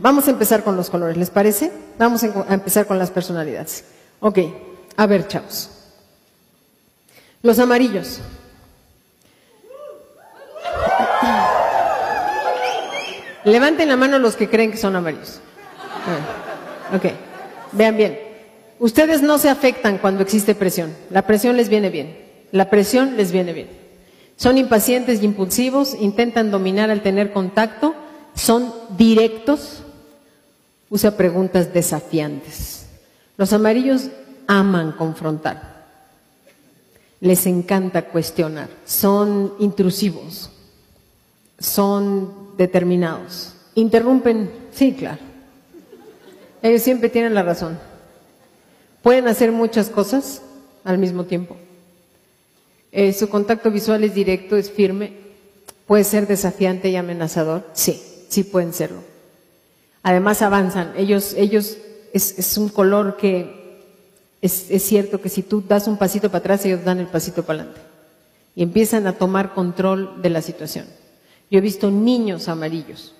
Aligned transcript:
Vamos 0.00 0.26
a 0.28 0.30
empezar 0.30 0.64
con 0.64 0.76
los 0.76 0.88
colores, 0.88 1.16
¿les 1.16 1.30
parece? 1.30 1.70
Vamos 1.98 2.22
a 2.24 2.54
empezar 2.54 2.86
con 2.86 2.98
las 2.98 3.10
personalidades. 3.10 3.84
Ok, 4.20 4.38
a 4.96 5.06
ver, 5.06 5.28
chavos. 5.28 5.70
Los 7.42 7.58
amarillos. 7.58 8.20
Levanten 13.44 13.88
la 13.88 13.96
mano 13.96 14.18
los 14.18 14.36
que 14.36 14.48
creen 14.48 14.70
que 14.70 14.78
son 14.78 14.96
amarillos. 14.96 15.40
Ok, 16.94 17.12
vean 17.72 17.96
bien. 17.96 18.20
Ustedes 18.78 19.20
no 19.20 19.36
se 19.36 19.50
afectan 19.50 19.98
cuando 19.98 20.22
existe 20.22 20.54
presión. 20.54 20.94
La 21.10 21.26
presión 21.26 21.58
les 21.58 21.68
viene 21.68 21.90
bien. 21.90 22.18
La 22.52 22.70
presión 22.70 23.18
les 23.18 23.32
viene 23.32 23.52
bien. 23.52 23.68
Son 24.36 24.56
impacientes 24.56 25.20
y 25.20 25.26
impulsivos, 25.26 25.94
intentan 25.94 26.50
dominar 26.50 26.90
al 26.90 27.02
tener 27.02 27.32
contacto, 27.32 27.94
son 28.34 28.72
directos, 28.96 29.82
usa 30.90 31.16
preguntas 31.16 31.72
desafiantes. 31.72 32.86
Los 33.36 33.52
amarillos 33.52 34.08
aman 34.46 34.92
confrontar, 34.92 35.86
les 37.20 37.46
encanta 37.46 38.02
cuestionar, 38.06 38.68
son 38.84 39.54
intrusivos, 39.60 40.50
son 41.58 42.56
determinados, 42.58 43.54
interrumpen, 43.74 44.50
sí, 44.72 44.92
claro. 44.92 45.30
Ellos 46.62 46.82
siempre 46.82 47.08
tienen 47.08 47.34
la 47.34 47.42
razón. 47.42 47.78
Pueden 49.02 49.28
hacer 49.28 49.50
muchas 49.50 49.88
cosas 49.88 50.42
al 50.84 50.98
mismo 50.98 51.24
tiempo. 51.24 51.56
Eh, 52.92 53.12
su 53.12 53.28
contacto 53.28 53.70
visual 53.70 54.04
es 54.04 54.14
directo, 54.14 54.56
es 54.56 54.70
firme. 54.70 55.14
Puede 55.86 56.04
ser 56.04 56.26
desafiante 56.26 56.90
y 56.90 56.96
amenazador. 56.96 57.66
Sí, 57.72 58.02
sí 58.28 58.44
pueden 58.44 58.74
serlo. 58.74 59.09
Además 60.02 60.42
avanzan. 60.42 60.92
Ellos, 60.96 61.34
ellos 61.36 61.76
es, 62.12 62.38
es 62.38 62.56
un 62.56 62.68
color 62.68 63.16
que 63.16 63.60
es, 64.40 64.70
es 64.70 64.82
cierto 64.82 65.20
que 65.20 65.28
si 65.28 65.42
tú 65.42 65.62
das 65.66 65.86
un 65.86 65.98
pasito 65.98 66.28
para 66.28 66.38
atrás, 66.38 66.64
ellos 66.64 66.84
dan 66.84 66.98
el 66.98 67.06
pasito 67.06 67.42
para 67.42 67.60
adelante. 67.60 67.80
Y 68.54 68.62
empiezan 68.62 69.06
a 69.06 69.12
tomar 69.12 69.54
control 69.54 70.22
de 70.22 70.30
la 70.30 70.42
situación. 70.42 70.86
Yo 71.50 71.58
he 71.58 71.62
visto 71.62 71.90
niños 71.90 72.48
amarillos 72.48 73.14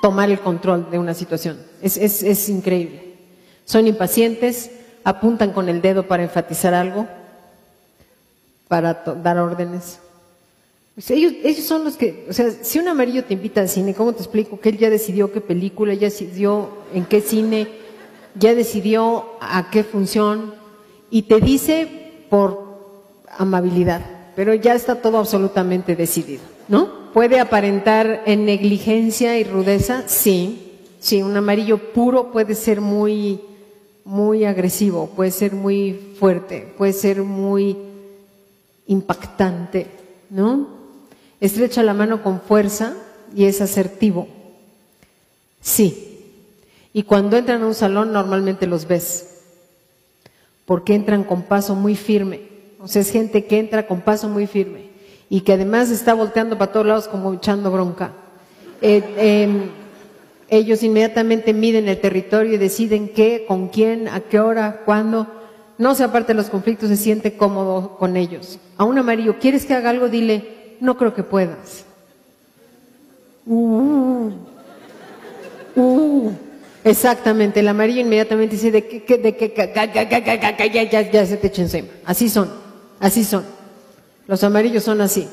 tomar 0.00 0.30
el 0.30 0.40
control 0.40 0.90
de 0.90 0.98
una 0.98 1.14
situación. 1.14 1.58
Es, 1.82 1.96
es, 1.96 2.22
es 2.22 2.48
increíble. 2.48 3.16
Son 3.64 3.86
impacientes, 3.86 4.70
apuntan 5.04 5.52
con 5.52 5.68
el 5.68 5.80
dedo 5.80 6.08
para 6.08 6.22
enfatizar 6.22 6.74
algo, 6.74 7.06
para 8.68 8.94
dar 8.94 9.38
órdenes. 9.38 10.00
Pues 10.94 11.10
ellos, 11.10 11.32
ellos 11.42 11.64
son 11.64 11.84
los 11.84 11.96
que, 11.96 12.26
o 12.28 12.32
sea, 12.32 12.50
si 12.50 12.78
un 12.78 12.88
amarillo 12.88 13.24
te 13.24 13.34
invita 13.34 13.60
al 13.60 13.68
cine, 13.68 13.94
¿cómo 13.94 14.12
te 14.12 14.18
explico? 14.18 14.60
Que 14.60 14.70
él 14.70 14.78
ya 14.78 14.90
decidió 14.90 15.32
qué 15.32 15.40
película, 15.40 15.94
ya 15.94 16.08
decidió 16.08 16.68
en 16.92 17.04
qué 17.04 17.20
cine, 17.20 17.68
ya 18.34 18.54
decidió 18.54 19.24
a 19.40 19.70
qué 19.70 19.84
función, 19.84 20.54
y 21.10 21.22
te 21.22 21.40
dice 21.40 21.88
por 22.28 22.62
amabilidad, 23.38 24.02
pero 24.36 24.54
ya 24.54 24.74
está 24.74 25.00
todo 25.00 25.18
absolutamente 25.18 25.96
decidido, 25.96 26.42
¿no? 26.68 27.12
¿Puede 27.12 27.40
aparentar 27.40 28.22
en 28.26 28.44
negligencia 28.44 29.38
y 29.38 29.44
rudeza? 29.44 30.04
Sí. 30.06 30.66
Sí, 31.00 31.22
un 31.22 31.34
amarillo 31.34 31.78
puro 31.78 32.30
puede 32.30 32.54
ser 32.54 32.82
muy, 32.82 33.40
muy 34.04 34.44
agresivo, 34.44 35.06
puede 35.08 35.30
ser 35.30 35.54
muy 35.54 36.14
fuerte, 36.18 36.74
puede 36.76 36.92
ser 36.92 37.22
muy 37.22 37.76
impactante, 38.86 39.86
¿no? 40.28 40.79
Estrecha 41.40 41.82
la 41.82 41.94
mano 41.94 42.22
con 42.22 42.40
fuerza 42.40 42.94
y 43.34 43.44
es 43.44 43.60
asertivo. 43.60 44.28
Sí. 45.60 46.06
Y 46.92 47.04
cuando 47.04 47.36
entran 47.36 47.62
a 47.62 47.66
un 47.66 47.74
salón 47.74 48.12
normalmente 48.12 48.66
los 48.66 48.86
ves, 48.86 49.42
porque 50.64 50.94
entran 50.94 51.24
con 51.24 51.42
paso 51.42 51.74
muy 51.74 51.94
firme. 51.94 52.42
O 52.80 52.88
sea, 52.88 53.02
es 53.02 53.10
gente 53.10 53.44
que 53.44 53.58
entra 53.58 53.86
con 53.86 54.00
paso 54.00 54.28
muy 54.28 54.46
firme 54.46 54.90
y 55.28 55.42
que 55.42 55.52
además 55.52 55.90
está 55.90 56.14
volteando 56.14 56.58
para 56.58 56.72
todos 56.72 56.86
lados 56.86 57.08
como 57.08 57.32
echando 57.34 57.70
bronca. 57.70 58.12
Eh, 58.82 59.02
em, 59.16 59.70
ellos 60.48 60.82
inmediatamente 60.82 61.52
miden 61.52 61.88
el 61.88 62.00
territorio 62.00 62.54
y 62.54 62.58
deciden 62.58 63.08
qué, 63.08 63.44
con 63.46 63.68
quién, 63.68 64.08
a 64.08 64.20
qué 64.20 64.40
hora, 64.40 64.82
cuándo. 64.84 65.26
No 65.78 65.94
se 65.94 66.04
aparte 66.04 66.32
de 66.32 66.38
los 66.38 66.50
conflictos, 66.50 66.88
se 66.88 66.96
siente 66.96 67.36
cómodo 67.36 67.96
con 67.98 68.16
ellos. 68.16 68.58
A 68.76 68.84
un 68.84 68.98
amarillo, 68.98 69.38
¿quieres 69.38 69.64
que 69.64 69.74
haga 69.74 69.90
algo? 69.90 70.08
Dile, 70.08 70.59
no 70.80 70.96
creo 70.96 71.14
que 71.14 71.22
puedas. 71.22 71.84
Uh, 73.46 74.30
uh, 75.76 76.32
exactamente, 76.84 77.60
el 77.60 77.68
amarillo 77.68 78.00
inmediatamente 78.00 78.56
dice 78.56 78.70
de 78.70 78.86
que, 78.86 79.18
de 79.18 79.36
que, 79.36 79.52
ya, 79.74 79.84
ya, 79.92 81.10
ya 81.10 81.26
se 81.26 81.36
te 81.36 81.46
echa 81.48 81.62
encima. 81.62 81.88
Así 82.04 82.28
son, 82.28 82.50
así 82.98 83.24
son. 83.24 83.44
Los 84.26 84.44
amarillos 84.44 84.84
son 84.84 85.00
así. 85.00 85.28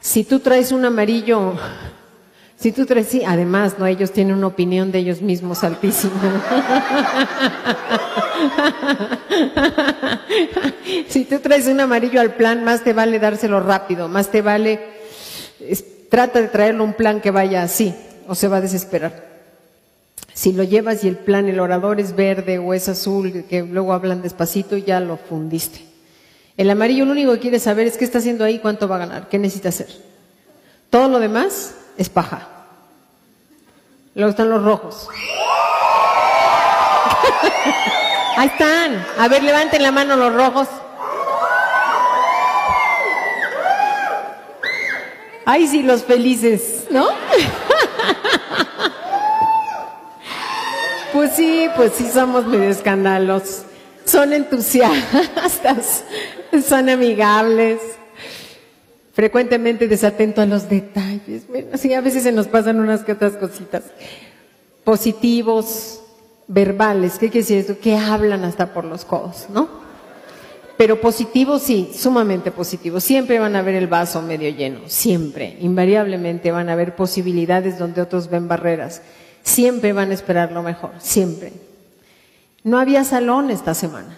Si 0.00 0.24
tú 0.24 0.40
traes 0.40 0.72
un 0.72 0.84
amarillo, 0.84 1.54
si 2.60 2.72
tú 2.72 2.84
traes, 2.84 3.06
sí, 3.08 3.22
además, 3.26 3.78
¿no? 3.78 3.86
Ellos 3.86 4.12
tienen 4.12 4.36
una 4.36 4.48
opinión 4.48 4.92
de 4.92 4.98
ellos 4.98 5.22
mismos 5.22 5.64
altísima. 5.64 6.12
si 11.08 11.24
tú 11.24 11.38
traes 11.38 11.66
un 11.68 11.80
amarillo 11.80 12.20
al 12.20 12.34
plan, 12.34 12.62
más 12.62 12.84
te 12.84 12.92
vale 12.92 13.18
dárselo 13.18 13.60
rápido, 13.60 14.08
más 14.08 14.30
te 14.30 14.42
vale, 14.42 14.78
trata 16.10 16.42
de 16.42 16.48
traerlo 16.48 16.84
un 16.84 16.92
plan 16.92 17.22
que 17.22 17.30
vaya 17.30 17.62
así, 17.62 17.94
o 18.28 18.34
se 18.34 18.46
va 18.46 18.58
a 18.58 18.60
desesperar. 18.60 19.30
Si 20.34 20.52
lo 20.52 20.62
llevas 20.62 21.02
y 21.02 21.08
el 21.08 21.16
plan, 21.16 21.48
el 21.48 21.60
orador 21.60 21.98
es 21.98 22.14
verde 22.14 22.58
o 22.58 22.74
es 22.74 22.90
azul, 22.90 23.46
que 23.48 23.62
luego 23.62 23.94
hablan 23.94 24.20
despacito, 24.20 24.76
ya 24.76 25.00
lo 25.00 25.16
fundiste. 25.16 25.80
El 26.58 26.68
amarillo 26.68 27.06
lo 27.06 27.12
único 27.12 27.32
que 27.32 27.40
quiere 27.40 27.58
saber 27.58 27.86
es 27.86 27.96
qué 27.96 28.04
está 28.04 28.18
haciendo 28.18 28.44
ahí, 28.44 28.58
cuánto 28.58 28.86
va 28.86 28.96
a 28.96 29.06
ganar, 29.06 29.30
qué 29.30 29.38
necesita 29.38 29.70
hacer. 29.70 29.88
Todo 30.90 31.08
lo 31.08 31.20
demás 31.20 31.76
es 31.96 32.08
paja. 32.08 32.49
Luego 34.14 34.30
están 34.30 34.50
los 34.50 34.64
rojos. 34.64 35.08
ahí 38.36 38.48
están. 38.48 39.06
A 39.18 39.28
ver, 39.28 39.42
levanten 39.42 39.82
la 39.82 39.92
mano 39.92 40.16
los 40.16 40.34
rojos. 40.34 40.68
Ay, 45.46 45.66
sí, 45.66 45.82
los 45.82 46.04
felices, 46.04 46.86
¿no? 46.90 47.08
pues 51.12 51.32
sí, 51.34 51.68
pues 51.76 51.92
sí 51.94 52.10
somos 52.12 52.44
medio 52.46 52.70
escándalos. 52.70 53.62
Son 54.04 54.32
entusiastas, 54.32 56.04
son 56.68 56.88
amigables, 56.88 57.80
frecuentemente 59.20 59.86
desatentos 59.86 60.42
a 60.42 60.46
los 60.46 60.70
detalles. 60.70 61.46
Bueno, 61.46 61.76
sí, 61.76 61.92
a 61.92 62.00
veces 62.00 62.22
se 62.22 62.32
nos 62.32 62.48
pasan 62.48 62.80
unas 62.80 63.04
que 63.04 63.12
otras 63.12 63.34
cositas. 63.34 63.82
Positivos, 64.82 66.00
verbales, 66.48 67.18
¿qué 67.18 67.28
quiere 67.28 67.40
decir 67.40 67.58
eso? 67.58 67.78
Que 67.78 67.98
hablan 67.98 68.44
hasta 68.44 68.72
por 68.72 68.86
los 68.86 69.04
codos, 69.04 69.48
¿no? 69.50 69.68
Pero 70.78 71.02
positivos 71.02 71.60
sí, 71.60 71.90
sumamente 71.94 72.50
positivos. 72.50 73.04
Siempre 73.04 73.38
van 73.38 73.56
a 73.56 73.60
ver 73.60 73.74
el 73.74 73.88
vaso 73.88 74.22
medio 74.22 74.48
lleno, 74.48 74.80
siempre, 74.86 75.58
invariablemente 75.60 76.50
van 76.50 76.70
a 76.70 76.72
haber 76.72 76.96
posibilidades 76.96 77.78
donde 77.78 78.00
otros 78.00 78.30
ven 78.30 78.48
barreras. 78.48 79.02
Siempre 79.42 79.92
van 79.92 80.12
a 80.12 80.14
esperar 80.14 80.50
lo 80.50 80.62
mejor, 80.62 80.92
siempre. 80.98 81.52
No 82.64 82.78
había 82.78 83.04
salón 83.04 83.50
esta 83.50 83.74
semana. 83.74 84.16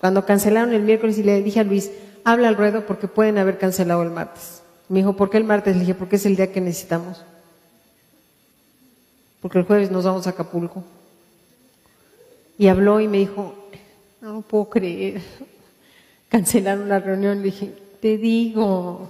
Cuando 0.00 0.26
cancelaron 0.26 0.74
el 0.74 0.82
miércoles 0.82 1.16
y 1.16 1.22
le 1.22 1.42
dije 1.42 1.60
a 1.60 1.64
Luis, 1.64 1.90
habla 2.26 2.48
al 2.48 2.56
ruedo 2.56 2.84
porque 2.86 3.06
pueden 3.06 3.38
haber 3.38 3.56
cancelado 3.56 4.02
el 4.02 4.10
martes. 4.10 4.60
Me 4.88 4.98
dijo, 4.98 5.14
¿por 5.14 5.30
qué 5.30 5.36
el 5.38 5.44
martes? 5.44 5.74
Le 5.76 5.80
dije, 5.80 5.94
porque 5.94 6.16
es 6.16 6.26
el 6.26 6.34
día 6.34 6.52
que 6.52 6.60
necesitamos. 6.60 7.24
Porque 9.40 9.58
el 9.58 9.64
jueves 9.64 9.92
nos 9.92 10.04
vamos 10.04 10.26
a 10.26 10.30
Acapulco. 10.30 10.82
Y 12.58 12.66
habló 12.66 12.98
y 13.00 13.06
me 13.06 13.18
dijo, 13.18 13.54
no 14.20 14.42
puedo 14.42 14.68
creer. 14.68 15.22
Cancelaron 16.28 16.88
la 16.88 16.98
reunión. 16.98 17.38
Le 17.38 17.44
dije, 17.44 17.72
te 18.00 18.18
digo. 18.18 19.08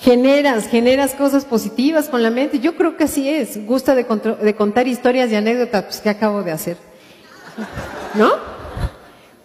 Generas, 0.00 0.66
generas 0.66 1.14
cosas 1.14 1.44
positivas 1.44 2.08
con 2.08 2.22
la 2.22 2.30
mente. 2.30 2.58
Yo 2.58 2.74
creo 2.74 2.96
que 2.96 3.04
así 3.04 3.28
es. 3.28 3.66
Gusta 3.66 3.94
de, 3.94 4.06
contar 4.56 4.88
historias 4.88 5.30
y 5.30 5.34
anécdotas 5.34 5.84
pues, 5.84 6.00
que 6.00 6.08
acabo 6.08 6.42
de 6.42 6.52
hacer. 6.52 6.78
¿No? 8.14 8.57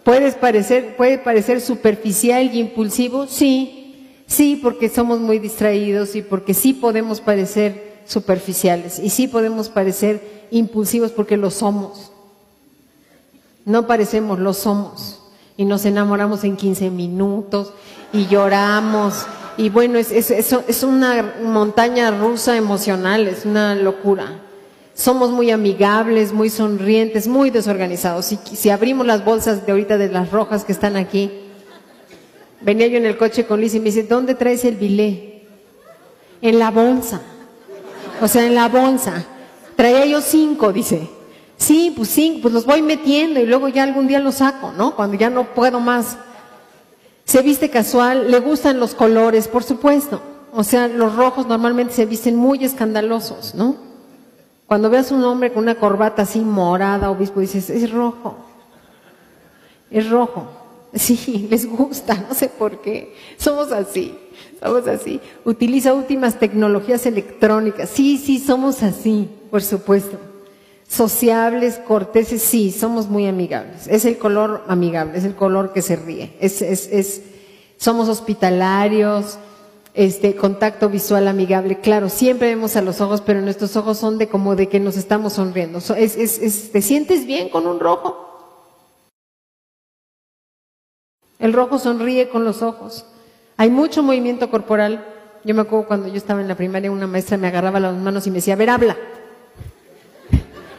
¿Puedes 0.04 0.34
parecer, 0.34 0.96
¿Puede 0.96 1.18
parecer 1.18 1.62
superficial 1.62 2.54
y 2.54 2.60
impulsivo? 2.60 3.26
Sí, 3.26 4.22
sí, 4.26 4.60
porque 4.62 4.90
somos 4.90 5.18
muy 5.18 5.38
distraídos 5.38 6.14
y 6.14 6.22
porque 6.22 6.52
sí 6.52 6.74
podemos 6.74 7.22
parecer 7.22 7.94
superficiales 8.06 8.98
y 8.98 9.08
sí 9.08 9.28
podemos 9.28 9.70
parecer 9.70 10.46
impulsivos 10.50 11.10
porque 11.10 11.38
lo 11.38 11.50
somos. 11.50 12.12
No 13.64 13.86
parecemos, 13.86 14.38
lo 14.38 14.52
somos. 14.52 15.20
Y 15.56 15.64
nos 15.64 15.86
enamoramos 15.86 16.44
en 16.44 16.56
15 16.56 16.90
minutos 16.90 17.72
y 18.12 18.26
lloramos. 18.26 19.26
Y 19.56 19.70
bueno, 19.70 19.98
es, 19.98 20.10
es, 20.10 20.30
es 20.30 20.82
una 20.82 21.36
montaña 21.42 22.10
rusa 22.10 22.56
emocional, 22.56 23.26
es 23.26 23.46
una 23.46 23.74
locura. 23.74 24.43
Somos 24.94 25.30
muy 25.30 25.50
amigables, 25.50 26.32
muy 26.32 26.50
sonrientes, 26.50 27.26
muy 27.26 27.50
desorganizados. 27.50 28.26
Si, 28.26 28.38
si 28.52 28.70
abrimos 28.70 29.06
las 29.06 29.24
bolsas 29.24 29.66
de 29.66 29.72
ahorita 29.72 29.98
de 29.98 30.08
las 30.08 30.30
rojas 30.30 30.64
que 30.64 30.72
están 30.72 30.96
aquí, 30.96 31.30
venía 32.60 32.86
yo 32.86 32.98
en 32.98 33.06
el 33.06 33.16
coche 33.16 33.44
con 33.44 33.60
Liz 33.60 33.74
y 33.74 33.80
me 33.80 33.86
dice, 33.86 34.04
¿dónde 34.04 34.34
traes 34.34 34.64
el 34.64 34.76
bilé? 34.76 35.42
En 36.40 36.58
la 36.58 36.70
bolsa. 36.70 37.20
O 38.20 38.28
sea, 38.28 38.46
en 38.46 38.54
la 38.54 38.68
bolsa. 38.68 39.24
Traía 39.76 40.06
yo 40.06 40.20
cinco, 40.20 40.72
dice. 40.72 41.08
Sí, 41.56 41.92
pues 41.96 42.08
sí, 42.08 42.38
pues 42.40 42.54
los 42.54 42.66
voy 42.66 42.82
metiendo 42.82 43.40
y 43.40 43.46
luego 43.46 43.68
ya 43.68 43.82
algún 43.82 44.06
día 44.06 44.20
los 44.20 44.36
saco, 44.36 44.72
¿no? 44.72 44.94
Cuando 44.94 45.16
ya 45.16 45.30
no 45.30 45.54
puedo 45.54 45.80
más. 45.80 46.18
Se 47.24 47.42
viste 47.42 47.70
casual, 47.70 48.30
le 48.30 48.38
gustan 48.40 48.78
los 48.78 48.94
colores, 48.94 49.48
por 49.48 49.64
supuesto. 49.64 50.20
O 50.52 50.62
sea, 50.62 50.88
los 50.88 51.16
rojos 51.16 51.46
normalmente 51.46 51.94
se 51.94 52.06
visten 52.06 52.36
muy 52.36 52.64
escandalosos, 52.64 53.54
¿no? 53.54 53.76
Cuando 54.66 54.90
veas 54.90 55.12
un 55.12 55.22
hombre 55.24 55.52
con 55.52 55.64
una 55.64 55.74
corbata 55.74 56.22
así 56.22 56.40
morada, 56.40 57.10
obispo, 57.10 57.40
dices, 57.40 57.70
es 57.70 57.90
rojo. 57.90 58.36
Es 59.90 60.08
rojo. 60.08 60.48
Sí, 60.96 61.48
les 61.50 61.66
gusta, 61.66 62.14
no 62.28 62.36
sé 62.36 62.48
por 62.48 62.80
qué. 62.80 63.16
Somos 63.36 63.72
así, 63.72 64.16
somos 64.62 64.86
así. 64.86 65.20
Utiliza 65.44 65.92
últimas 65.92 66.38
tecnologías 66.38 67.04
electrónicas. 67.04 67.90
Sí, 67.90 68.16
sí, 68.16 68.38
somos 68.38 68.80
así, 68.84 69.28
por 69.50 69.60
supuesto 69.60 70.18
sociables, 70.88 71.78
corteses, 71.78 72.42
sí, 72.42 72.70
somos 72.70 73.08
muy 73.08 73.26
amigables. 73.26 73.88
Es 73.88 74.04
el 74.04 74.18
color 74.18 74.62
amigable, 74.68 75.18
es 75.18 75.24
el 75.24 75.34
color 75.34 75.72
que 75.72 75.82
se 75.82 75.96
ríe. 75.96 76.36
Es, 76.40 76.62
es, 76.62 76.88
es, 76.92 77.22
somos 77.76 78.08
hospitalarios, 78.08 79.38
este, 79.94 80.34
contacto 80.34 80.88
visual 80.88 81.28
amigable. 81.28 81.78
Claro, 81.78 82.08
siempre 82.08 82.48
vemos 82.48 82.74
a 82.76 82.82
los 82.82 83.00
ojos, 83.00 83.20
pero 83.20 83.40
nuestros 83.40 83.76
ojos 83.76 83.96
son 83.96 84.18
de 84.18 84.28
como 84.28 84.56
de 84.56 84.68
que 84.68 84.80
nos 84.80 84.96
estamos 84.96 85.34
sonriendo. 85.34 85.78
Es, 85.78 86.16
es, 86.16 86.72
¿Te 86.72 86.82
sientes 86.82 87.24
bien 87.26 87.48
con 87.48 87.66
un 87.66 87.78
rojo? 87.78 88.20
El 91.38 91.52
rojo 91.52 91.78
sonríe 91.78 92.28
con 92.28 92.44
los 92.44 92.62
ojos. 92.62 93.06
Hay 93.56 93.70
mucho 93.70 94.02
movimiento 94.02 94.50
corporal. 94.50 95.06
Yo 95.44 95.54
me 95.54 95.62
acuerdo 95.62 95.86
cuando 95.86 96.08
yo 96.08 96.16
estaba 96.16 96.40
en 96.40 96.48
la 96.48 96.56
primaria, 96.56 96.90
una 96.90 97.06
maestra 97.06 97.36
me 97.36 97.46
agarraba 97.46 97.78
las 97.78 97.94
manos 97.94 98.26
y 98.26 98.30
me 98.30 98.36
decía, 98.36 98.54
a 98.54 98.56
ver, 98.56 98.70
habla. 98.70 98.96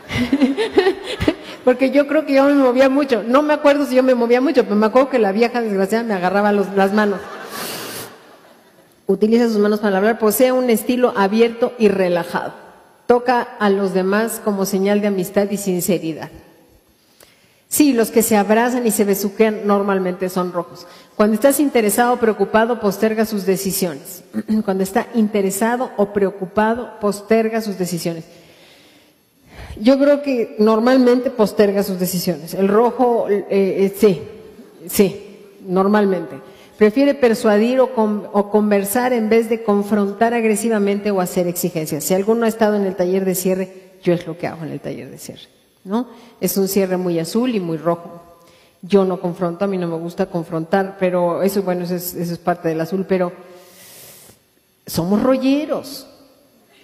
Porque 1.63 1.91
yo 1.91 2.07
creo 2.07 2.25
que 2.25 2.33
yo 2.33 2.45
me 2.45 2.53
movía 2.53 2.89
mucho. 2.89 3.23
No 3.23 3.41
me 3.41 3.53
acuerdo 3.53 3.85
si 3.85 3.95
yo 3.95 4.03
me 4.03 4.13
movía 4.13 4.41
mucho, 4.41 4.63
pero 4.63 4.75
me 4.75 4.87
acuerdo 4.87 5.09
que 5.09 5.19
la 5.19 5.31
vieja 5.31 5.61
desgraciada 5.61 6.03
me 6.03 6.13
agarraba 6.13 6.51
las 6.51 6.93
manos. 6.93 7.19
Utiliza 9.07 9.47
sus 9.47 9.57
manos 9.57 9.79
para 9.79 9.97
hablar, 9.97 10.17
posee 10.17 10.51
un 10.51 10.69
estilo 10.69 11.13
abierto 11.15 11.73
y 11.77 11.89
relajado. 11.89 12.53
Toca 13.05 13.41
a 13.41 13.69
los 13.69 13.93
demás 13.93 14.41
como 14.43 14.65
señal 14.65 15.01
de 15.01 15.07
amistad 15.07 15.49
y 15.51 15.57
sinceridad. 15.57 16.29
Sí, 17.67 17.93
los 17.93 18.09
que 18.09 18.23
se 18.23 18.37
abrazan 18.37 18.87
y 18.87 18.91
se 18.91 19.03
besuquean 19.03 19.67
normalmente 19.67 20.29
son 20.29 20.53
rojos. 20.53 20.87
Cuando 21.15 21.35
estás 21.35 21.59
interesado 21.59 22.13
o 22.13 22.17
preocupado, 22.17 22.79
posterga 22.79 23.25
sus 23.25 23.45
decisiones. 23.45 24.23
Cuando 24.65 24.83
está 24.83 25.07
interesado 25.13 25.91
o 25.97 26.13
preocupado, 26.13 26.99
posterga 26.99 27.61
sus 27.61 27.77
decisiones. 27.77 28.23
Yo 29.79 29.99
creo 29.99 30.21
que 30.21 30.55
normalmente 30.57 31.29
posterga 31.29 31.83
sus 31.83 31.99
decisiones. 31.99 32.53
El 32.53 32.69
rojo, 32.69 33.27
eh, 33.29 33.45
eh, 33.49 33.95
sí, 33.97 34.21
sí, 34.87 35.57
normalmente. 35.67 36.37
Prefiere 36.77 37.13
persuadir 37.13 37.79
o, 37.79 37.85
o, 37.85 38.49
conversar 38.49 39.13
en 39.13 39.29
vez 39.29 39.49
de 39.49 39.63
confrontar 39.63 40.33
agresivamente 40.33 41.09
o 41.11 41.21
hacer 41.21 41.47
exigencias. 41.47 42.03
Si 42.03 42.13
alguno 42.13 42.45
ha 42.45 42.49
estado 42.49 42.75
en 42.75 42.85
el 42.85 42.95
taller 42.95 43.23
de 43.23 43.35
cierre, 43.35 43.93
yo 44.03 44.13
es 44.13 44.27
lo 44.27 44.37
que 44.37 44.47
hago 44.47 44.65
en 44.65 44.71
el 44.71 44.81
taller 44.81 45.09
de 45.09 45.17
cierre. 45.17 45.47
¿no? 45.85 46.07
Es 46.41 46.57
un 46.57 46.67
cierre 46.67 46.97
muy 46.97 47.17
azul 47.19 47.55
y 47.55 47.59
muy 47.61 47.77
rojo. 47.77 48.21
Yo 48.81 49.05
no 49.05 49.21
confronto, 49.21 49.63
a 49.63 49.67
mí 49.67 49.77
no 49.77 49.87
me 49.87 49.95
gusta 49.95 50.25
confrontar, 50.25 50.97
pero 50.99 51.41
eso, 51.41 51.63
bueno, 51.63 51.85
eso 51.85 51.95
es, 51.95 52.13
eso 52.13 52.33
es 52.33 52.39
parte 52.39 52.67
del 52.67 52.81
azul, 52.81 53.05
pero 53.07 53.31
somos 54.85 55.23
rolleros. 55.23 56.07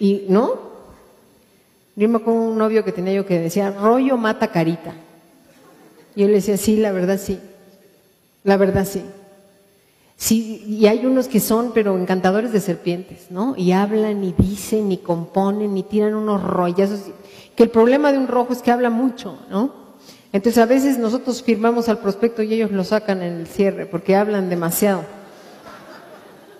Y, 0.00 0.24
¿no? 0.28 0.72
Yo 1.94 2.08
me 2.08 2.16
acuerdo 2.16 2.40
un 2.40 2.58
novio 2.58 2.84
que 2.84 2.92
tenía 2.92 3.12
yo 3.12 3.26
que 3.26 3.38
decía, 3.38 3.70
rollo 3.70 4.16
mata 4.16 4.48
carita. 4.48 4.94
Y 6.14 6.22
yo 6.22 6.26
le 6.28 6.34
decía, 6.34 6.56
sí, 6.56 6.76
la 6.76 6.92
verdad 6.92 7.20
sí. 7.22 7.38
La 8.44 8.56
verdad 8.56 8.86
sí. 8.86 9.04
Sí, 10.22 10.64
y 10.68 10.86
hay 10.86 11.04
unos 11.04 11.26
que 11.26 11.40
son, 11.40 11.72
pero 11.74 11.98
encantadores 11.98 12.52
de 12.52 12.60
serpientes, 12.60 13.26
¿no? 13.30 13.54
Y 13.56 13.72
hablan, 13.72 14.22
y 14.22 14.32
dicen, 14.32 14.92
y 14.92 14.98
componen, 14.98 15.76
y 15.76 15.82
tiran 15.82 16.14
unos 16.14 16.44
rollazos. 16.44 17.06
Que 17.56 17.64
el 17.64 17.70
problema 17.70 18.12
de 18.12 18.18
un 18.18 18.28
rojo 18.28 18.52
es 18.52 18.62
que 18.62 18.70
habla 18.70 18.88
mucho, 18.88 19.36
¿no? 19.50 19.74
Entonces 20.32 20.62
a 20.62 20.66
veces 20.66 20.96
nosotros 20.96 21.42
firmamos 21.42 21.88
al 21.88 21.98
prospecto 21.98 22.44
y 22.44 22.54
ellos 22.54 22.70
lo 22.70 22.84
sacan 22.84 23.20
en 23.20 23.32
el 23.32 23.48
cierre 23.48 23.84
porque 23.84 24.14
hablan 24.14 24.48
demasiado. 24.48 25.02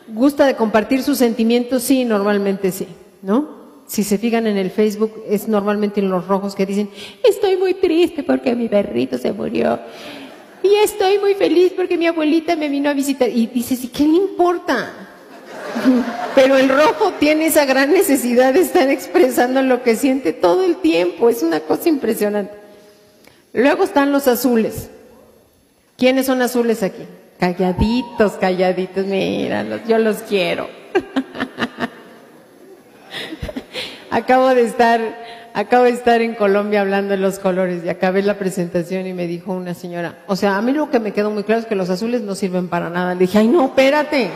¿Gusta 0.08 0.44
de 0.44 0.56
compartir 0.56 1.04
sus 1.04 1.18
sentimientos? 1.18 1.84
Sí, 1.84 2.04
normalmente 2.04 2.72
sí, 2.72 2.88
¿no? 3.22 3.62
Si 3.86 4.02
se 4.02 4.18
fijan 4.18 4.48
en 4.48 4.56
el 4.56 4.72
Facebook, 4.72 5.22
es 5.28 5.46
normalmente 5.46 6.00
en 6.00 6.10
los 6.10 6.26
rojos 6.26 6.56
que 6.56 6.66
dicen, 6.66 6.90
estoy 7.22 7.56
muy 7.56 7.74
triste 7.74 8.24
porque 8.24 8.56
mi 8.56 8.68
perrito 8.68 9.18
se 9.18 9.32
murió. 9.32 9.78
Y 10.62 10.76
estoy 10.76 11.18
muy 11.18 11.34
feliz 11.34 11.72
porque 11.74 11.96
mi 11.96 12.06
abuelita 12.06 12.56
me 12.56 12.68
vino 12.68 12.90
a 12.90 12.94
visitar. 12.94 13.28
Y 13.28 13.46
dices, 13.48 13.82
¿y 13.84 13.88
qué 13.88 14.04
le 14.04 14.16
importa? 14.16 14.92
Pero 16.34 16.56
el 16.56 16.68
rojo 16.68 17.12
tiene 17.18 17.46
esa 17.46 17.64
gran 17.64 17.92
necesidad 17.92 18.54
de 18.54 18.60
estar 18.60 18.88
expresando 18.88 19.62
lo 19.62 19.82
que 19.82 19.96
siente 19.96 20.32
todo 20.32 20.64
el 20.64 20.76
tiempo. 20.76 21.28
Es 21.28 21.42
una 21.42 21.60
cosa 21.60 21.88
impresionante. 21.88 22.54
Luego 23.52 23.84
están 23.84 24.12
los 24.12 24.28
azules. 24.28 24.88
¿Quiénes 25.96 26.26
son 26.26 26.42
azules 26.42 26.82
aquí? 26.82 27.06
Calladitos, 27.38 28.32
calladitos. 28.32 29.04
Mira, 29.06 29.64
yo 29.86 29.98
los 29.98 30.18
quiero. 30.18 30.68
acabo 34.12 34.48
de 34.54 34.62
estar, 34.62 35.00
acabo 35.54 35.84
de 35.84 35.90
estar 35.90 36.22
en 36.22 36.34
Colombia 36.34 36.80
hablando 36.80 37.10
de 37.10 37.18
los 37.18 37.38
colores 37.38 37.84
y 37.84 37.88
acabé 37.88 38.22
la 38.22 38.38
presentación 38.38 39.06
y 39.06 39.12
me 39.12 39.26
dijo 39.26 39.52
una 39.52 39.74
señora, 39.74 40.18
o 40.26 40.36
sea, 40.36 40.56
a 40.56 40.62
mí 40.62 40.72
lo 40.72 40.90
que 40.90 41.00
me 41.00 41.12
quedó 41.12 41.30
muy 41.30 41.44
claro 41.44 41.60
es 41.60 41.66
que 41.66 41.74
los 41.74 41.90
azules 41.90 42.22
no 42.22 42.34
sirven 42.34 42.68
para 42.68 42.90
nada. 42.90 43.14
Le 43.14 43.20
dije, 43.20 43.38
ay 43.38 43.48
no, 43.48 43.66
espérate, 43.66 44.30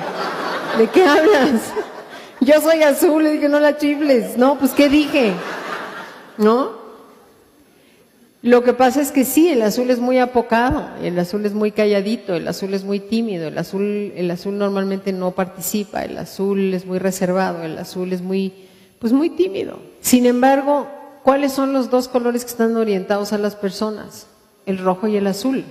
¿de 0.79 0.87
qué 0.89 1.05
hablas? 1.05 1.73
Yo 2.41 2.61
soy 2.61 2.83
azul, 2.83 3.25
le 3.25 3.33
dije, 3.33 3.49
no 3.49 3.61
la 3.61 3.77
chifles. 3.79 4.37
No, 4.37 4.59
pues 4.59 4.73
¿qué 4.73 4.89
dije? 4.89 5.33
¿No? 6.39 6.87
Lo 8.43 8.63
que 8.63 8.75
pasa 8.75 9.01
es 9.01 9.11
que 9.11 9.25
sí, 9.25 9.49
el 9.49 9.63
azul 9.63 9.91
es 9.91 9.99
muy 9.99 10.19
apocado, 10.19 10.89
el 11.03 11.19
azul 11.19 11.45
es 11.47 11.53
muy 11.53 11.73
calladito, 11.73 12.37
el 12.37 12.47
azul 12.47 12.75
es 12.75 12.85
muy 12.85 13.01
tímido, 13.01 13.49
el 13.49 13.59
azul, 13.59 14.13
el 14.15 14.31
azul 14.31 14.57
normalmente 14.57 15.13
no 15.13 15.33
participa, 15.33 16.05
el 16.05 16.17
azul 16.17 16.73
es 16.73 16.87
muy 16.87 16.99
reservado, 16.99 17.65
el 17.65 17.77
azul 17.77 18.13
es 18.13 18.23
muy 18.23 18.53
pues 18.99 19.13
muy 19.13 19.31
tímido. 19.31 19.81
Sin 20.01 20.27
embargo, 20.27 20.89
¿cuáles 21.27 21.51
son 21.51 21.73
los 21.73 21.91
dos 21.91 22.07
colores 22.07 22.45
que 22.45 22.53
están 22.53 22.77
orientados 22.77 23.33
a 23.33 23.39
las 23.39 23.57
personas? 23.57 24.29
El 24.65 24.79
rojo 24.79 25.09
y 25.09 25.17
el 25.17 25.27
azul. 25.27 25.65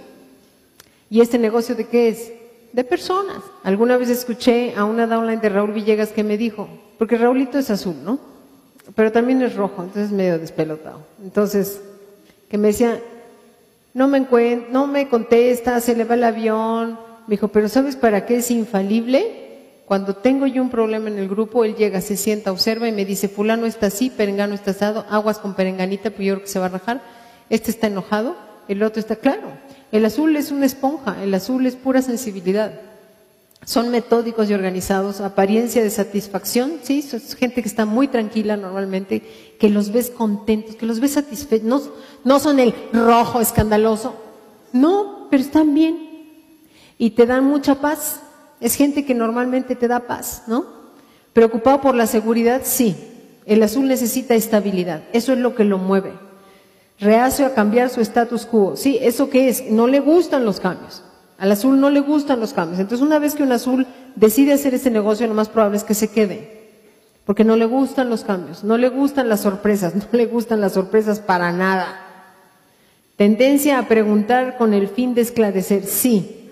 ¿Y 1.10 1.22
este 1.22 1.40
negocio 1.40 1.76
de 1.76 1.88
qué 1.88 2.10
es? 2.10 2.34
De 2.74 2.84
personas. 2.84 3.38
Alguna 3.64 3.96
vez 3.96 4.10
escuché 4.10 4.76
a 4.76 4.84
una 4.84 5.08
downline 5.08 5.40
de 5.40 5.48
Raúl 5.48 5.72
Villegas 5.72 6.10
que 6.10 6.26
me 6.26 6.38
dijo, 6.38 6.68
porque 6.98 7.18
Raúlito 7.18 7.58
es 7.58 7.70
azul, 7.70 7.96
¿no? 8.04 8.20
Pero 8.96 9.14
también 9.14 9.42
es 9.44 9.56
rojo, 9.56 9.82
entonces 9.82 10.12
medio 10.12 10.38
despelotado. 10.38 11.00
Entonces, 11.24 11.80
que 12.50 12.58
me 12.58 12.68
decía, 12.68 13.00
no 13.94 14.10
me 14.10 14.28
no 14.70 14.88
me 14.88 15.08
contesta, 15.08 15.80
se 15.80 15.96
le 15.96 16.04
va 16.04 16.16
el 16.16 16.26
avión. 16.26 17.00
Me 17.28 17.36
dijo, 17.36 17.48
pero 17.48 17.70
¿sabes 17.70 17.96
para 17.96 18.26
qué 18.26 18.40
es 18.40 18.52
infalible? 18.52 19.45
Cuando 19.86 20.16
tengo 20.16 20.48
yo 20.48 20.64
un 20.64 20.72
problema 20.72 21.10
en 21.10 21.20
el 21.20 21.30
grupo, 21.30 21.64
él 21.64 21.76
llega, 21.76 22.02
se 22.02 22.18
sienta, 22.18 22.52
observa 22.52 22.88
y 22.88 22.92
me 22.92 23.06
dice, 23.06 23.30
fulano 23.30 23.68
está 23.68 23.88
así, 23.88 24.10
perengano 24.10 24.56
está 24.56 24.72
asado, 24.72 25.06
aguas 25.10 25.38
con 25.38 25.54
perenganita, 25.54 26.10
pues 26.10 26.28
yo 26.28 26.34
creo 26.34 26.44
que 26.44 26.52
se 26.52 26.60
va 26.60 26.66
a 26.66 26.70
rajar. 26.70 27.02
Este 27.52 27.70
está 27.70 27.88
enojado, 27.88 28.36
el 28.68 28.82
otro 28.82 29.00
está 29.00 29.16
claro. 29.16 29.50
El 29.92 30.04
azul 30.04 30.36
es 30.36 30.52
una 30.52 30.66
esponja, 30.66 31.24
el 31.24 31.34
azul 31.34 31.68
es 31.68 31.76
pura 31.76 32.02
sensibilidad. 32.02 32.82
Son 33.64 33.90
metódicos 33.90 34.50
y 34.50 34.54
organizados, 34.54 35.22
apariencia 35.22 35.84
de 35.84 35.90
satisfacción, 35.90 36.80
sí, 36.84 37.00
es 37.00 37.36
gente 37.36 37.62
que 37.62 37.68
está 37.68 37.86
muy 37.86 38.08
tranquila 38.08 38.58
normalmente, 38.58 39.24
que 39.60 39.70
los 39.70 39.92
ves 39.92 40.10
contentos, 40.10 40.76
que 40.76 40.86
los 40.86 41.00
ves 41.00 41.14
satisfechos, 41.14 41.66
no, 41.66 41.82
no 42.24 42.40
son 42.40 42.60
el 42.60 42.76
rojo 42.92 43.42
escandaloso, 43.42 44.16
no, 44.74 45.28
pero 45.32 45.42
están 45.42 45.74
bien 45.74 46.06
y 46.98 47.12
te 47.12 47.26
dan 47.26 47.46
mucha 47.46 47.76
paz. 47.76 48.22
Es 48.60 48.76
gente 48.76 49.06
que 49.06 49.14
normalmente 49.14 49.76
te 49.76 49.88
da 49.88 50.02
paz, 50.02 50.44
¿no? 50.48 50.66
Preocupado 51.34 51.82
por 51.82 51.96
la 51.96 52.08
seguridad, 52.08 52.62
sí. 52.64 52.96
El 53.46 53.62
azul 53.62 53.88
necesita 53.88 54.36
estabilidad, 54.36 55.04
eso 55.14 55.34
es 55.34 55.40
lo 55.40 55.54
que 55.54 55.64
lo 55.64 55.78
mueve. 55.78 56.14
Reacio 57.00 57.46
a 57.46 57.54
cambiar 57.54 57.90
su 57.90 58.02
status 58.02 58.46
quo, 58.46 58.76
sí, 58.76 58.98
¿eso 59.02 59.30
qué 59.30 59.50
es? 59.50 59.70
No 59.70 59.88
le 59.88 60.00
gustan 60.00 60.46
los 60.46 60.60
cambios. 60.60 61.04
Al 61.38 61.52
azul 61.52 61.80
no 61.80 61.90
le 61.90 62.00
gustan 62.00 62.40
los 62.40 62.54
cambios. 62.54 62.80
Entonces, 62.80 63.06
una 63.06 63.20
vez 63.20 63.36
que 63.36 63.44
un 63.44 63.52
azul 63.52 63.86
decide 64.16 64.54
hacer 64.54 64.74
ese 64.74 64.90
negocio, 64.90 65.28
lo 65.28 65.34
más 65.34 65.50
probable 65.50 65.78
es 65.78 65.84
que 65.84 65.94
se 65.94 66.10
quede. 66.10 66.56
Porque 67.26 67.44
no 67.44 67.58
le 67.58 67.66
gustan 67.66 68.10
los 68.10 68.24
cambios, 68.24 68.64
no 68.64 68.78
le 68.78 68.88
gustan 68.90 69.28
las 69.28 69.42
sorpresas, 69.42 69.96
no 69.96 70.06
le 70.12 70.26
gustan 70.28 70.62
las 70.62 70.74
sorpresas 70.74 71.20
para 71.20 71.52
nada. 71.52 72.02
Tendencia 73.18 73.80
a 73.80 73.88
preguntar 73.88 74.58
con 74.58 74.74
el 74.74 74.88
fin 74.88 75.14
de 75.14 75.22
esclarecer, 75.22 75.84
sí. 75.84 76.45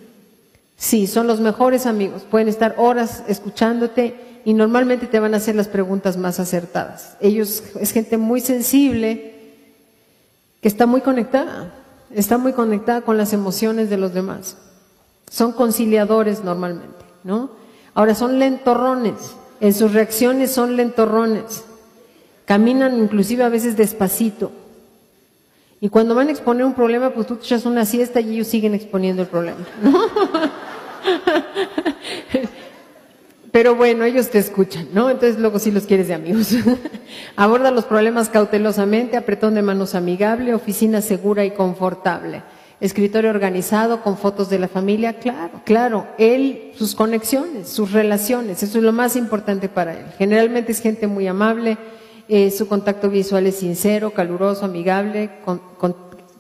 Sí, 0.84 1.08
son 1.08 1.28
los 1.28 1.40
mejores 1.40 1.86
amigos. 1.86 2.24
Pueden 2.30 2.50
estar 2.50 2.76
horas 2.78 3.24
escuchándote 3.30 4.42
y 4.44 4.54
normalmente 4.54 5.08
te 5.08 5.18
van 5.18 5.34
a 5.34 5.38
hacer 5.38 5.56
las 5.56 5.70
preguntas 5.70 6.18
más 6.18 6.42
acertadas. 6.42 7.16
Ellos 7.22 7.64
es 7.80 7.94
gente 7.94 8.18
muy 8.18 8.42
sensible 8.42 9.34
que 10.60 10.68
está 10.68 10.86
muy 10.86 11.00
conectada, 11.00 11.74
está 12.14 12.38
muy 12.38 12.52
conectada 12.52 13.00
con 13.00 13.16
las 13.16 13.32
emociones 13.32 13.90
de 13.90 13.96
los 13.96 14.14
demás. 14.14 14.58
Son 15.32 15.54
conciliadores 15.54 16.44
normalmente, 16.44 17.06
¿no? 17.24 17.52
Ahora 17.94 18.14
son 18.14 18.38
lentorrones, 18.38 19.38
en 19.62 19.74
sus 19.74 19.94
reacciones 19.94 20.52
son 20.52 20.76
lentorrones. 20.76 21.64
Caminan 22.44 23.00
inclusive 23.00 23.46
a 23.46 23.50
veces 23.50 23.78
despacito. 23.78 24.52
Y 25.80 25.88
cuando 25.88 26.14
van 26.14 26.28
a 26.28 26.32
exponer 26.32 26.66
un 26.66 26.74
problema, 26.74 27.12
pues 27.12 27.26
tú 27.26 27.38
te 27.38 27.46
echas 27.46 27.66
una 27.66 27.86
siesta 27.86 28.20
y 28.20 28.34
ellos 28.34 28.48
siguen 28.48 28.74
exponiendo 28.74 29.22
el 29.22 29.30
problema. 29.30 29.66
¿no? 29.82 29.94
Pero 33.52 33.76
bueno, 33.76 34.04
ellos 34.04 34.30
te 34.30 34.40
escuchan, 34.40 34.88
¿no? 34.94 35.10
Entonces 35.12 35.40
luego 35.40 35.60
sí 35.60 35.72
los 35.72 35.86
quieres 35.86 36.08
de 36.08 36.16
amigos. 36.16 36.56
Aborda 37.36 37.70
los 37.70 37.86
problemas 37.86 38.30
cautelosamente, 38.30 39.16
apretón 39.16 39.54
de 39.56 39.62
manos 39.62 39.94
amigable, 39.94 40.56
oficina 40.56 41.02
segura 41.02 41.46
y 41.46 41.52
confortable 41.52 42.42
escritorio 42.84 43.30
organizado 43.30 44.02
con 44.02 44.18
fotos 44.18 44.50
de 44.50 44.60
la 44.60 44.68
familia, 44.68 45.14
claro, 45.14 45.62
claro, 45.64 46.06
él, 46.18 46.74
sus 46.76 46.96
conexiones, 46.96 47.70
sus 47.70 47.94
relaciones, 47.94 48.62
eso 48.62 48.78
es 48.78 48.84
lo 48.84 48.92
más 48.92 49.16
importante 49.16 49.70
para 49.70 49.94
él. 49.94 50.06
Generalmente 50.18 50.74
es 50.74 50.82
gente 50.82 51.08
muy 51.08 51.26
amable, 51.26 51.78
eh, 52.28 52.52
su 52.52 52.68
contacto 52.68 53.10
visual 53.10 53.48
es 53.48 53.56
sincero, 53.56 54.12
caluroso, 54.12 54.66
amigable, 54.66 55.30
con, 55.46 55.62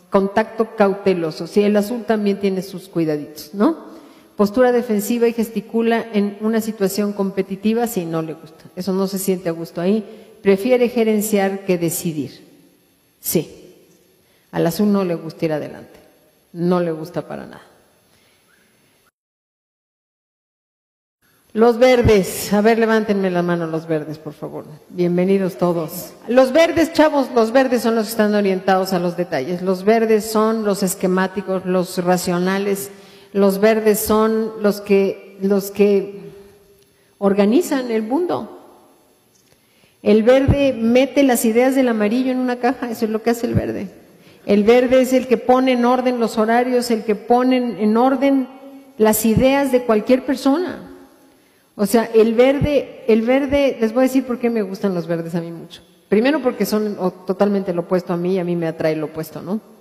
contacto 0.09 0.75
cauteloso. 0.75 1.47
Sí, 1.47 1.63
el 1.63 1.77
azul 1.77 2.03
también 2.03 2.37
tiene 2.41 2.61
sus 2.61 2.89
cuidaditos, 2.89 3.51
¿no? 3.53 3.92
Postura 4.35 4.71
defensiva 4.71 5.27
y 5.27 5.33
gesticula 5.33 6.05
en 6.13 6.37
una 6.41 6.61
situación 6.61 7.13
competitiva, 7.13 7.87
si 7.87 8.05
no 8.05 8.21
le 8.21 8.33
gusta. 8.33 8.65
Eso 8.75 8.93
no 8.93 9.07
se 9.07 9.19
siente 9.19 9.49
a 9.49 9.53
gusto 9.53 9.81
ahí. 9.81 10.03
Prefiere 10.41 10.89
gerenciar 10.89 11.65
que 11.65 11.77
decidir. 11.77 12.41
Sí. 13.19 13.59
Al 14.51 14.67
azul 14.67 14.91
no 14.91 15.03
le 15.03 15.15
gusta 15.15 15.45
ir 15.45 15.53
adelante 15.53 16.03
no 16.53 16.79
le 16.79 16.91
gusta 16.91 17.27
para 17.27 17.45
nada. 17.45 17.61
Los 21.51 21.77
verdes, 21.77 22.51
a 22.51 22.61
ver, 22.61 22.79
levántenme 22.79 23.29
la 23.29 23.43
mano 23.43 23.67
los 23.67 23.85
verdes, 23.85 24.17
por 24.17 24.33
favor. 24.33 24.65
Bienvenidos 24.89 25.55
todos. 25.57 26.13
Los 26.27 26.51
verdes, 26.51 26.93
chavos, 26.93 27.29
los 27.35 27.51
verdes 27.51 27.83
son 27.83 27.93
los 27.93 28.05
que 28.05 28.11
están 28.11 28.33
orientados 28.33 28.91
a 28.93 28.97
los 28.97 29.17
detalles. 29.17 29.61
Los 29.61 29.83
verdes 29.83 30.31
son 30.31 30.63
los 30.63 30.81
esquemáticos, 30.81 31.63
los 31.65 32.03
racionales. 32.03 32.89
Los 33.33 33.59
verdes 33.59 33.99
son 33.99 34.61
los 34.61 34.79
que, 34.79 35.37
los 35.41 35.71
que 35.71 36.21
organizan 37.17 37.91
el 37.91 38.03
mundo. 38.03 38.59
El 40.03 40.23
verde 40.23 40.73
mete 40.73 41.23
las 41.23 41.43
ideas 41.43 41.75
del 41.75 41.87
amarillo 41.87 42.31
en 42.31 42.37
una 42.37 42.57
caja, 42.57 42.91
eso 42.91 43.05
es 43.05 43.11
lo 43.11 43.23
que 43.23 43.31
hace 43.31 43.47
el 43.47 43.55
verde. 43.55 43.87
El 44.45 44.63
verde 44.63 45.01
es 45.01 45.13
el 45.13 45.27
que 45.27 45.37
pone 45.37 45.71
en 45.71 45.85
orden 45.85 46.19
los 46.19 46.37
horarios, 46.37 46.91
el 46.91 47.03
que 47.03 47.15
pone 47.15 47.81
en 47.81 47.97
orden 47.97 48.47
las 48.97 49.25
ideas 49.25 49.71
de 49.71 49.83
cualquier 49.83 50.25
persona. 50.25 50.91
O 51.75 51.85
sea, 51.85 52.09
el 52.13 52.35
verde, 52.35 53.03
el 53.07 53.23
verde, 53.23 53.77
les 53.79 53.93
voy 53.93 54.01
a 54.01 54.07
decir 54.07 54.25
por 54.25 54.37
qué 54.37 54.49
me 54.49 54.61
gustan 54.61 54.93
los 54.93 55.07
verdes 55.07 55.33
a 55.33 55.41
mí 55.41 55.51
mucho. 55.51 55.81
Primero 56.07 56.41
porque 56.41 56.65
son 56.65 56.97
totalmente 57.25 57.73
lo 57.73 57.81
opuesto 57.81 58.13
a 58.13 58.17
mí 58.17 58.35
y 58.35 58.39
a 58.39 58.43
mí 58.43 58.55
me 58.55 58.67
atrae 58.67 58.95
lo 58.95 59.07
opuesto, 59.07 59.41
¿no? 59.41 59.72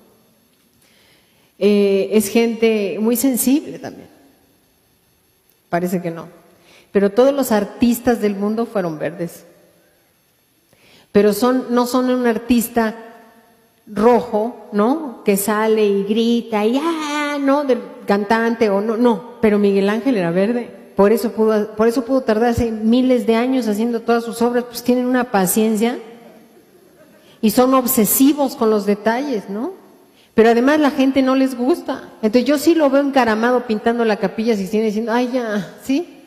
Eh, 1.64 2.10
es 2.10 2.26
gente 2.26 2.98
muy 3.00 3.14
sensible 3.14 3.78
también. 3.78 4.08
Parece 5.68 6.02
que 6.02 6.10
no. 6.10 6.26
Pero 6.90 7.12
todos 7.12 7.32
los 7.32 7.52
artistas 7.52 8.20
del 8.20 8.34
mundo 8.34 8.66
fueron 8.66 8.98
verdes. 8.98 9.44
Pero 11.12 11.32
son, 11.32 11.66
no 11.70 11.86
son 11.86 12.10
un 12.10 12.26
artista 12.26 12.96
rojo, 13.86 14.70
¿no? 14.72 15.22
Que 15.24 15.36
sale 15.36 15.86
y 15.86 16.02
grita 16.02 16.66
y 16.66 16.80
ah, 16.82 17.38
no, 17.40 17.62
del 17.62 17.78
cantante 18.08 18.68
o 18.68 18.80
no, 18.80 18.96
no, 18.96 19.36
pero 19.40 19.60
Miguel 19.60 19.88
Ángel 19.88 20.16
era 20.16 20.32
verde. 20.32 20.68
Por 20.96 21.12
eso 21.12 21.30
pudo, 21.30 21.76
por 21.76 21.86
eso 21.86 22.04
pudo 22.04 22.22
tardarse 22.22 22.72
miles 22.72 23.24
de 23.24 23.36
años 23.36 23.68
haciendo 23.68 24.00
todas 24.00 24.24
sus 24.24 24.42
obras, 24.42 24.64
pues 24.64 24.82
tienen 24.82 25.06
una 25.06 25.30
paciencia 25.30 26.00
y 27.40 27.50
son 27.50 27.72
obsesivos 27.74 28.56
con 28.56 28.68
los 28.68 28.84
detalles, 28.84 29.48
¿no? 29.48 29.81
Pero 30.34 30.50
además 30.50 30.80
la 30.80 30.90
gente 30.90 31.22
no 31.22 31.34
les 31.34 31.56
gusta. 31.56 32.08
Entonces 32.22 32.44
yo 32.44 32.58
sí 32.58 32.74
lo 32.74 32.88
veo 32.88 33.02
encaramado 33.02 33.66
pintando 33.66 34.04
la 34.04 34.16
capilla 34.16 34.56
si 34.56 34.66
tiene 34.66 34.86
diciendo, 34.86 35.12
ay 35.12 35.30
ya, 35.32 35.76
¿sí? 35.82 36.20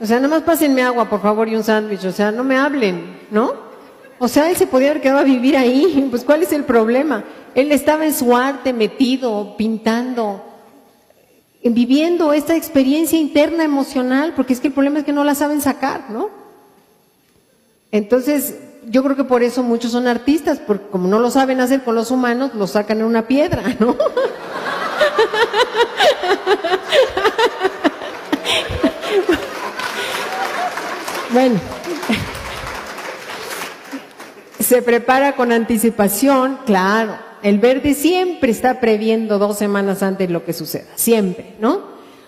O 0.00 0.06
sea, 0.06 0.16
nada 0.16 0.28
más 0.28 0.42
pásenme 0.42 0.82
agua, 0.82 1.08
por 1.08 1.20
favor, 1.20 1.48
y 1.48 1.54
un 1.54 1.62
sándwich, 1.62 2.04
o 2.04 2.12
sea, 2.12 2.32
no 2.32 2.42
me 2.42 2.56
hablen, 2.56 3.20
¿no? 3.30 3.52
O 4.18 4.26
sea, 4.26 4.50
él 4.50 4.56
se 4.56 4.66
podía 4.66 4.90
haber 4.90 5.02
quedado 5.02 5.20
a 5.20 5.24
vivir 5.24 5.56
ahí. 5.56 6.06
Pues, 6.10 6.24
¿cuál 6.24 6.42
es 6.42 6.52
el 6.52 6.64
problema? 6.64 7.24
Él 7.54 7.70
estaba 7.72 8.04
en 8.06 8.14
su 8.14 8.36
arte 8.36 8.72
metido, 8.72 9.56
pintando, 9.56 10.42
viviendo 11.62 12.32
esta 12.32 12.56
experiencia 12.56 13.18
interna 13.18 13.64
emocional, 13.64 14.32
porque 14.34 14.54
es 14.54 14.60
que 14.60 14.68
el 14.68 14.72
problema 14.72 15.00
es 15.00 15.04
que 15.04 15.12
no 15.12 15.24
la 15.24 15.34
saben 15.34 15.60
sacar, 15.60 16.10
¿no? 16.10 16.30
Entonces, 17.90 18.58
yo 18.88 19.02
creo 19.02 19.16
que 19.16 19.24
por 19.24 19.42
eso 19.42 19.62
muchos 19.62 19.92
son 19.92 20.06
artistas, 20.06 20.60
porque 20.66 20.86
como 20.88 21.08
no 21.08 21.18
lo 21.18 21.30
saben 21.30 21.60
hacer 21.60 21.82
con 21.82 21.94
los 21.94 22.10
humanos, 22.10 22.52
lo 22.54 22.66
sacan 22.66 22.98
en 23.00 23.04
una 23.06 23.26
piedra, 23.26 23.62
¿no? 23.78 23.96
bueno. 31.30 31.60
Se 34.60 34.82
prepara 34.82 35.36
con 35.36 35.52
anticipación, 35.52 36.58
claro. 36.64 37.16
El 37.42 37.58
verde 37.58 37.94
siempre 37.94 38.52
está 38.52 38.80
previendo 38.80 39.38
dos 39.38 39.58
semanas 39.58 40.02
antes 40.02 40.30
lo 40.30 40.44
que 40.44 40.52
suceda, 40.52 40.86
siempre, 40.94 41.56
¿no? 41.58 41.80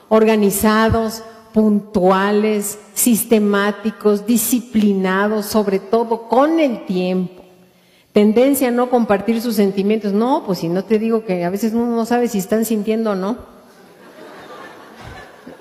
Organizados, 0.08 1.22
puntuales, 1.54 2.80
sistemáticos, 2.94 4.26
disciplinados, 4.26 5.46
sobre 5.46 5.78
todo 5.78 6.22
con 6.28 6.58
el 6.58 6.84
tiempo. 6.84 7.44
Tendencia 8.12 8.68
a 8.68 8.72
no 8.72 8.90
compartir 8.90 9.40
sus 9.40 9.54
sentimientos. 9.54 10.12
No, 10.12 10.42
pues 10.44 10.58
si 10.58 10.68
no 10.68 10.82
te 10.82 10.98
digo 10.98 11.24
que 11.24 11.44
a 11.44 11.50
veces 11.50 11.72
uno 11.72 11.86
no 11.86 12.06
sabe 12.06 12.26
si 12.26 12.38
están 12.38 12.64
sintiendo 12.64 13.12
o 13.12 13.14
no. 13.14 13.36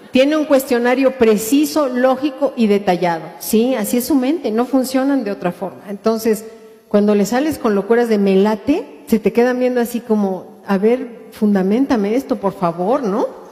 Tiene 0.09 0.35
un 0.35 0.45
cuestionario 0.45 1.19
preciso, 1.19 1.87
lógico 1.87 2.53
y 2.55 2.65
detallado. 2.65 3.25
Sí, 3.37 3.75
así 3.75 3.97
es 3.97 4.05
su 4.05 4.15
mente, 4.15 4.49
no 4.49 4.65
funcionan 4.65 5.23
de 5.23 5.31
otra 5.31 5.51
forma. 5.51 5.83
Entonces, 5.89 6.43
cuando 6.87 7.13
le 7.13 7.27
sales 7.27 7.59
con 7.59 7.75
locuras 7.75 8.09
de 8.09 8.17
melate, 8.17 9.03
se 9.05 9.19
te 9.19 9.31
quedan 9.31 9.59
viendo 9.59 9.79
así 9.79 9.99
como, 9.99 10.59
a 10.65 10.79
ver, 10.79 11.27
fundamentame 11.31 12.15
esto, 12.15 12.37
por 12.37 12.53
favor, 12.53 13.03
¿no? 13.03 13.42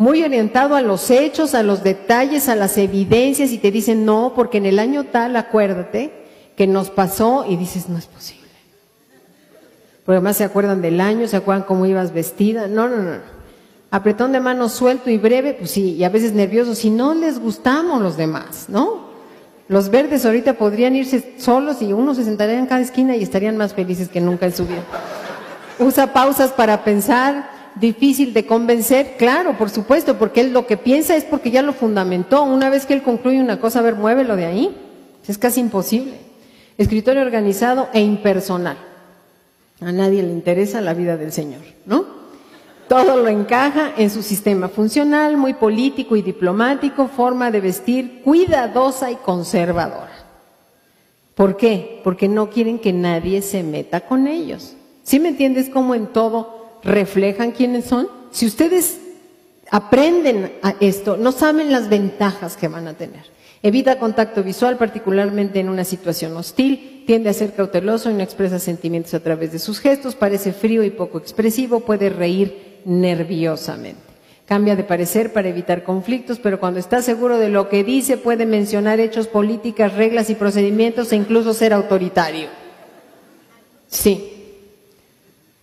Muy 0.00 0.24
orientado 0.24 0.76
a 0.76 0.80
los 0.80 1.10
hechos, 1.10 1.54
a 1.54 1.62
los 1.62 1.82
detalles, 1.82 2.48
a 2.48 2.56
las 2.56 2.78
evidencias 2.78 3.52
y 3.52 3.58
te 3.58 3.70
dicen, 3.70 4.06
no, 4.06 4.32
porque 4.34 4.56
en 4.56 4.64
el 4.64 4.78
año 4.78 5.04
tal, 5.04 5.36
acuérdate, 5.36 6.10
que 6.56 6.66
nos 6.66 6.88
pasó 6.88 7.44
y 7.46 7.58
dices, 7.58 7.90
no 7.90 7.98
es 7.98 8.06
posible. 8.06 8.48
Porque 10.06 10.16
además 10.16 10.38
se 10.38 10.44
acuerdan 10.44 10.80
del 10.80 11.02
año, 11.02 11.28
se 11.28 11.36
acuerdan 11.36 11.64
cómo 11.64 11.84
ibas 11.84 12.14
vestida. 12.14 12.66
No, 12.66 12.88
no, 12.88 12.96
no. 12.96 13.18
Apretón 13.90 14.32
de 14.32 14.40
mano 14.40 14.70
suelto 14.70 15.10
y 15.10 15.18
breve, 15.18 15.52
pues 15.52 15.70
sí, 15.70 15.92
y 15.96 16.04
a 16.04 16.08
veces 16.08 16.32
nervioso, 16.32 16.74
si 16.74 16.88
no 16.88 17.12
les 17.12 17.38
gustamos 17.38 18.00
los 18.00 18.16
demás, 18.16 18.70
¿no? 18.70 19.10
Los 19.68 19.90
verdes 19.90 20.24
ahorita 20.24 20.54
podrían 20.54 20.96
irse 20.96 21.34
solos 21.36 21.82
y 21.82 21.92
uno 21.92 22.14
se 22.14 22.24
sentaría 22.24 22.58
en 22.58 22.64
cada 22.64 22.80
esquina 22.80 23.16
y 23.16 23.22
estarían 23.22 23.58
más 23.58 23.74
felices 23.74 24.08
que 24.08 24.22
nunca 24.22 24.46
en 24.46 24.54
su 24.54 24.64
vida. 24.64 24.82
Usa 25.78 26.14
pausas 26.14 26.52
para 26.52 26.84
pensar, 26.84 27.59
difícil 27.76 28.32
de 28.32 28.46
convencer, 28.46 29.16
claro, 29.16 29.56
por 29.56 29.70
supuesto, 29.70 30.18
porque 30.18 30.40
él 30.40 30.52
lo 30.52 30.66
que 30.66 30.76
piensa 30.76 31.16
es 31.16 31.24
porque 31.24 31.50
ya 31.50 31.62
lo 31.62 31.72
fundamentó. 31.72 32.42
Una 32.42 32.70
vez 32.70 32.86
que 32.86 32.94
él 32.94 33.02
concluye 33.02 33.40
una 33.40 33.60
cosa, 33.60 33.78
a 33.78 33.82
ver, 33.82 33.94
muévelo 33.94 34.36
de 34.36 34.46
ahí. 34.46 34.76
Es 35.26 35.38
casi 35.38 35.60
imposible. 35.60 36.14
Escritorio 36.78 37.22
organizado 37.22 37.88
e 37.92 38.00
impersonal. 38.00 38.76
A 39.80 39.92
nadie 39.92 40.22
le 40.22 40.32
interesa 40.32 40.80
la 40.80 40.94
vida 40.94 41.16
del 41.16 41.32
Señor, 41.32 41.60
¿no? 41.86 42.04
Todo 42.88 43.16
lo 43.16 43.28
encaja 43.28 43.92
en 43.96 44.10
su 44.10 44.22
sistema 44.22 44.68
funcional, 44.68 45.36
muy 45.36 45.54
político 45.54 46.16
y 46.16 46.22
diplomático, 46.22 47.06
forma 47.06 47.50
de 47.52 47.60
vestir 47.60 48.20
cuidadosa 48.24 49.12
y 49.12 49.16
conservadora. 49.16 50.10
¿Por 51.36 51.56
qué? 51.56 52.00
Porque 52.02 52.28
no 52.28 52.50
quieren 52.50 52.80
que 52.80 52.92
nadie 52.92 53.42
se 53.42 53.62
meta 53.62 54.00
con 54.00 54.26
ellos. 54.26 54.74
¿Sí 55.04 55.20
me 55.20 55.28
entiendes 55.28 55.70
cómo 55.70 55.94
en 55.94 56.08
todo 56.08 56.59
reflejan 56.82 57.52
quiénes 57.52 57.86
son? 57.86 58.08
Si 58.30 58.46
ustedes 58.46 58.98
aprenden 59.70 60.52
a 60.62 60.74
esto, 60.80 61.16
no 61.16 61.32
saben 61.32 61.72
las 61.72 61.88
ventajas 61.88 62.56
que 62.56 62.68
van 62.68 62.88
a 62.88 62.94
tener. 62.94 63.24
Evita 63.62 63.98
contacto 63.98 64.42
visual, 64.42 64.78
particularmente 64.78 65.60
en 65.60 65.68
una 65.68 65.84
situación 65.84 66.36
hostil, 66.36 67.04
tiende 67.06 67.28
a 67.28 67.34
ser 67.34 67.52
cauteloso 67.52 68.10
y 68.10 68.14
no 68.14 68.22
expresa 68.22 68.58
sentimientos 68.58 69.12
a 69.12 69.20
través 69.20 69.52
de 69.52 69.58
sus 69.58 69.80
gestos, 69.80 70.14
parece 70.14 70.52
frío 70.52 70.82
y 70.82 70.90
poco 70.90 71.18
expresivo, 71.18 71.80
puede 71.80 72.08
reír 72.08 72.80
nerviosamente. 72.86 74.00
Cambia 74.46 74.76
de 74.76 74.82
parecer 74.82 75.32
para 75.32 75.48
evitar 75.48 75.84
conflictos, 75.84 76.40
pero 76.40 76.58
cuando 76.58 76.80
está 76.80 77.02
seguro 77.02 77.38
de 77.38 77.50
lo 77.50 77.68
que 77.68 77.84
dice 77.84 78.16
puede 78.16 78.46
mencionar 78.46 78.98
hechos, 78.98 79.28
políticas, 79.28 79.94
reglas 79.94 80.30
y 80.30 80.34
procedimientos 80.34 81.12
e 81.12 81.16
incluso 81.16 81.54
ser 81.54 81.72
autoritario. 81.72 82.48
Sí. 83.86 84.29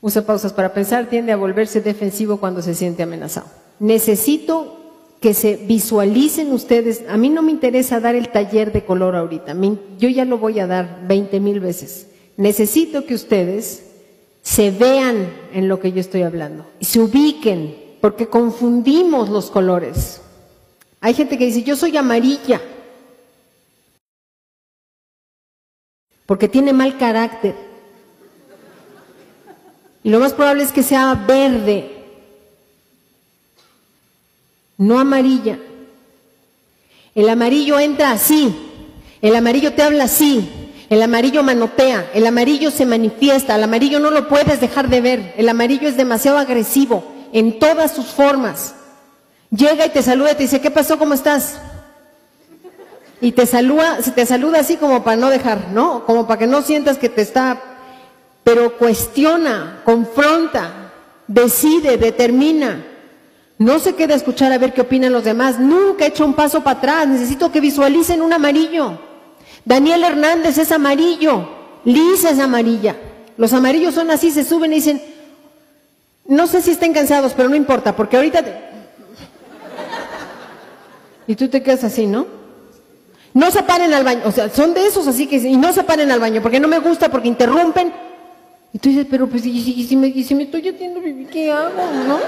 Usa 0.02 0.26
pausas 0.26 0.54
para 0.54 0.74
pensar, 0.74 1.10
tiende 1.10 1.32
a 1.32 1.38
volverse 1.38 1.82
defensivo 1.82 2.38
cuando 2.38 2.62
se 2.62 2.76
siente 2.76 3.04
amenazado. 3.04 3.48
Necesito 3.80 4.78
que 5.20 5.34
se 5.34 5.56
visualicen 5.56 6.52
ustedes. 6.52 7.04
A 7.10 7.18
mí 7.18 7.30
no 7.30 7.42
me 7.42 7.52
interesa 7.52 8.00
dar 8.00 8.16
el 8.16 8.30
taller 8.30 8.72
de 8.72 8.86
color 8.86 9.16
ahorita. 9.16 9.56
Yo 9.98 10.10
ya 10.10 10.26
lo 10.26 10.38
voy 10.38 10.60
a 10.60 10.68
dar 10.68 11.02
20 11.08 11.40
mil 11.40 11.60
veces. 11.60 12.08
Necesito 12.38 13.06
que 13.06 13.16
ustedes 13.16 13.84
se 14.44 14.72
vean 14.72 15.28
en 15.54 15.68
lo 15.68 15.80
que 15.80 15.92
yo 15.92 16.00
estoy 16.00 16.22
hablando 16.22 16.66
y 16.80 16.86
se 16.86 17.02
ubiquen, 17.02 17.76
porque 18.00 18.28
confundimos 18.28 19.30
los 19.30 19.50
colores. 19.52 20.22
Hay 21.02 21.14
gente 21.14 21.38
que 21.38 21.48
dice, 21.48 21.64
yo 21.64 21.76
soy 21.76 21.98
amarilla, 21.98 22.62
porque 26.26 26.48
tiene 26.48 26.72
mal 26.74 26.98
carácter. 26.98 27.67
Y 30.08 30.10
lo 30.10 30.22
más 30.22 30.32
probable 30.32 30.64
es 30.64 30.72
que 30.72 30.84
sea 30.84 31.16
verde 31.16 31.92
no 34.78 35.02
amarilla. 35.02 35.60
El 37.14 37.28
amarillo 37.28 37.78
entra 37.78 38.12
así, 38.12 38.56
el 39.22 39.36
amarillo 39.36 39.74
te 39.74 39.84
habla 39.84 40.06
así, 40.06 40.50
el 40.90 41.02
amarillo 41.02 41.44
manotea, 41.44 42.10
el 42.14 42.26
amarillo 42.26 42.72
se 42.72 42.86
manifiesta, 42.86 43.56
el 43.56 43.64
amarillo 43.66 44.00
no 44.00 44.10
lo 44.10 44.30
puedes 44.30 44.62
dejar 44.62 44.88
de 44.88 45.02
ver, 45.02 45.34
el 45.36 45.50
amarillo 45.50 45.90
es 45.90 45.98
demasiado 45.98 46.38
agresivo 46.38 47.04
en 47.34 47.60
todas 47.60 47.94
sus 47.94 48.06
formas. 48.06 48.76
Llega 49.50 49.88
y 49.88 49.90
te 49.90 50.04
saluda 50.04 50.32
y 50.32 50.36
te 50.36 50.44
dice, 50.44 50.62
¿qué 50.62 50.72
pasó? 50.72 50.98
¿Cómo 50.98 51.16
estás? 51.16 51.60
Y 53.20 53.34
te 53.34 53.46
saluda, 53.46 53.98
te 54.16 54.26
saluda 54.26 54.62
así 54.62 54.78
como 54.78 55.04
para 55.04 55.18
no 55.18 55.30
dejar, 55.30 55.68
¿no? 55.74 56.06
Como 56.06 56.26
para 56.28 56.40
que 56.40 56.48
no 56.48 56.62
sientas 56.62 56.98
que 56.98 57.10
te 57.10 57.24
está, 57.24 57.62
pero 58.48 58.78
cuestiona, 58.78 59.82
confronta, 59.84 60.94
decide, 61.28 61.98
determina. 61.98 62.82
No 63.58 63.78
se 63.78 63.94
queda 63.94 64.14
a 64.14 64.16
escuchar 64.16 64.54
a 64.54 64.58
ver 64.58 64.74
qué 64.74 64.80
opinan 64.80 65.12
los 65.12 65.26
demás. 65.26 65.60
Nunca 65.60 66.06
hecho 66.06 66.24
un 66.24 66.34
paso 66.34 66.64
para 66.64 66.78
atrás. 66.78 67.08
Necesito 67.10 67.52
que 67.52 67.60
visualicen 67.60 68.22
un 68.22 68.32
amarillo. 68.32 69.00
Daniel 69.66 70.02
Hernández 70.02 70.58
es 70.60 70.72
amarillo. 70.72 71.46
Lisa 71.84 72.30
es 72.30 72.40
amarilla. 72.40 72.96
Los 73.36 73.52
amarillos 73.52 73.94
son 73.94 74.12
así, 74.12 74.32
se 74.32 74.46
suben 74.46 74.72
y 74.72 74.76
dicen, 74.76 75.02
no 76.26 76.48
sé 76.48 76.62
si 76.62 76.72
estén 76.72 76.94
cansados, 76.94 77.34
pero 77.36 77.50
no 77.50 77.56
importa, 77.58 77.98
porque 77.98 78.16
ahorita... 78.16 78.46
Y 81.28 81.36
tú 81.36 81.50
te 81.50 81.62
quedas 81.62 81.84
así, 81.84 82.08
¿no? 82.08 82.26
No 83.34 83.52
se 83.52 83.62
paren 83.64 83.94
al 83.94 84.06
baño, 84.06 84.22
o 84.24 84.32
sea, 84.32 84.50
son 84.50 84.74
de 84.74 84.88
esos 84.88 85.06
así 85.06 85.28
que... 85.28 85.36
Y 85.36 85.58
no 85.58 85.74
se 85.74 85.84
paren 85.84 86.10
al 86.12 86.22
baño, 86.22 86.42
porque 86.42 86.62
no 86.62 86.70
me 86.70 86.80
gusta, 86.80 87.10
porque 87.10 87.28
interrumpen. 87.28 88.07
Y 88.74 88.80
tú 88.80 88.90
dices, 88.90 89.08
pero 89.10 89.28
pues, 89.28 89.46
¿y, 89.46 89.86
si, 89.88 89.96
me, 89.96 90.08
y 90.08 90.24
si 90.24 90.36
me 90.36 90.44
estoy 90.44 90.68
haciendo 90.68 91.02
qué 91.32 91.52
hago, 91.52 91.72
no? 92.08 92.20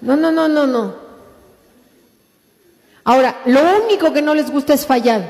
No, 0.00 0.16
no, 0.16 0.30
no, 0.30 0.48
no, 0.48 0.66
no. 0.66 0.94
Ahora, 3.04 3.40
lo 3.46 3.60
único 3.84 4.12
que 4.12 4.22
no 4.22 4.34
les 4.34 4.50
gusta 4.50 4.74
es 4.74 4.86
fallar. 4.86 5.22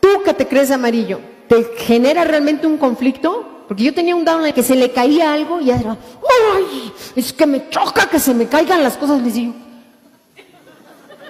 Tú 0.00 0.22
que 0.24 0.34
te 0.34 0.48
crees 0.48 0.70
amarillo, 0.70 1.20
¿te 1.48 1.64
genera 1.76 2.24
realmente 2.24 2.66
un 2.66 2.76
conflicto? 2.76 3.64
Porque 3.68 3.84
yo 3.84 3.94
tenía 3.94 4.14
un 4.14 4.24
down 4.24 4.40
en 4.40 4.48
el 4.48 4.54
que 4.54 4.62
se 4.62 4.74
le 4.74 4.92
caía 4.92 5.32
algo 5.32 5.60
y 5.60 5.70
era, 5.70 5.92
¡ay! 5.92 6.92
Es 7.16 7.32
que 7.32 7.46
me 7.46 7.68
choca 7.70 8.08
que 8.08 8.18
se 8.18 8.34
me 8.34 8.46
caigan 8.46 8.82
las 8.82 8.96
cosas, 8.96 9.22
les 9.22 9.34
digo. 9.34 9.54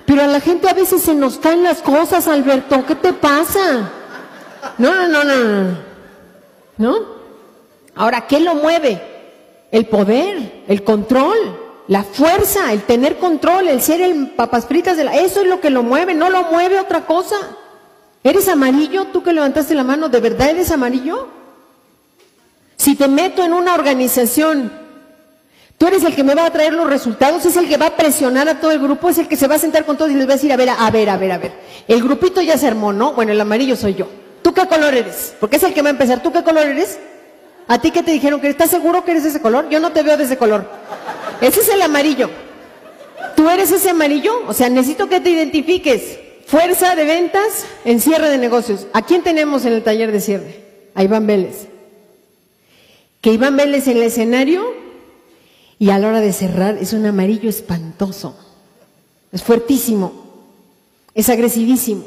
Pero 0.06 0.22
a 0.22 0.26
la 0.26 0.40
gente 0.40 0.68
a 0.68 0.74
veces 0.74 1.02
se 1.02 1.14
nos 1.14 1.38
caen 1.38 1.62
las 1.62 1.80
cosas, 1.80 2.26
Alberto, 2.28 2.84
¿qué 2.86 2.94
te 2.94 3.12
pasa? 3.12 3.90
No, 4.78 4.94
no, 4.94 5.08
no, 5.08 5.24
no, 5.24 5.44
no. 5.44 5.93
¿No? 6.76 6.96
Ahora, 7.94 8.26
¿qué 8.26 8.40
lo 8.40 8.54
mueve? 8.54 9.00
El 9.70 9.86
poder, 9.86 10.64
el 10.68 10.82
control. 10.84 11.36
La 11.86 12.02
fuerza, 12.02 12.72
el 12.72 12.82
tener 12.82 13.18
control, 13.18 13.68
el 13.68 13.82
ser 13.82 14.00
el 14.00 14.30
papas 14.30 14.66
fritas 14.66 14.96
de 14.96 15.04
la... 15.04 15.16
Eso 15.16 15.42
es 15.42 15.46
lo 15.46 15.60
que 15.60 15.68
lo 15.68 15.82
mueve, 15.82 16.14
no 16.14 16.30
lo 16.30 16.44
mueve 16.44 16.80
otra 16.80 17.04
cosa. 17.04 17.36
¿Eres 18.22 18.48
amarillo? 18.48 19.08
Tú 19.12 19.22
que 19.22 19.34
levantaste 19.34 19.74
la 19.74 19.84
mano, 19.84 20.08
¿de 20.08 20.18
verdad 20.20 20.48
eres 20.48 20.70
amarillo? 20.70 21.28
Si 22.76 22.94
te 22.94 23.06
meto 23.06 23.44
en 23.44 23.52
una 23.52 23.74
organización, 23.74 24.72
tú 25.76 25.86
eres 25.86 26.04
el 26.04 26.14
que 26.14 26.24
me 26.24 26.34
va 26.34 26.46
a 26.46 26.50
traer 26.50 26.72
los 26.72 26.88
resultados, 26.88 27.44
es 27.44 27.56
el 27.58 27.68
que 27.68 27.76
va 27.76 27.86
a 27.86 27.96
presionar 27.96 28.48
a 28.48 28.60
todo 28.60 28.70
el 28.70 28.80
grupo, 28.80 29.10
es 29.10 29.18
el 29.18 29.28
que 29.28 29.36
se 29.36 29.46
va 29.46 29.56
a 29.56 29.58
sentar 29.58 29.84
con 29.84 29.98
todos 29.98 30.10
y 30.10 30.14
les 30.14 30.26
va 30.26 30.32
a 30.32 30.36
decir, 30.36 30.52
a 30.54 30.56
ver, 30.56 30.70
a 30.70 30.90
ver, 30.90 31.10
a 31.10 31.18
ver, 31.18 31.32
a 31.32 31.38
ver. 31.38 31.52
El 31.86 32.02
grupito 32.02 32.40
ya 32.40 32.56
se 32.56 32.66
armó, 32.66 32.94
¿no? 32.94 33.12
Bueno, 33.12 33.32
el 33.32 33.40
amarillo 33.40 33.76
soy 33.76 33.94
yo. 33.94 34.08
¿Tú 34.44 34.52
qué 34.52 34.66
color 34.66 34.94
eres? 34.94 35.34
Porque 35.40 35.56
es 35.56 35.62
el 35.62 35.72
que 35.72 35.80
va 35.80 35.88
a 35.88 35.92
empezar. 35.92 36.22
¿Tú 36.22 36.30
qué 36.30 36.44
color 36.44 36.66
eres? 36.66 36.98
¿A 37.66 37.80
ti 37.80 37.90
qué 37.90 38.02
te 38.02 38.10
dijeron? 38.10 38.42
¿Que 38.42 38.48
¿Estás 38.48 38.68
seguro 38.68 39.02
que 39.02 39.12
eres 39.12 39.24
ese 39.24 39.40
color? 39.40 39.70
Yo 39.70 39.80
no 39.80 39.90
te 39.92 40.02
veo 40.02 40.18
de 40.18 40.24
ese 40.24 40.36
color. 40.36 40.68
Ese 41.40 41.60
es 41.60 41.68
el 41.70 41.80
amarillo. 41.80 42.28
¿Tú 43.36 43.48
eres 43.48 43.72
ese 43.72 43.88
amarillo? 43.88 44.42
O 44.46 44.52
sea, 44.52 44.68
necesito 44.68 45.08
que 45.08 45.18
te 45.18 45.30
identifiques. 45.30 46.18
Fuerza 46.46 46.94
de 46.94 47.06
ventas 47.06 47.64
en 47.86 48.02
cierre 48.02 48.28
de 48.28 48.36
negocios. 48.36 48.86
¿A 48.92 49.00
quién 49.00 49.22
tenemos 49.22 49.64
en 49.64 49.72
el 49.72 49.82
taller 49.82 50.12
de 50.12 50.20
cierre? 50.20 50.62
A 50.94 51.02
Iván 51.02 51.26
Vélez. 51.26 51.68
Que 53.22 53.32
Iván 53.32 53.56
Vélez 53.56 53.88
en 53.88 53.96
el 53.96 54.02
escenario 54.02 54.74
y 55.78 55.88
a 55.88 55.98
la 55.98 56.08
hora 56.08 56.20
de 56.20 56.34
cerrar 56.34 56.76
es 56.76 56.92
un 56.92 57.06
amarillo 57.06 57.48
espantoso. 57.48 58.36
Es 59.32 59.42
fuertísimo. 59.42 60.12
Es 61.14 61.30
agresivísimo. 61.30 62.04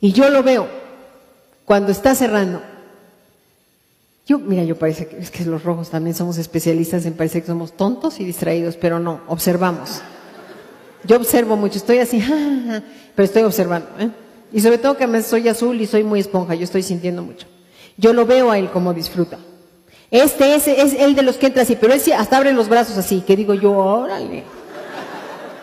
Y 0.00 0.12
yo 0.12 0.30
lo 0.30 0.42
veo 0.42 0.85
cuando 1.66 1.92
está 1.92 2.14
cerrando 2.14 2.62
yo, 4.26 4.40
mira, 4.40 4.64
yo 4.64 4.76
parece 4.76 5.06
que 5.06 5.18
es 5.18 5.30
que 5.30 5.44
los 5.44 5.62
rojos 5.62 5.90
también 5.90 6.16
somos 6.16 6.36
especialistas 6.36 7.06
en 7.06 7.12
parecer 7.14 7.42
que 7.42 7.46
somos 7.46 7.76
tontos 7.76 8.18
y 8.18 8.24
distraídos, 8.24 8.76
pero 8.76 8.98
no, 8.98 9.20
observamos. 9.28 10.00
Yo 11.04 11.16
observo 11.16 11.56
mucho, 11.56 11.78
estoy 11.78 11.98
así, 11.98 12.20
pero 13.14 13.24
estoy 13.24 13.44
observando. 13.44 13.88
¿eh? 14.00 14.10
Y 14.52 14.60
sobre 14.60 14.78
todo 14.78 14.96
que 14.96 15.22
soy 15.22 15.48
azul 15.48 15.80
y 15.80 15.86
soy 15.86 16.02
muy 16.02 16.18
esponja, 16.18 16.56
yo 16.56 16.64
estoy 16.64 16.82
sintiendo 16.82 17.22
mucho. 17.22 17.46
Yo 17.96 18.12
lo 18.12 18.26
veo 18.26 18.50
a 18.50 18.58
él 18.58 18.68
como 18.70 18.92
disfruta. 18.92 19.38
Este 20.10 20.56
es, 20.56 20.66
es 20.66 20.94
el 20.94 21.14
de 21.14 21.22
los 21.22 21.36
que 21.36 21.46
entra 21.46 21.62
así, 21.62 21.76
pero 21.80 21.94
él 21.94 22.00
hasta 22.16 22.36
abre 22.36 22.52
los 22.52 22.68
brazos 22.68 22.98
así, 22.98 23.20
que 23.20 23.36
digo 23.36 23.54
yo, 23.54 23.76
órale. 23.76 24.42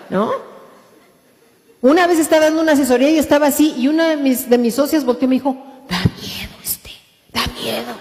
¿No? 0.10 0.32
Una 1.82 2.08
vez 2.08 2.18
estaba 2.18 2.46
dando 2.46 2.62
una 2.62 2.74
asesoría 2.74 3.10
y 3.10 3.18
estaba 3.18 3.48
así, 3.48 3.76
y 3.78 3.90
una 3.90 4.08
de 4.12 4.16
mis, 4.16 4.50
de 4.50 4.58
mis 4.58 4.74
socias 4.74 5.04
volteó 5.04 5.26
y 5.26 5.30
me 5.30 5.36
dijo, 5.36 5.73
da 5.94 6.04
miedo 6.20 6.54
este, 6.64 6.92
da 7.32 7.46
miedo. 7.62 7.94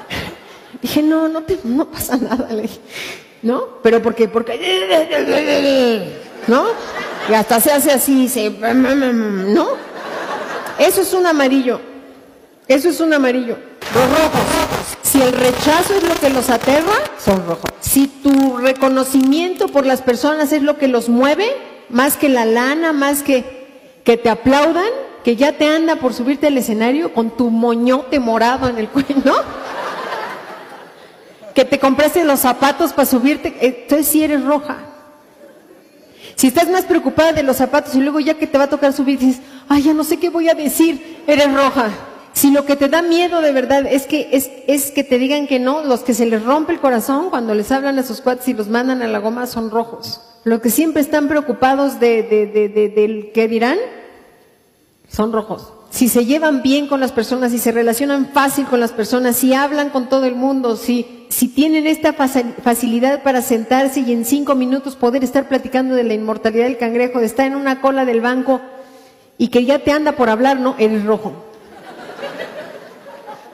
Dije, 0.82 1.02
no, 1.02 1.28
no, 1.28 1.42
te, 1.42 1.58
no 1.62 1.90
pasa 1.90 2.16
nada, 2.16 2.52
le 2.52 2.68
¿no? 3.42 3.80
Pero 3.82 4.02
porque, 4.02 4.28
porque, 4.28 6.08
¿no? 6.46 6.66
Y 7.28 7.34
hasta 7.34 7.60
se 7.60 7.70
hace 7.72 7.92
así, 7.92 8.28
se, 8.28 8.50
¿no? 8.50 9.68
Eso 10.78 11.02
es 11.02 11.12
un 11.12 11.26
amarillo. 11.26 11.80
Eso 12.66 12.88
es 12.88 13.00
un 13.00 13.12
amarillo. 13.12 13.56
Los 13.94 14.04
rojos. 14.04 14.40
Si 15.02 15.20
el 15.20 15.32
rechazo 15.32 15.94
es 15.94 16.02
lo 16.02 16.14
que 16.14 16.30
los 16.30 16.50
aterra, 16.50 16.92
son 17.18 17.46
rojos. 17.46 17.70
Si 17.80 18.06
tu 18.06 18.58
reconocimiento 18.58 19.68
por 19.68 19.86
las 19.86 20.02
personas 20.02 20.52
es 20.52 20.62
lo 20.62 20.76
que 20.76 20.88
los 20.88 21.08
mueve, 21.08 21.56
más 21.88 22.16
que 22.16 22.28
la 22.28 22.44
lana, 22.44 22.92
más 22.92 23.22
que 23.22 23.60
que 24.04 24.16
te 24.16 24.30
aplaudan, 24.30 24.90
que 25.24 25.36
ya 25.36 25.52
te 25.52 25.66
anda 25.66 25.96
por 25.96 26.14
subirte 26.14 26.46
al 26.46 26.56
escenario 26.56 27.12
con 27.12 27.30
tu 27.30 27.50
moñote 27.50 28.18
morado 28.18 28.68
en 28.68 28.78
el 28.78 28.88
cuello, 28.88 29.34
que 31.54 31.64
te 31.64 31.78
compraste 31.78 32.24
los 32.24 32.40
zapatos 32.40 32.92
para 32.92 33.06
subirte, 33.06 33.54
entonces 33.60 34.06
sí 34.06 34.22
eres 34.22 34.44
roja. 34.44 34.78
Si 36.36 36.46
estás 36.46 36.70
más 36.70 36.86
preocupada 36.86 37.34
de 37.34 37.42
los 37.42 37.56
zapatos 37.56 37.94
y 37.94 38.00
luego 38.00 38.18
ya 38.18 38.34
que 38.34 38.46
te 38.46 38.56
va 38.56 38.64
a 38.64 38.70
tocar 38.70 38.94
subir 38.94 39.18
dices, 39.18 39.42
ay, 39.68 39.82
ya 39.82 39.92
no 39.92 40.04
sé 40.04 40.16
qué 40.16 40.30
voy 40.30 40.48
a 40.48 40.54
decir, 40.54 41.22
eres 41.26 41.52
roja. 41.52 41.90
Si 42.32 42.50
lo 42.50 42.64
que 42.64 42.76
te 42.76 42.88
da 42.88 43.02
miedo 43.02 43.42
de 43.42 43.52
verdad 43.52 43.84
es 43.86 44.06
que, 44.06 44.30
es, 44.32 44.50
es 44.66 44.90
que 44.90 45.04
te 45.04 45.18
digan 45.18 45.46
que 45.46 45.58
no, 45.58 45.82
los 45.84 46.00
que 46.00 46.14
se 46.14 46.24
les 46.24 46.42
rompe 46.42 46.72
el 46.72 46.80
corazón 46.80 47.28
cuando 47.28 47.54
les 47.54 47.70
hablan 47.70 47.98
a 47.98 48.02
sus 48.04 48.22
cuates 48.22 48.48
y 48.48 48.54
los 48.54 48.68
mandan 48.68 49.02
a 49.02 49.08
la 49.08 49.18
goma 49.18 49.46
son 49.46 49.70
rojos. 49.70 50.22
Los 50.44 50.60
que 50.60 50.70
siempre 50.70 51.02
están 51.02 51.28
preocupados 51.28 52.00
de, 52.00 52.22
de, 52.22 52.46
de, 52.46 52.68
de 52.70 52.88
del 52.88 53.32
qué 53.34 53.46
dirán, 53.46 53.76
son 55.10 55.32
rojos. 55.32 55.72
Si 55.90 56.08
se 56.08 56.24
llevan 56.24 56.62
bien 56.62 56.86
con 56.86 57.00
las 57.00 57.10
personas, 57.10 57.50
si 57.50 57.58
se 57.58 57.72
relacionan 57.72 58.30
fácil 58.32 58.66
con 58.66 58.78
las 58.78 58.92
personas, 58.92 59.36
si 59.36 59.54
hablan 59.54 59.90
con 59.90 60.08
todo 60.08 60.24
el 60.24 60.36
mundo, 60.36 60.76
si, 60.76 61.26
si 61.28 61.48
tienen 61.48 61.88
esta 61.88 62.12
facilidad 62.12 63.24
para 63.24 63.42
sentarse 63.42 64.00
y 64.00 64.12
en 64.12 64.24
cinco 64.24 64.54
minutos 64.54 64.94
poder 64.94 65.24
estar 65.24 65.48
platicando 65.48 65.96
de 65.96 66.04
la 66.04 66.14
inmortalidad 66.14 66.66
del 66.66 66.78
cangrejo, 66.78 67.18
de 67.18 67.26
estar 67.26 67.46
en 67.46 67.56
una 67.56 67.80
cola 67.80 68.04
del 68.04 68.20
banco 68.20 68.60
y 69.36 69.48
que 69.48 69.64
ya 69.64 69.80
te 69.80 69.90
anda 69.90 70.12
por 70.12 70.28
hablar, 70.28 70.60
no, 70.60 70.76
eres 70.78 71.04
rojo. 71.04 71.32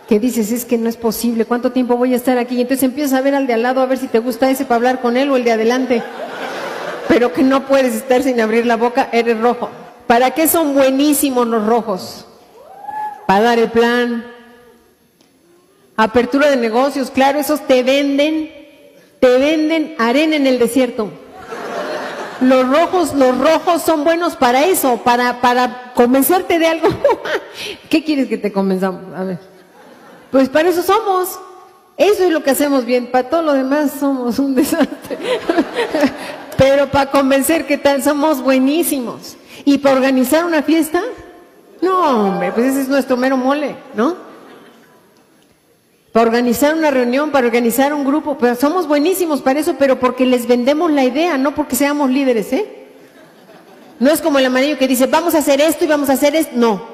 Que 0.07 0.21
dices, 0.21 0.53
es 0.53 0.66
que 0.66 0.77
no 0.77 0.90
es 0.90 0.97
posible, 0.99 1.47
¿cuánto 1.47 1.73
tiempo 1.73 1.97
voy 1.97 2.12
a 2.12 2.16
estar 2.16 2.37
aquí? 2.37 2.57
Y 2.57 2.61
entonces 2.61 2.85
empiezas 2.85 3.14
a 3.14 3.23
ver 3.23 3.35
al 3.35 3.47
de 3.47 3.55
al 3.55 3.62
lado 3.62 3.81
a 3.81 3.87
ver 3.87 3.97
si 3.97 4.09
te 4.09 4.19
gusta 4.19 4.51
ese 4.51 4.66
para 4.66 4.77
hablar 4.77 5.01
con 5.01 5.16
él 5.16 5.31
o 5.31 5.37
el 5.37 5.45
de 5.45 5.53
adelante. 5.53 6.03
Pero 7.09 7.33
que 7.33 7.42
no 7.42 7.66
puedes 7.66 7.95
estar 7.95 8.23
sin 8.23 8.40
abrir 8.40 8.66
la 8.66 8.77
boca, 8.77 9.09
eres 9.11 9.40
rojo. 9.40 9.71
¿Para 10.07 10.31
qué 10.33 10.49
son 10.49 10.75
buenísimos 10.75 11.47
los 11.47 11.66
rojos? 11.66 12.27
Para 13.27 13.42
dar 13.42 13.59
el 13.59 13.71
plan. 13.71 14.25
Apertura 15.97 16.51
de 16.51 16.57
negocios, 16.57 17.11
claro, 17.11 17.38
esos 17.38 17.66
te 17.66 17.83
venden, 17.83 18.51
te 19.19 19.38
venden 19.38 19.97
arena 19.99 20.37
en 20.37 20.47
el 20.47 20.59
desierto. 20.59 21.11
Los 22.40 22.69
rojos, 22.69 23.14
los 23.14 23.37
rojos 23.38 23.83
son 23.83 24.05
buenos 24.05 24.37
para 24.37 24.66
eso, 24.66 24.99
para, 24.99 25.40
para 25.40 25.92
convencerte 25.95 26.59
de 26.59 26.66
algo. 26.66 26.88
¿Qué 27.88 28.05
quieres 28.05 28.29
que 28.29 28.37
te 28.37 28.53
convenzamos? 28.53 29.03
A 29.14 29.25
ver. 29.25 29.38
Pues 30.31 30.49
para 30.51 30.69
eso 30.69 30.83
somos. 30.83 31.40
Eso 31.97 32.25
es 32.25 32.31
lo 32.31 32.42
que 32.42 32.51
hacemos 32.51 32.85
bien. 32.85 33.11
Para 33.11 33.31
todo 33.31 33.40
lo 33.40 33.55
demás 33.55 33.92
somos 33.99 34.38
un 34.38 34.55
desastre. 34.55 35.16
Pero 36.59 36.90
para 36.90 37.11
convencer 37.11 37.66
que 37.66 37.79
tal 37.79 38.03
somos 38.03 38.42
buenísimos. 38.42 39.37
¿Y 39.67 39.79
para 39.79 39.97
organizar 39.97 40.45
una 40.45 40.63
fiesta? 40.63 41.03
No, 41.83 42.29
hombre, 42.29 42.53
pues 42.53 42.69
ese 42.69 42.83
es 42.83 42.89
nuestro 42.89 43.17
mero 43.17 43.37
mole, 43.37 43.75
¿no? 43.95 44.15
Para 46.13 46.27
organizar 46.27 46.77
una 46.77 46.93
reunión, 46.93 47.33
para 47.33 47.49
organizar 47.49 47.93
un 47.93 48.05
grupo, 48.05 48.39
pues 48.39 48.61
somos 48.61 48.87
buenísimos 48.87 49.43
para 49.43 49.59
eso, 49.59 49.75
pero 49.77 49.99
porque 49.99 50.25
les 50.25 50.47
vendemos 50.47 50.93
la 50.93 51.03
idea, 51.03 51.37
no 51.37 51.53
porque 51.53 51.75
seamos 51.75 52.11
líderes, 52.11 52.53
¿eh? 52.53 52.87
No 53.99 54.13
es 54.13 54.23
como 54.23 54.39
el 54.39 54.47
amarillo 54.47 54.79
que 54.79 54.87
dice, 54.87 55.07
vamos 55.07 55.35
a 55.35 55.39
hacer 55.39 55.61
esto 55.61 55.85
y 55.85 55.89
vamos 55.89 56.11
a 56.11 56.13
hacer 56.13 56.37
esto. 56.37 56.53
No. 56.55 56.87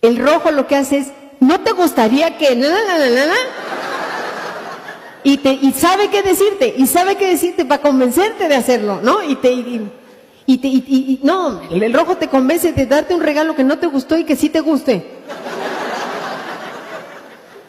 El 0.00 0.16
rojo 0.16 0.50
lo 0.50 0.66
que 0.66 0.76
hace 0.76 0.98
es, 0.98 1.08
¿no 1.38 1.60
te 1.60 1.72
gustaría 1.72 2.38
que... 2.38 2.58
Y, 5.22 5.36
te, 5.36 5.52
y 5.52 5.72
sabe 5.72 6.08
qué 6.08 6.22
decirte, 6.22 6.74
y 6.78 6.86
sabe 6.86 7.16
qué 7.16 7.26
decirte 7.26 7.66
para 7.66 7.82
convencerte 7.82 8.48
de 8.48 8.54
hacerlo, 8.54 9.00
¿no? 9.02 9.22
Y 9.22 9.36
te... 9.36 9.52
Y, 9.52 9.90
te, 10.58 10.68
y, 10.68 11.20
no, 11.24 11.60
el 11.70 11.92
rojo 11.92 12.16
te 12.16 12.28
convence 12.28 12.72
de 12.72 12.86
darte 12.86 13.14
un 13.14 13.22
regalo 13.22 13.56
que 13.56 13.64
no 13.64 13.78
te 13.78 13.88
gustó 13.88 14.16
y 14.16 14.24
que 14.24 14.36
sí 14.36 14.48
te 14.48 14.60
guste. 14.60 15.04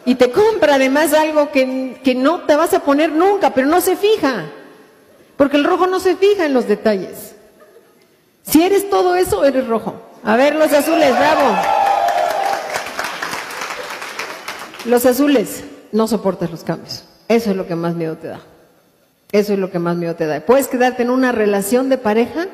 Y 0.04 0.14
te 0.14 0.30
compra 0.30 0.76
además 0.76 1.12
algo 1.12 1.50
que, 1.50 2.00
que 2.04 2.14
no 2.14 2.42
te 2.42 2.56
vas 2.56 2.72
a 2.72 2.80
poner 2.80 3.10
nunca, 3.12 3.52
pero 3.52 3.66
no 3.66 3.80
se 3.80 3.96
fija. 3.96 4.46
Porque 5.36 5.56
el 5.56 5.64
rojo 5.64 5.86
no 5.86 6.00
se 6.00 6.16
fija 6.16 6.46
en 6.46 6.54
los 6.54 6.68
detalles. 6.68 7.34
Si 8.42 8.62
eres 8.62 8.88
todo 8.88 9.16
eso, 9.16 9.44
eres 9.44 9.66
rojo. 9.66 9.94
A 10.24 10.36
ver, 10.36 10.54
los 10.54 10.72
azules, 10.72 11.10
bravo. 11.10 11.56
Los 14.84 15.04
azules, 15.04 15.64
no 15.92 16.06
soportas 16.06 16.50
los 16.50 16.64
cambios. 16.64 17.04
Eso 17.28 17.50
es 17.50 17.56
lo 17.56 17.66
que 17.66 17.74
más 17.74 17.94
miedo 17.94 18.16
te 18.16 18.28
da. 18.28 18.40
Eso 19.30 19.52
es 19.52 19.58
lo 19.58 19.70
que 19.70 19.78
más 19.78 19.96
miedo 19.96 20.14
te 20.14 20.26
da. 20.26 20.40
Puedes 20.40 20.68
quedarte 20.68 21.02
en 21.02 21.10
una 21.10 21.32
relación 21.32 21.88
de 21.88 21.98
pareja 21.98 22.46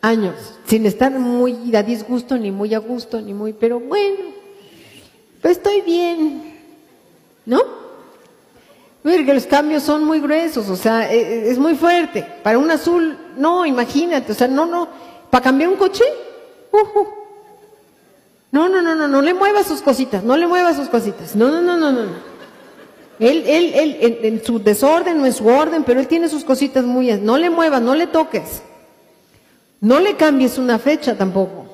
años, 0.00 0.34
sin 0.66 0.86
estar 0.86 1.12
muy 1.12 1.74
a 1.74 1.82
disgusto, 1.82 2.36
ni 2.36 2.50
muy 2.50 2.74
a 2.74 2.78
gusto, 2.78 3.20
ni 3.20 3.34
muy, 3.34 3.52
pero 3.52 3.80
bueno, 3.80 4.32
pues 5.40 5.56
estoy 5.56 5.80
bien, 5.82 6.54
¿no? 7.46 7.60
Porque 9.02 9.32
los 9.32 9.46
cambios 9.46 9.82
son 9.82 10.04
muy 10.04 10.20
gruesos, 10.20 10.68
o 10.68 10.76
sea, 10.76 11.12
e, 11.12 11.18
e, 11.18 11.50
es 11.50 11.58
muy 11.58 11.74
fuerte. 11.74 12.26
Para 12.42 12.58
un 12.58 12.70
azul, 12.70 13.16
no, 13.36 13.64
imagínate, 13.64 14.32
o 14.32 14.34
sea, 14.34 14.48
no, 14.48 14.66
no, 14.66 14.88
para 15.30 15.44
cambiar 15.44 15.70
un 15.70 15.76
coche, 15.76 16.04
no, 18.50 18.68
no, 18.68 18.82
no, 18.82 18.94
no, 18.94 19.08
no 19.08 19.22
le 19.22 19.34
mueva 19.34 19.62
sus 19.62 19.82
cositas, 19.82 20.24
no 20.24 20.36
le 20.36 20.46
mueva 20.46 20.74
sus 20.74 20.88
cositas, 20.88 21.36
no, 21.36 21.48
no, 21.48 21.60
no, 21.60 21.76
no, 21.76 21.92
no. 21.92 22.28
Él, 23.18 23.44
él, 23.46 23.72
él, 23.74 24.18
en, 24.22 24.44
su 24.44 24.60
desorden 24.60 25.18
no 25.18 25.26
es 25.26 25.36
su 25.36 25.46
orden, 25.46 25.82
pero 25.82 25.98
él 25.98 26.06
tiene 26.06 26.28
sus 26.28 26.44
cositas 26.44 26.84
muy, 26.84 27.12
no 27.14 27.36
le 27.36 27.50
muevas, 27.50 27.82
no 27.82 27.94
le 27.94 28.06
toques. 28.06 28.62
No 29.80 30.00
le 30.00 30.16
cambies 30.16 30.58
una 30.58 30.78
fecha 30.78 31.16
tampoco. 31.16 31.66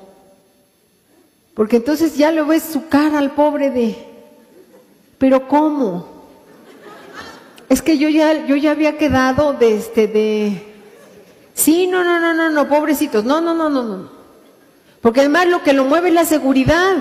Porque 1.55 1.77
entonces 1.77 2.17
ya 2.17 2.31
le 2.31 2.43
ves 2.43 2.63
su 2.63 2.87
cara 2.89 3.17
al 3.17 3.31
pobre 3.31 3.71
de, 3.71 3.95
pero 5.17 5.47
¿cómo? 5.47 6.13
Es 7.69 7.81
que 7.81 7.97
yo 7.97 8.09
ya, 8.09 8.45
yo 8.45 8.57
ya 8.57 8.71
había 8.71 8.97
quedado 8.97 9.53
de 9.53 9.75
este, 9.75 10.07
de, 10.07 10.73
sí, 11.53 11.87
no, 11.87 12.03
no, 12.03 12.19
no, 12.19 12.33
no, 12.33 12.49
no, 12.49 12.67
pobrecitos, 12.67 13.23
no, 13.23 13.39
no, 13.39 13.53
no, 13.53 13.69
no, 13.69 13.83
no. 13.83 14.09
Porque 15.01 15.21
además 15.21 15.47
lo 15.47 15.63
que 15.63 15.73
lo 15.73 15.85
mueve 15.85 16.09
es 16.09 16.15
la 16.15 16.25
seguridad. 16.25 16.97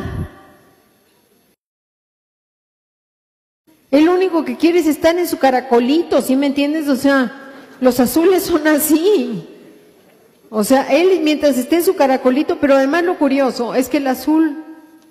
El 3.90 4.08
único 4.08 4.44
que 4.44 4.56
quiere 4.56 4.78
es 4.78 4.86
estar 4.86 5.18
en 5.18 5.26
su 5.26 5.38
caracolito, 5.38 6.22
¿sí 6.22 6.36
me 6.36 6.46
entiendes? 6.46 6.88
O 6.88 6.96
sea, 6.96 7.52
los 7.80 7.98
azules 7.98 8.44
son 8.44 8.66
así. 8.68 9.53
O 10.56 10.62
sea, 10.62 10.82
él 10.82 11.18
mientras 11.20 11.58
esté 11.58 11.76
en 11.76 11.84
su 11.84 11.96
caracolito, 11.96 12.58
pero 12.60 12.76
además 12.76 13.02
lo 13.02 13.18
curioso 13.18 13.74
es 13.74 13.88
que 13.88 13.96
el 13.96 14.06
azul, 14.06 14.62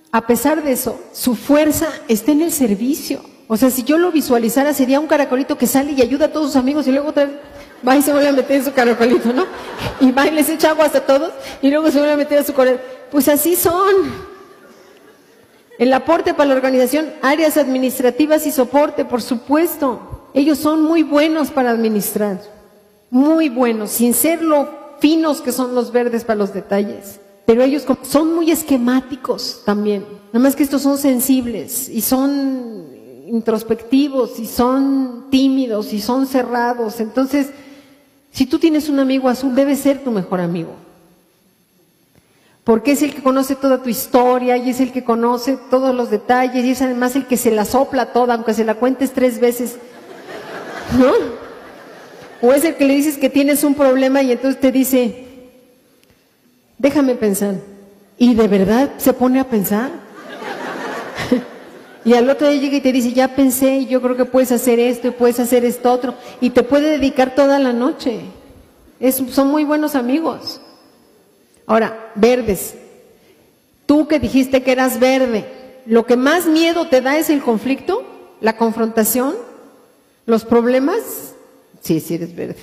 a 0.10 0.25
pesar 0.25 0.63
de 0.63 0.71
eso, 0.71 0.97
su 1.12 1.36
fuerza 1.36 1.89
está 2.08 2.32
en 2.32 2.43
el 2.43 2.51
servicio. 2.53 3.19
O 3.49 3.58
sea, 3.58 3.69
si 3.69 3.84
yo 3.84 3.97
lo 3.97 4.10
visualizara, 4.10 4.73
sería 4.73 5.01
un 5.01 5.08
caracolito 5.08 5.58
que 5.58 5.67
sale 5.67 5.91
y 5.91 6.01
ayuda 6.01 6.27
a 6.27 6.32
todos 6.32 6.45
sus 6.47 6.56
amigos 6.56 6.88
y 6.88 6.93
luego 6.93 7.10
otra 7.10 7.25
vez 7.25 7.36
va 7.86 7.97
y 7.97 8.01
se 8.01 8.13
vuelve 8.13 8.29
a 8.29 8.32
meter 8.32 8.56
en 8.56 8.63
su 8.63 8.71
caracolito, 8.71 9.34
¿no? 9.34 9.45
Y 9.99 10.13
va 10.13 10.27
y 10.27 10.32
les 10.32 10.47
echa 10.47 10.69
agua 10.69 10.86
hasta 10.86 11.01
todos 11.01 11.34
y 11.62 11.69
luego 11.69 11.91
se 11.91 11.97
vuelve 11.97 12.13
a 12.13 12.17
meter 12.17 12.39
a 12.39 12.43
su 12.45 12.53
corazón. 12.53 12.79
Pues 13.12 13.27
así 13.27 13.58
son. 13.58 13.95
El 15.77 15.91
aporte 15.91 16.34
para 16.34 16.47
la 16.47 16.56
organización, 16.56 17.12
áreas 17.21 17.58
administrativas 17.58 18.47
y 18.47 18.51
soporte, 18.53 19.03
por 19.03 19.21
supuesto. 19.21 20.29
Ellos 20.34 20.58
son 20.58 20.84
muy 20.84 21.03
buenos 21.03 21.51
para 21.51 21.71
administrar. 21.71 22.39
Muy 23.10 23.49
buenos, 23.49 23.91
sin 23.91 24.13
serlo 24.13 24.83
finos 25.04 25.42
que 25.42 25.52
son 25.52 25.76
los 25.76 25.92
verdes 25.92 26.24
para 26.24 26.38
los 26.38 26.54
detalles. 26.54 27.20
Pero 27.46 27.62
ellos 27.62 27.84
son 28.04 28.34
muy 28.34 28.52
esquemáticos 28.52 29.62
también. 29.66 30.06
Nada 30.32 30.39
más 30.39 30.56
que 30.56 30.63
estos 30.63 30.82
son 30.82 30.98
sensibles 30.98 31.89
y 31.89 32.00
son 32.00 32.86
introspectivos 33.28 34.39
y 34.39 34.46
son 34.46 35.26
tímidos 35.30 35.92
y 35.92 36.00
son 36.00 36.26
cerrados. 36.26 37.02
Entonces, 37.02 37.50
si 38.32 38.46
tú 38.46 38.60
tienes 38.60 38.88
un 38.88 38.98
amigo 38.98 39.28
azul, 39.28 39.54
debe 39.54 39.76
ser 39.76 40.06
tu 40.06 40.10
mejor 40.10 40.39
amigo. 40.39 40.72
Porque 42.63 42.94
es 42.94 43.02
el 43.02 43.13
que 43.13 43.22
conoce 43.22 43.56
toda 43.56 43.84
tu 43.84 43.89
historia 43.89 44.56
y 44.56 44.70
es 44.70 44.80
el 44.80 44.94
que 44.94 45.04
conoce 45.04 45.60
todos 45.70 45.94
los 45.94 46.12
detalles 46.12 46.63
y 46.63 46.72
es 46.72 46.82
además 46.82 47.18
el 47.18 47.28
que 47.28 47.36
se 47.36 47.52
la 47.52 47.66
sopla 47.66 48.13
toda, 48.13 48.36
aunque 48.36 48.54
se 48.54 48.63
la 48.63 48.76
cuentes 48.76 49.12
tres 49.12 49.42
veces. 49.42 49.76
¿No? 50.98 51.42
O 52.45 52.51
es 52.51 52.65
el 52.65 52.75
que 52.75 52.84
le 52.84 52.95
dices 52.95 53.17
que 53.17 53.29
tienes 53.29 53.63
un 53.63 53.73
problema 53.73 54.21
y 54.21 54.34
entonces 54.34 54.60
te 54.60 54.69
dice, 54.69 55.23
déjame 56.77 57.15
pensar. 57.15 57.56
Y 58.17 58.36
de 58.36 58.49
verdad 58.49 58.91
se 58.97 59.13
pone 59.13 59.39
a 59.39 59.47
pensar. 59.47 59.91
y 62.03 62.13
al 62.13 62.29
otro 62.29 62.49
día 62.49 62.60
llega 62.60 62.75
y 62.75 62.82
te 62.82 62.91
dice, 62.91 63.13
ya 63.13 63.29
pensé 63.29 63.77
y 63.77 63.86
yo 63.86 64.01
creo 64.01 64.17
que 64.17 64.25
puedes 64.25 64.51
hacer 64.51 64.77
esto 64.77 65.08
y 65.08 65.12
puedes 65.12 65.39
hacer 65.39 65.63
esto 65.63 65.89
otro. 65.89 66.15
Y 66.41 66.49
te 66.49 66.63
puede 66.63 66.89
dedicar 66.89 67.34
toda 67.34 67.60
la 67.60 67.71
noche. 67.71 68.19
son 69.29 69.47
muy 69.47 69.63
buenos 69.63 69.95
amigos. 69.95 70.60
Ahora, 71.65 72.12
verdes. 72.15 72.75
Tú 73.86 74.06
que 74.10 74.19
dijiste 74.19 74.63
que 74.63 74.73
eras 74.73 74.99
verde, 74.99 75.45
lo 75.86 76.06
que 76.06 76.17
más 76.17 76.45
miedo 76.45 76.89
te 76.89 76.99
da 76.99 77.17
es 77.17 77.29
el 77.29 77.41
conflicto, 77.41 78.03
la 78.41 78.58
confrontación, 78.58 79.34
los 80.25 80.43
problemas. 80.43 81.33
Sí, 81.84 82.00
sí 82.00 82.15
eres 82.15 82.34
verde. 82.34 82.56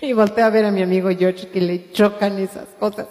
y 0.00 0.12
volteo 0.14 0.46
a 0.46 0.50
ver 0.50 0.64
a 0.64 0.70
mi 0.70 0.80
amigo 0.82 1.10
George 1.10 1.48
que 1.48 1.60
le 1.60 1.92
chocan 1.92 2.38
esas 2.38 2.66
cosas, 2.80 3.06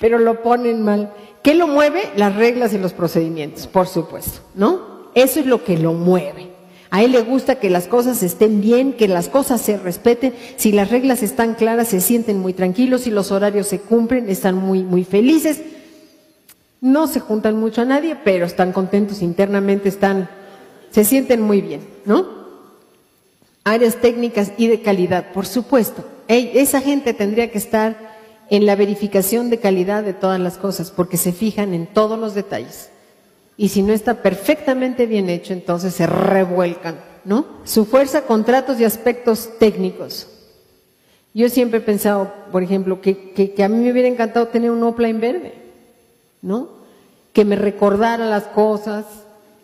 pero 0.00 0.18
lo 0.18 0.42
ponen 0.42 0.82
mal. 0.82 1.12
¿Qué 1.42 1.54
lo 1.54 1.68
mueve? 1.68 2.10
Las 2.16 2.34
reglas 2.34 2.74
y 2.74 2.78
los 2.78 2.92
procedimientos, 2.92 3.68
por 3.68 3.86
supuesto, 3.86 4.40
¿no? 4.56 5.10
Eso 5.14 5.38
es 5.40 5.46
lo 5.46 5.62
que 5.64 5.78
lo 5.78 5.92
mueve. 5.92 6.50
A 6.90 7.02
él 7.02 7.12
le 7.12 7.22
gusta 7.22 7.60
que 7.60 7.70
las 7.70 7.86
cosas 7.86 8.22
estén 8.22 8.60
bien, 8.60 8.92
que 8.92 9.08
las 9.08 9.28
cosas 9.28 9.60
se 9.60 9.78
respeten. 9.78 10.34
Si 10.56 10.72
las 10.72 10.90
reglas 10.90 11.22
están 11.22 11.54
claras, 11.54 11.88
se 11.88 12.00
sienten 12.00 12.38
muy 12.38 12.52
tranquilos. 12.52 13.02
Si 13.02 13.10
los 13.10 13.30
horarios 13.30 13.66
se 13.68 13.78
cumplen, 13.80 14.28
están 14.28 14.56
muy, 14.56 14.82
muy 14.82 15.04
felices. 15.04 15.62
No 16.82 17.06
se 17.06 17.20
juntan 17.20 17.56
mucho 17.56 17.82
a 17.82 17.84
nadie, 17.84 18.16
pero 18.24 18.44
están 18.44 18.72
contentos 18.72 19.22
internamente, 19.22 19.88
están, 19.88 20.28
se 20.90 21.04
sienten 21.04 21.40
muy 21.40 21.62
bien, 21.62 21.80
¿no? 22.04 22.26
Áreas 23.64 23.96
técnicas 23.96 24.52
y 24.56 24.68
de 24.68 24.82
calidad, 24.82 25.32
por 25.32 25.46
supuesto. 25.46 26.04
esa 26.28 26.80
gente 26.80 27.14
tendría 27.14 27.50
que 27.50 27.58
estar 27.58 28.12
en 28.50 28.66
la 28.66 28.76
verificación 28.76 29.50
de 29.50 29.58
calidad 29.58 30.02
de 30.02 30.12
todas 30.12 30.40
las 30.40 30.58
cosas, 30.58 30.90
porque 30.90 31.16
se 31.16 31.32
fijan 31.32 31.74
en 31.74 31.86
todos 31.86 32.18
los 32.18 32.34
detalles. 32.34 32.90
Y 33.56 33.68
si 33.68 33.82
no 33.82 33.92
está 33.92 34.22
perfectamente 34.22 35.06
bien 35.06 35.30
hecho, 35.30 35.52
entonces 35.52 35.94
se 35.94 36.06
revuelcan, 36.06 37.00
¿no? 37.24 37.46
Su 37.64 37.84
fuerza, 37.84 38.22
contratos 38.22 38.80
y 38.80 38.84
aspectos 38.84 39.58
técnicos. 39.58 40.28
Yo 41.34 41.48
siempre 41.48 41.78
he 41.78 41.82
pensado, 41.82 42.32
por 42.50 42.62
ejemplo, 42.62 43.00
que, 43.00 43.54
a 43.62 43.68
mí 43.68 43.76
me 43.76 43.92
hubiera 43.92 44.08
encantado 44.08 44.48
tener 44.48 44.70
un 44.70 44.82
offline 44.82 45.20
verde, 45.20 45.54
¿no? 46.42 46.68
Que 47.32 47.44
me 47.44 47.56
recordara 47.56 48.26
las 48.26 48.44
cosas, 48.44 49.06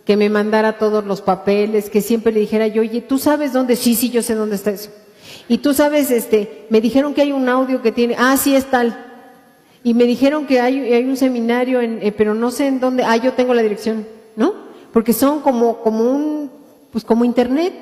que 0.09 0.17
me 0.17 0.31
mandara 0.31 0.79
todos 0.79 1.05
los 1.05 1.21
papeles, 1.21 1.91
que 1.91 2.01
siempre 2.01 2.33
le 2.33 2.41
dijera 2.41 2.67
yo, 2.67 2.81
oye, 2.81 3.03
¿tú 3.03 3.19
sabes 3.19 3.53
dónde? 3.53 3.77
Sí, 3.77 3.95
sí, 3.95 4.09
yo 4.09 4.23
sé 4.23 4.35
dónde 4.35 4.57
está 4.57 4.71
eso. 4.71 4.89
Y 5.49 5.59
tú 5.59 5.75
sabes, 5.75 6.11
este, 6.11 6.65
me 6.71 6.81
dijeron 6.81 7.13
que 7.13 7.21
hay 7.21 7.31
un 7.31 7.47
audio 7.47 7.83
que 7.83 7.93
tiene, 7.93 8.17
ah, 8.19 8.35
sí 8.39 8.57
es 8.57 8.65
tal. 8.71 9.05
Y 9.85 9.93
me 9.93 10.05
dijeron 10.05 10.47
que 10.47 10.63
hay, 10.63 10.95
hay 10.95 11.05
un 11.05 11.19
seminario, 11.19 11.83
en, 11.83 11.99
eh, 12.01 12.11
pero 12.11 12.33
no 12.33 12.51
sé 12.51 12.69
en 12.69 12.81
dónde. 12.81 13.05
Ah, 13.05 13.19
yo 13.19 13.35
tengo 13.35 13.53
la 13.53 13.61
dirección, 13.61 14.09
¿no? 14.35 14.55
Porque 14.95 15.13
son 15.13 15.43
como, 15.43 15.77
como 15.83 16.11
un, 16.11 16.51
pues 16.91 17.05
como 17.05 17.27
internet. 17.27 17.75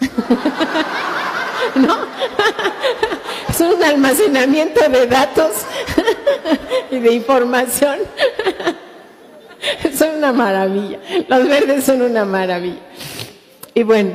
¿No? 1.74 1.94
son 3.54 3.74
un 3.74 3.84
almacenamiento 3.84 4.80
de 4.88 5.06
datos 5.08 5.50
y 6.90 7.00
de 7.00 7.12
información. 7.12 7.98
son 9.94 10.16
una 10.16 10.32
maravilla. 10.32 10.98
Los 11.28 11.48
verdes 11.48 11.84
son 11.84 12.02
una 12.02 12.24
maravilla. 12.24 12.80
Y 13.74 13.82
bueno, 13.82 14.12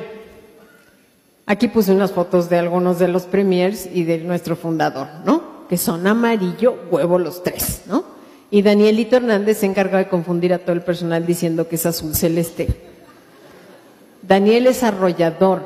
aquí 1.46 1.68
puse 1.68 1.92
unas 1.92 2.12
fotos 2.12 2.50
de 2.50 2.60
algunos 2.60 3.00
de 3.00 3.08
los 3.08 3.24
premiers 3.24 3.88
y 3.94 4.04
de 4.04 4.20
nuestro 4.20 4.56
fundador, 4.56 5.08
¿no? 5.26 5.52
que 5.72 5.78
son 5.78 6.06
amarillo 6.06 6.76
huevo 6.92 7.18
los 7.18 7.44
tres, 7.44 7.84
¿no? 7.88 8.04
Y 8.50 8.62
Danielito 8.62 9.16
Hernández 9.16 9.60
se 9.60 9.66
encarga 9.68 10.00
de 10.00 10.10
confundir 10.10 10.54
a 10.54 10.60
todo 10.60 10.74
el 10.74 10.82
personal 10.82 11.26
diciendo 11.26 11.70
que 11.70 11.76
es 11.76 11.86
azul 11.86 12.14
celeste. 12.14 12.68
Daniel 14.22 14.68
es 14.68 14.84
arrollador. 14.84 15.62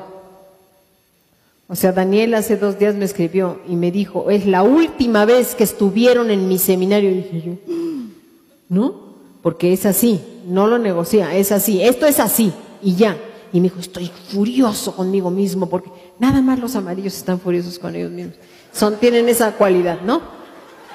O 1.68 1.76
sea, 1.76 1.92
Daniel 1.92 2.36
hace 2.36 2.56
dos 2.56 2.78
días 2.78 2.94
me 2.94 3.06
escribió 3.06 3.60
y 3.68 3.76
me 3.76 3.90
dijo, 3.90 4.30
es 4.30 4.46
la 4.46 4.62
última 4.62 5.26
vez 5.26 5.56
que 5.56 5.64
estuvieron 5.64 6.30
en 6.30 6.48
mi 6.48 6.60
seminario. 6.60 7.10
Y 7.10 7.16
dije 7.16 7.42
yo, 7.42 7.54
¿no? 8.70 9.05
Porque 9.46 9.74
es 9.74 9.86
así, 9.86 10.20
no 10.48 10.66
lo 10.66 10.80
negocia, 10.80 11.36
es 11.36 11.52
así, 11.52 11.84
esto 11.84 12.08
es 12.08 12.20
así 12.20 12.52
y 12.82 12.96
ya. 12.96 13.16
Y 13.54 13.60
me 13.60 13.66
dijo, 13.66 13.80
estoy 13.80 14.10
furioso 14.30 14.96
conmigo 14.96 15.30
mismo 15.30 15.70
porque 15.70 15.92
nada 16.18 16.42
más 16.42 16.58
los 16.58 16.76
amarillos 16.76 17.16
están 17.16 17.40
furiosos 17.40 17.78
con 17.78 17.96
ellos 17.96 18.10
mismos 18.10 18.38
son, 18.76 18.96
tienen 18.98 19.30
esa 19.30 19.52
cualidad, 19.52 20.02
¿no? 20.02 20.20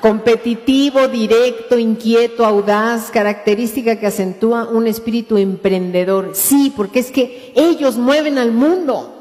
Competitivo, 0.02 1.06
directo, 1.06 1.78
inquieto, 1.78 2.44
audaz, 2.44 3.12
característica 3.12 4.00
que 4.00 4.08
acentúa 4.08 4.68
un 4.68 4.88
espíritu 4.88 5.36
emprendedor. 5.38 6.30
Sí, 6.32 6.72
porque 6.76 6.98
es 6.98 7.12
que 7.12 7.52
ellos 7.54 7.98
mueven 7.98 8.36
al 8.36 8.50
mundo. 8.50 9.19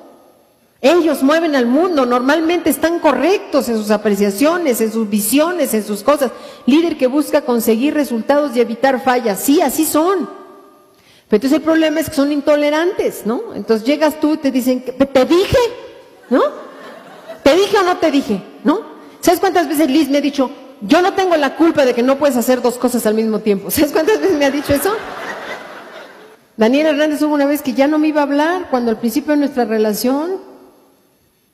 Ellos 0.82 1.24
mueven 1.24 1.56
al 1.56 1.66
mundo, 1.66 2.06
normalmente 2.06 2.70
están 2.70 3.00
correctos 3.00 3.68
en 3.68 3.78
sus 3.78 3.92
apreciaciones, 3.92 4.80
en 4.80 4.94
sus 4.94 5.10
visiones, 5.10 5.74
en 5.74 5.84
sus 5.84 6.04
cosas. 6.04 6.32
Líder 6.66 6.98
que 6.98 7.08
busca 7.08 7.42
conseguir 7.42 7.94
resultados 7.94 8.56
y 8.56 8.62
evitar 8.62 9.04
fallas. 9.04 9.42
Sí, 9.42 9.62
así 9.62 9.86
son. 9.86 10.30
Pero 11.28 11.38
entonces 11.38 11.58
el 11.58 11.62
problema 11.62 12.00
es 12.00 12.10
que 12.10 12.16
son 12.16 12.32
intolerantes, 12.32 13.26
¿no? 13.26 13.54
Entonces 13.54 13.86
llegas 13.86 14.20
tú 14.20 14.36
y 14.36 14.38
te 14.38 14.52
dicen, 14.52 14.84
te 14.84 15.26
dije, 15.26 15.58
¿no? 16.30 16.42
¿Te 17.44 17.56
dije 17.56 17.78
o 17.78 17.84
no 17.84 17.98
te 17.98 18.10
dije? 18.10 18.42
¿No? 18.64 18.82
¿Sabes 19.22 19.40
cuántas 19.40 19.68
veces 19.68 19.90
Liz 19.90 20.10
me 20.10 20.20
ha 20.20 20.22
dicho, 20.22 20.50
yo 20.82 21.02
no 21.02 21.14
tengo 21.14 21.36
la 21.36 21.56
culpa 21.56 21.86
de 21.86 21.94
que 21.94 22.02
no 22.02 22.18
puedes 22.18 22.38
hacer 22.38 22.62
dos 22.62 22.78
cosas 22.78 23.06
al 23.06 23.16
mismo 23.16 23.40
tiempo? 23.40 23.70
¿Sabes 23.70 23.92
cuántas 23.92 24.22
veces 24.22 24.38
me 24.38 24.46
ha 24.46 24.52
dicho 24.52 24.74
eso? 24.74 24.94
Daniel 26.58 26.88
Hernández 26.88 27.22
hubo 27.22 27.34
una 27.34 27.46
vez 27.46 27.62
que 27.62 27.74
ya 27.74 27.88
no 27.88 28.00
me 28.00 28.08
iba 28.08 28.22
a 28.22 28.24
hablar 28.24 28.68
cuando 28.70 28.92
al 28.92 29.00
principio 29.00 29.34
de 29.34 29.40
nuestra 29.40 29.66
relación, 29.66 30.49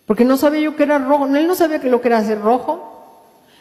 porque 0.06 0.26
no 0.26 0.38
sabía 0.38 0.62
yo 0.62 0.76
que 0.76 0.84
era 0.84 1.00
rojo, 1.00 1.26
él 1.28 1.48
no 1.48 1.56
sabía 1.56 1.80
que 1.80 1.90
lo 1.90 2.02
que 2.02 2.10
era 2.10 2.20
hacer 2.20 2.42
rojo, 2.42 2.92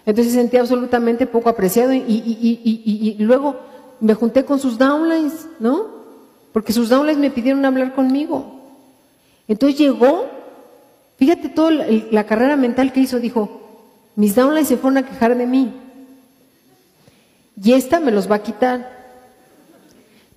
entonces 0.06 0.32
se 0.32 0.40
sentía 0.40 0.60
absolutamente 0.60 1.26
poco 1.26 1.48
apreciado 1.48 1.94
y, 1.94 3.16
luego 3.20 3.56
me 4.00 4.14
junté 4.14 4.44
con 4.44 4.58
sus 4.58 4.76
downlines, 4.76 5.46
¿no? 5.58 5.86
Porque 6.52 6.72
sus 6.72 6.88
downlines 6.90 7.18
me 7.18 7.30
pidieron 7.30 7.64
hablar 7.64 7.94
conmigo. 7.94 8.60
Entonces 9.48 9.78
llegó 9.78 10.26
Fíjate 11.16 11.48
toda 11.48 11.70
la, 11.70 12.24
carrera 12.24 12.56
mental 12.56 12.92
que 12.92 13.00
hizo, 13.00 13.20
dijo, 13.20 13.60
mis 14.16 14.34
downlines 14.34 14.68
se 14.68 14.76
fueron 14.76 14.98
a 14.98 15.06
quejar 15.06 15.36
de 15.36 15.46
mí. 15.46 15.72
Y 17.62 17.72
esta 17.72 18.00
me 18.00 18.10
los 18.10 18.30
va 18.30 18.36
a 18.36 18.42
quitar. 18.42 19.03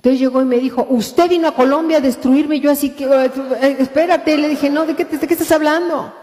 Entonces 0.08 0.22
llegó 0.22 0.42
y 0.42 0.46
me 0.46 0.60
dijo, 0.60 0.88
usted 0.90 1.28
vino 1.28 1.50
a 1.50 1.54
Colombia 1.54 1.98
a 1.98 2.00
destruirme. 2.00 2.62
Yo 2.62 2.72
así 2.72 2.92
que, 2.92 3.04
eh, 3.04 3.76
espérate, 3.78 4.38
le 4.38 4.48
dije, 4.48 4.70
no, 4.70 4.86
¿de 4.86 4.96
qué, 4.96 5.04
¿de 5.04 5.28
qué 5.28 5.34
estás 5.34 5.52
hablando? 5.52 6.14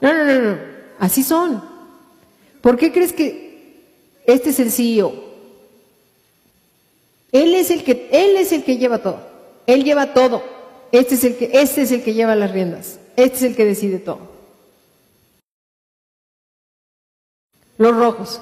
No, 0.00 0.14
no, 0.14 0.24
no, 0.24 0.40
no, 0.40 0.58
así 0.98 1.22
son. 1.22 1.62
¿Por 2.62 2.78
qué 2.78 2.90
crees 2.90 3.12
que 3.12 3.82
este 4.24 4.48
es 4.48 4.60
el 4.60 4.72
CEO? 4.72 5.12
Él 7.32 7.54
es 7.54 7.70
el 7.70 7.84
que, 7.84 8.08
él 8.12 8.36
es 8.36 8.50
el 8.52 8.64
que 8.64 8.78
lleva 8.78 9.02
todo. 9.02 9.20
Él 9.66 9.84
lleva 9.84 10.14
todo. 10.14 10.42
Este 10.90 11.16
es 11.16 11.24
el 11.24 11.36
que, 11.36 11.50
este 11.52 11.82
es 11.82 11.92
el 11.92 12.02
que 12.02 12.14
lleva 12.14 12.34
las 12.34 12.50
riendas. 12.50 12.98
Este 13.14 13.36
es 13.36 13.42
el 13.42 13.56
que 13.56 13.66
decide 13.66 13.98
todo. 13.98 14.20
Los 17.76 17.94
rojos. 17.94 18.40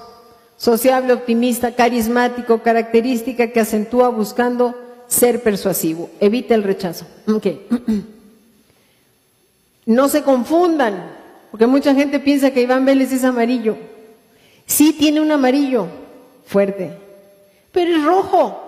Sociable, 0.56 1.12
optimista, 1.14 1.74
carismático, 1.74 2.62
característica 2.62 3.48
que 3.48 3.58
acentúa 3.58 4.08
buscando 4.08 4.76
ser 5.12 5.42
persuasivo. 5.42 6.10
Evita 6.20 6.54
el 6.54 6.62
rechazo. 6.62 7.06
Okay. 7.26 7.66
No 9.84 10.08
se 10.08 10.22
confundan, 10.22 11.10
porque 11.50 11.66
mucha 11.66 11.92
gente 11.92 12.20
piensa 12.20 12.52
que 12.52 12.60
Iván 12.60 12.84
Vélez 12.84 13.10
es 13.10 13.24
amarillo. 13.24 13.76
Sí 14.64 14.92
tiene 14.92 15.20
un 15.20 15.32
amarillo 15.32 15.88
fuerte, 16.46 16.96
pero 17.72 17.96
es 17.96 18.04
rojo. 18.04 18.62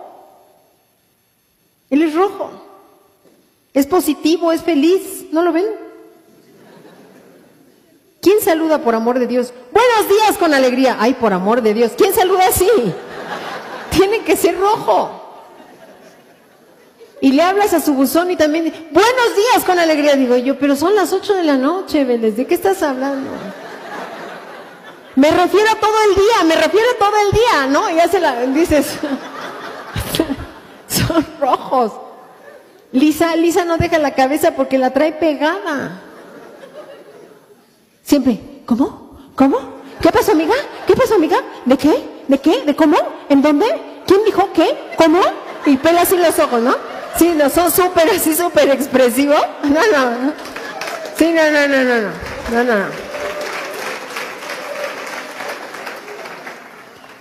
Él 1.89 2.03
es 2.03 2.17
rojo. 2.17 2.51
Es 3.73 3.87
positivo, 3.87 4.51
es 4.51 4.63
feliz. 4.63 5.27
¿No 5.31 5.45
lo 5.45 5.53
ven? 5.53 5.67
¿Quién 8.21 8.41
saluda 8.41 8.79
por 8.79 8.97
amor 8.97 9.21
de 9.21 9.29
Dios? 9.29 9.55
Buenos 9.73 10.09
días 10.09 10.37
con 10.37 10.53
alegría. 10.53 10.97
Ay, 10.99 11.15
por 11.15 11.33
amor 11.33 11.63
de 11.63 11.75
Dios. 11.75 11.93
¿Quién 11.97 12.13
saluda 12.13 12.49
así? 12.49 12.69
Tiene 13.91 14.25
que 14.25 14.37
ser 14.37 14.59
rojo. 14.59 15.24
Y 17.25 17.33
le 17.33 17.43
hablas 17.43 17.73
a 17.73 17.81
su 17.81 17.95
buzón 17.95 18.31
y 18.31 18.37
también, 18.37 18.65
buenos 18.91 19.35
días 19.35 19.65
con 19.65 19.79
alegría. 19.79 20.15
Digo 20.15 20.37
yo, 20.37 20.59
pero 20.59 20.77
son 20.77 20.95
las 20.95 21.11
ocho 21.11 21.33
de 21.33 21.43
la 21.43 21.57
noche, 21.57 22.05
Vélez. 22.05 22.37
¿De 22.37 22.47
qué 22.47 22.53
estás 22.53 22.83
hablando? 22.83 23.31
Me 25.17 25.31
refiero 25.31 25.71
a 25.71 25.77
todo 25.77 25.95
el 26.11 26.17
día, 26.17 26.45
me 26.45 26.55
refiero 26.55 26.87
a 26.95 26.99
todo 26.99 27.15
el 27.25 27.33
día, 27.33 27.67
¿no? 27.69 27.89
Y 27.89 27.95
ya 27.95 28.09
se 28.09 28.21
la 28.21 28.43
dices. 28.43 28.99
son 30.87 31.27
rojos. 31.41 31.93
Lisa, 32.93 33.35
Lisa 33.37 33.65
no 33.65 33.79
deja 33.79 33.99
la 33.99 34.15
cabeza 34.15 34.51
porque 34.51 34.77
la 34.77 34.93
trae 34.93 35.13
pegada. 35.13 36.03
Siempre, 38.03 38.39
¿cómo? 38.67 39.19
¿Cómo? 39.35 39.57
¿Qué 40.03 40.13
pasó, 40.13 40.33
amiga? 40.33 40.57
¿Qué 40.87 40.95
pasó, 40.95 41.15
amiga? 41.15 41.39
¿De 41.65 41.79
qué? 41.79 42.05
¿De 42.29 42.39
qué? 42.39 42.65
¿De 42.67 42.77
cómo? 42.77 42.99
¿En 43.31 43.41
dónde? 43.41 43.65
¿Quién 44.07 44.23
dijo 44.27 44.51
qué? 44.53 44.77
¿Cómo? 44.99 45.21
Y 45.65 45.79
pela 45.79 46.03
así 46.03 46.19
los 46.19 46.39
ojos, 46.39 46.61
¿no? 46.61 46.94
Sí, 47.19 47.33
no, 47.37 47.49
son 47.49 47.71
súper 47.71 48.11
así, 48.11 48.35
súper 48.35 48.71
expresivos. 48.71 49.41
No, 49.63 49.71
no. 49.71 50.33
Sí, 51.17 51.33
no, 51.33 51.51
no, 51.51 51.69
no, 51.69 51.85
no, 51.85 52.01
no. 52.01 52.11
No, 52.51 52.65
no. 52.65 52.85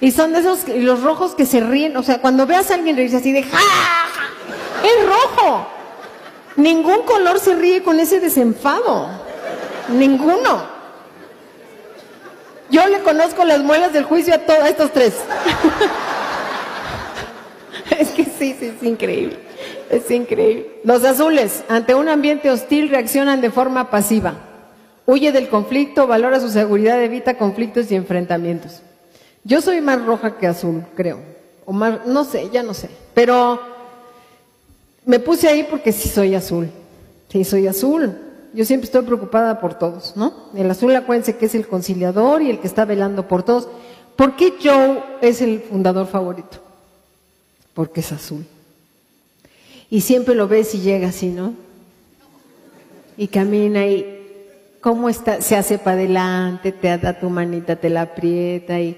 Y 0.02 0.12
son 0.12 0.34
de 0.34 0.40
esos, 0.40 0.68
los 0.68 1.02
rojos 1.02 1.36
que 1.36 1.46
se 1.46 1.62
ríen. 1.62 1.96
O 1.96 2.04
sea, 2.04 2.20
cuando 2.20 2.46
veas 2.46 2.72
a 2.72 2.74
alguien 2.74 2.96
reírse 2.96 3.18
así 3.18 3.32
de 3.32 3.44
¡Ja! 3.44 3.60
Es 4.84 5.08
rojo. 5.08 5.68
Ningún 6.56 7.04
color 7.04 7.40
se 7.40 7.56
ríe 7.56 7.84
con 7.84 8.00
ese 8.00 8.20
desenfado. 8.20 9.08
Ninguno. 9.90 10.74
Yo 12.70 12.86
le 12.88 13.00
conozco 13.00 13.46
las 13.46 13.60
muelas 13.60 13.94
del 13.94 14.04
juicio 14.04 14.34
a 14.34 14.40
todos 14.40 14.68
estos 14.68 14.92
tres. 14.92 15.14
es 17.98 18.10
que 18.10 18.26
sí, 18.26 18.56
sí, 18.60 18.74
es 18.76 18.84
increíble. 18.84 19.43
Es 19.94 20.10
increíble. 20.10 20.80
Los 20.84 21.04
azules, 21.04 21.64
ante 21.70 21.94
un 21.94 22.10
ambiente 22.10 22.50
hostil, 22.50 22.90
reaccionan 22.90 23.42
de 23.42 23.52
forma 23.52 23.92
pasiva. 23.92 24.34
Huye 25.06 25.32
del 25.32 25.50
conflicto, 25.50 26.08
valora 26.08 26.40
su 26.40 26.50
seguridad, 26.50 27.02
evita 27.04 27.38
conflictos 27.38 27.92
y 27.92 27.96
enfrentamientos. 27.96 28.82
Yo 29.44 29.62
soy 29.62 29.82
más 29.82 30.04
roja 30.04 30.38
que 30.38 30.48
azul, 30.48 30.84
creo. 30.96 31.20
O 31.66 31.74
más, 31.74 32.08
no 32.08 32.24
sé, 32.24 32.50
ya 32.52 32.64
no 32.64 32.74
sé. 32.74 32.90
Pero 33.14 33.60
me 35.06 35.20
puse 35.20 35.48
ahí 35.48 35.68
porque 35.70 35.92
sí 35.92 36.10
soy 36.10 36.34
azul. 36.34 36.70
Sí, 37.30 37.44
soy 37.44 37.68
azul. 37.68 38.18
Yo 38.54 38.66
siempre 38.66 38.86
estoy 38.86 39.04
preocupada 39.04 39.60
por 39.60 39.78
todos, 39.78 40.16
¿no? 40.16 40.50
El 40.56 40.72
azul, 40.72 40.96
acuérdense 40.96 41.38
que 41.38 41.46
es 41.46 41.54
el 41.54 41.68
conciliador 41.68 42.42
y 42.42 42.50
el 42.50 42.60
que 42.60 42.68
está 42.68 42.86
velando 42.86 43.28
por 43.28 43.44
todos. 43.44 43.68
¿Por 44.16 44.36
qué 44.36 44.56
Joe 44.64 45.04
es 45.22 45.42
el 45.42 45.62
fundador 45.62 46.08
favorito? 46.08 46.58
Porque 47.76 48.00
es 48.00 48.12
azul. 48.12 48.46
Y 49.90 50.02
siempre 50.02 50.36
lo 50.36 50.48
ves 50.48 50.74
y 50.76 50.82
llega 50.82 51.10
así, 51.10 51.28
¿no? 51.28 51.54
Y 53.18 53.28
camina 53.28 53.86
y 53.86 54.14
cómo 54.82 55.08
está, 55.08 55.42
se 55.42 55.56
hace 55.56 55.78
para 55.78 55.98
adelante, 55.98 56.72
te 56.72 56.98
da 56.98 57.20
tu 57.20 57.30
manita, 57.30 57.76
te 57.76 57.90
la 57.90 58.02
aprieta 58.02 58.80
y 58.80 58.98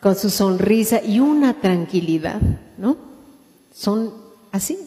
con 0.00 0.16
su 0.16 0.30
sonrisa 0.30 1.00
y 1.02 1.20
una 1.20 1.54
tranquilidad, 1.54 2.40
¿no? 2.76 2.96
Son 3.74 4.12
así, 4.52 4.78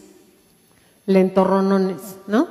lentorronones, 1.05 1.97
¿no? 2.27 2.47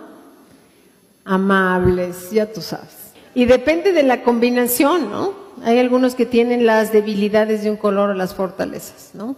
Amables, 1.25 2.31
ya 2.31 2.53
tú 2.53 2.61
sabes. 2.61 3.13
Y 3.35 3.45
depende 3.45 3.93
de 3.93 4.03
la 4.03 4.23
combinación, 4.23 5.11
¿no? 5.11 5.35
Hay 5.65 5.79
algunos 5.79 6.15
que 6.15 6.27
tienen 6.27 6.67
las 6.67 6.93
debilidades 6.93 7.63
de 7.63 7.71
un 7.71 7.77
color 7.77 8.11
o 8.11 8.15
las 8.15 8.35
fortalezas, 8.35 9.11
¿no? 9.15 9.37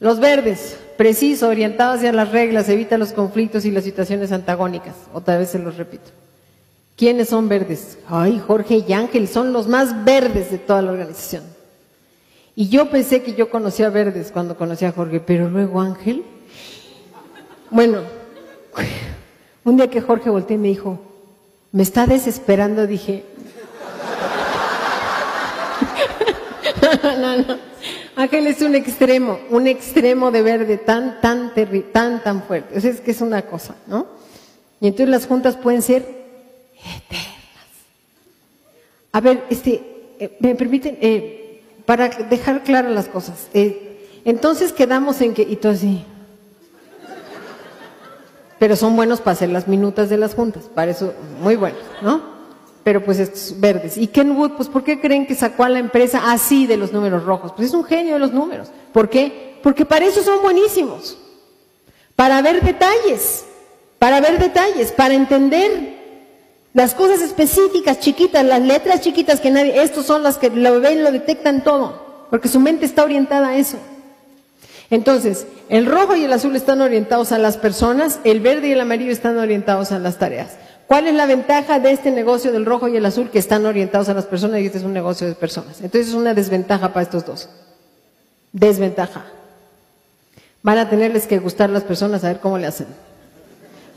Los 0.00 0.18
verdes, 0.18 0.76
preciso, 0.96 1.48
orientados 1.48 1.96
hacia 1.96 2.12
las 2.12 2.30
reglas, 2.32 2.68
evita 2.68 2.98
los 2.98 3.12
conflictos 3.12 3.64
y 3.64 3.70
las 3.70 3.84
situaciones 3.84 4.32
antagónicas. 4.32 4.94
Otra 5.12 5.38
vez 5.38 5.50
se 5.50 5.58
los 5.58 5.76
repito. 5.76 6.10
¿Quiénes 6.96 7.28
son 7.28 7.48
verdes? 7.48 7.98
Ay, 8.08 8.40
Jorge 8.46 8.84
y 8.86 8.92
Ángel 8.92 9.26
son 9.28 9.52
los 9.52 9.66
más 9.66 10.04
verdes 10.04 10.50
de 10.50 10.58
toda 10.58 10.82
la 10.82 10.92
organización. 10.92 11.42
Y 12.56 12.68
yo 12.68 12.88
pensé 12.88 13.22
que 13.22 13.34
yo 13.34 13.50
conocía 13.50 13.90
verdes 13.90 14.30
cuando 14.30 14.56
conocí 14.56 14.84
a 14.84 14.92
Jorge, 14.92 15.18
pero 15.18 15.50
luego 15.50 15.80
Ángel. 15.80 16.24
Bueno, 17.70 18.02
un 19.64 19.76
día 19.76 19.90
que 19.90 20.00
Jorge 20.00 20.30
volteó 20.30 20.54
y 20.54 20.60
me 20.60 20.68
dijo, 20.68 21.00
me 21.72 21.82
está 21.82 22.06
desesperando, 22.06 22.86
dije. 22.86 23.24
no, 27.02 27.36
no. 27.38 27.73
Ángel 28.16 28.46
es 28.46 28.62
un 28.62 28.74
extremo, 28.74 29.40
un 29.50 29.66
extremo 29.66 30.30
de 30.30 30.42
verde 30.42 30.78
tan, 30.78 31.20
tan, 31.20 31.52
tan, 31.92 32.22
tan 32.22 32.42
fuerte. 32.44 32.78
O 32.78 32.80
sea, 32.80 32.90
es 32.90 33.00
que 33.00 33.10
es 33.10 33.20
una 33.20 33.42
cosa, 33.42 33.74
¿no? 33.86 34.06
Y 34.80 34.86
entonces 34.86 35.08
las 35.08 35.26
juntas 35.26 35.56
pueden 35.56 35.82
ser 35.82 36.02
eternas. 36.78 37.34
A 39.12 39.20
ver, 39.20 39.44
este, 39.50 40.14
eh, 40.20 40.36
me 40.38 40.54
permiten, 40.54 40.96
eh, 41.00 41.62
para 41.86 42.08
dejar 42.08 42.62
claras 42.62 42.92
las 42.92 43.08
cosas. 43.08 43.48
Eh, 43.52 44.20
entonces 44.24 44.72
quedamos 44.72 45.20
en 45.20 45.34
que, 45.34 45.42
y 45.42 45.56
todo 45.56 45.72
así. 45.72 46.04
Pero 48.58 48.76
son 48.76 48.94
buenos 48.94 49.20
para 49.20 49.32
hacer 49.32 49.50
las 49.50 49.66
minutas 49.66 50.08
de 50.08 50.16
las 50.16 50.34
juntas, 50.34 50.64
para 50.72 50.92
eso, 50.92 51.12
muy 51.42 51.56
buenos, 51.56 51.82
¿no? 52.00 52.33
Pero 52.84 53.02
pues 53.02 53.18
estos 53.18 53.58
verdes. 53.58 53.96
¿Y 53.96 54.06
Ken 54.06 54.36
Wood, 54.36 54.52
pues 54.52 54.68
por 54.68 54.84
qué 54.84 55.00
creen 55.00 55.26
que 55.26 55.34
sacó 55.34 55.64
a 55.64 55.70
la 55.70 55.78
empresa 55.78 56.30
así 56.30 56.66
de 56.66 56.76
los 56.76 56.92
números 56.92 57.24
rojos? 57.24 57.52
Pues 57.56 57.68
es 57.68 57.74
un 57.74 57.84
genio 57.84 58.12
de 58.12 58.20
los 58.20 58.32
números. 58.32 58.68
¿Por 58.92 59.08
qué? 59.08 59.58
Porque 59.62 59.86
para 59.86 60.04
eso 60.04 60.22
son 60.22 60.42
buenísimos. 60.42 61.16
Para 62.14 62.42
ver 62.42 62.62
detalles, 62.62 63.44
para 63.98 64.20
ver 64.20 64.38
detalles, 64.38 64.92
para 64.92 65.14
entender 65.14 65.94
las 66.74 66.94
cosas 66.94 67.22
específicas, 67.22 68.00
chiquitas, 68.00 68.44
las 68.44 68.60
letras 68.60 69.00
chiquitas 69.00 69.40
que 69.40 69.50
nadie, 69.50 69.82
estos 69.82 70.04
son 70.04 70.22
las 70.22 70.36
que 70.36 70.50
lo 70.50 70.80
ven, 70.80 71.02
lo 71.02 71.10
detectan 71.10 71.64
todo, 71.64 72.26
porque 72.30 72.48
su 72.48 72.60
mente 72.60 72.84
está 72.84 73.04
orientada 73.04 73.48
a 73.48 73.56
eso. 73.56 73.78
Entonces, 74.90 75.46
el 75.70 75.86
rojo 75.86 76.14
y 76.14 76.24
el 76.24 76.32
azul 76.32 76.54
están 76.54 76.80
orientados 76.82 77.32
a 77.32 77.38
las 77.38 77.56
personas, 77.56 78.20
el 78.24 78.40
verde 78.40 78.68
y 78.68 78.72
el 78.72 78.80
amarillo 78.80 79.10
están 79.10 79.38
orientados 79.38 79.90
a 79.92 79.98
las 79.98 80.18
tareas. 80.18 80.58
¿Cuál 80.86 81.08
es 81.08 81.14
la 81.14 81.26
ventaja 81.26 81.78
de 81.80 81.92
este 81.92 82.10
negocio 82.10 82.52
del 82.52 82.66
rojo 82.66 82.88
y 82.88 82.96
el 82.96 83.06
azul 83.06 83.30
que 83.30 83.38
están 83.38 83.64
orientados 83.64 84.08
a 84.08 84.14
las 84.14 84.26
personas 84.26 84.60
y 84.60 84.66
este 84.66 84.78
es 84.78 84.84
un 84.84 84.92
negocio 84.92 85.26
de 85.26 85.34
personas? 85.34 85.80
Entonces 85.80 86.08
es 86.08 86.14
una 86.14 86.34
desventaja 86.34 86.92
para 86.92 87.02
estos 87.02 87.24
dos. 87.24 87.48
Desventaja. 88.52 89.24
Van 90.62 90.78
a 90.78 90.88
tenerles 90.88 91.26
que 91.26 91.38
gustar 91.38 91.70
las 91.70 91.84
personas 91.84 92.24
a 92.24 92.28
ver 92.28 92.40
cómo 92.40 92.58
le 92.58 92.66
hacen. 92.66 92.86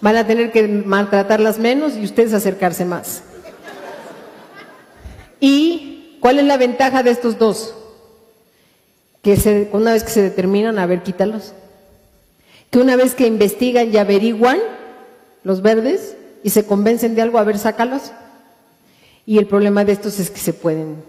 Van 0.02 0.16
a 0.16 0.28
tener 0.28 0.52
que 0.52 0.68
maltratarlas 0.68 1.60
menos 1.60 1.96
y 1.96 2.04
ustedes 2.04 2.34
acercarse 2.34 2.86
más. 2.86 3.24
¿Y 5.40 6.18
cuál 6.20 6.40
es 6.40 6.46
la 6.46 6.58
ventaja 6.58 7.04
de 7.04 7.12
estos 7.12 7.38
dos? 7.38 7.74
Que 9.22 9.70
una 9.72 9.94
vez 9.94 10.04
que 10.04 10.12
se 10.12 10.22
determinan, 10.22 10.78
a 10.80 10.86
ver, 10.86 11.04
quítalos. 11.04 11.54
Que 12.70 12.80
una 12.80 12.96
vez 12.96 13.16
que 13.16 13.28
investigan 13.28 13.94
y 13.94 13.98
averiguan, 13.98 14.60
los 15.44 15.62
verdes, 15.62 16.17
y 16.44 16.50
se 16.50 16.66
convencen 16.66 17.16
de 17.16 17.22
algo, 17.22 17.38
a 17.38 17.44
ver, 17.44 17.58
sácalos. 17.58 18.12
Y 19.26 19.38
el 19.38 19.48
problema 19.48 19.84
de 19.84 19.92
estos 19.92 20.20
es 20.20 20.30
que 20.32 20.40
se 20.40 20.54
pueden, 20.54 21.04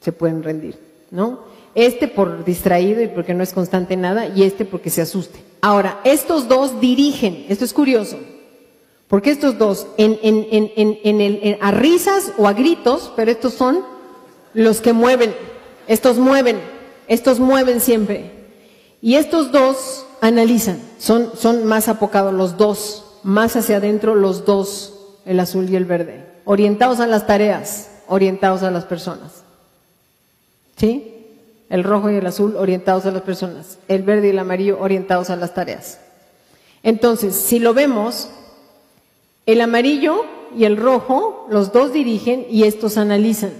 se 0.00 0.12
pueden 0.12 0.42
rendir, 0.42 0.78
¿no? 1.10 1.40
Este 1.76 2.08
por 2.08 2.44
distraído 2.44 3.02
y 3.02 3.08
porque 3.08 3.34
no 3.34 3.42
es 3.42 3.52
constante 3.52 3.96
nada, 3.96 4.26
y 4.26 4.42
este 4.42 4.64
porque 4.64 4.90
se 4.90 5.02
asuste. 5.02 5.38
Ahora, 5.60 6.00
estos 6.04 6.48
dos 6.48 6.80
dirigen, 6.80 7.46
esto 7.48 7.64
es 7.64 7.72
curioso, 7.72 8.18
porque 9.08 9.30
estos 9.30 9.58
dos, 9.58 9.86
en, 9.96 10.18
en, 10.22 10.46
en, 10.50 10.98
en 11.04 11.20
el, 11.20 11.58
a 11.60 11.70
risas 11.70 12.32
o 12.36 12.48
a 12.48 12.52
gritos, 12.52 13.12
pero 13.14 13.30
estos 13.30 13.54
son 13.54 13.84
los 14.52 14.80
que 14.80 14.92
mueven, 14.92 15.34
estos 15.86 16.18
mueven, 16.18 16.58
estos 17.06 17.38
mueven 17.38 17.80
siempre. 17.80 18.32
Y 19.00 19.14
estos 19.14 19.52
dos 19.52 20.04
analizan, 20.20 20.80
son 20.98 21.66
más 21.66 21.86
apocados 21.88 22.34
los 22.34 22.56
dos, 22.56 23.05
más 23.26 23.56
hacia 23.56 23.78
adentro 23.78 24.14
los 24.14 24.44
dos, 24.44 24.94
el 25.24 25.40
azul 25.40 25.68
y 25.68 25.74
el 25.74 25.84
verde, 25.84 26.24
orientados 26.44 27.00
a 27.00 27.08
las 27.08 27.26
tareas, 27.26 27.90
orientados 28.06 28.62
a 28.62 28.70
las 28.70 28.84
personas. 28.84 29.42
¿Sí? 30.76 31.26
El 31.68 31.82
rojo 31.82 32.08
y 32.08 32.14
el 32.14 32.26
azul 32.26 32.54
orientados 32.54 33.04
a 33.04 33.10
las 33.10 33.22
personas, 33.22 33.78
el 33.88 34.04
verde 34.04 34.28
y 34.28 34.30
el 34.30 34.38
amarillo 34.38 34.78
orientados 34.78 35.30
a 35.30 35.36
las 35.36 35.54
tareas. 35.54 35.98
Entonces, 36.84 37.34
si 37.34 37.58
lo 37.58 37.74
vemos, 37.74 38.28
el 39.44 39.60
amarillo 39.60 40.24
y 40.56 40.64
el 40.64 40.76
rojo, 40.76 41.48
los 41.50 41.72
dos 41.72 41.92
dirigen 41.92 42.46
y 42.48 42.62
estos 42.62 42.96
analizan. 42.96 43.50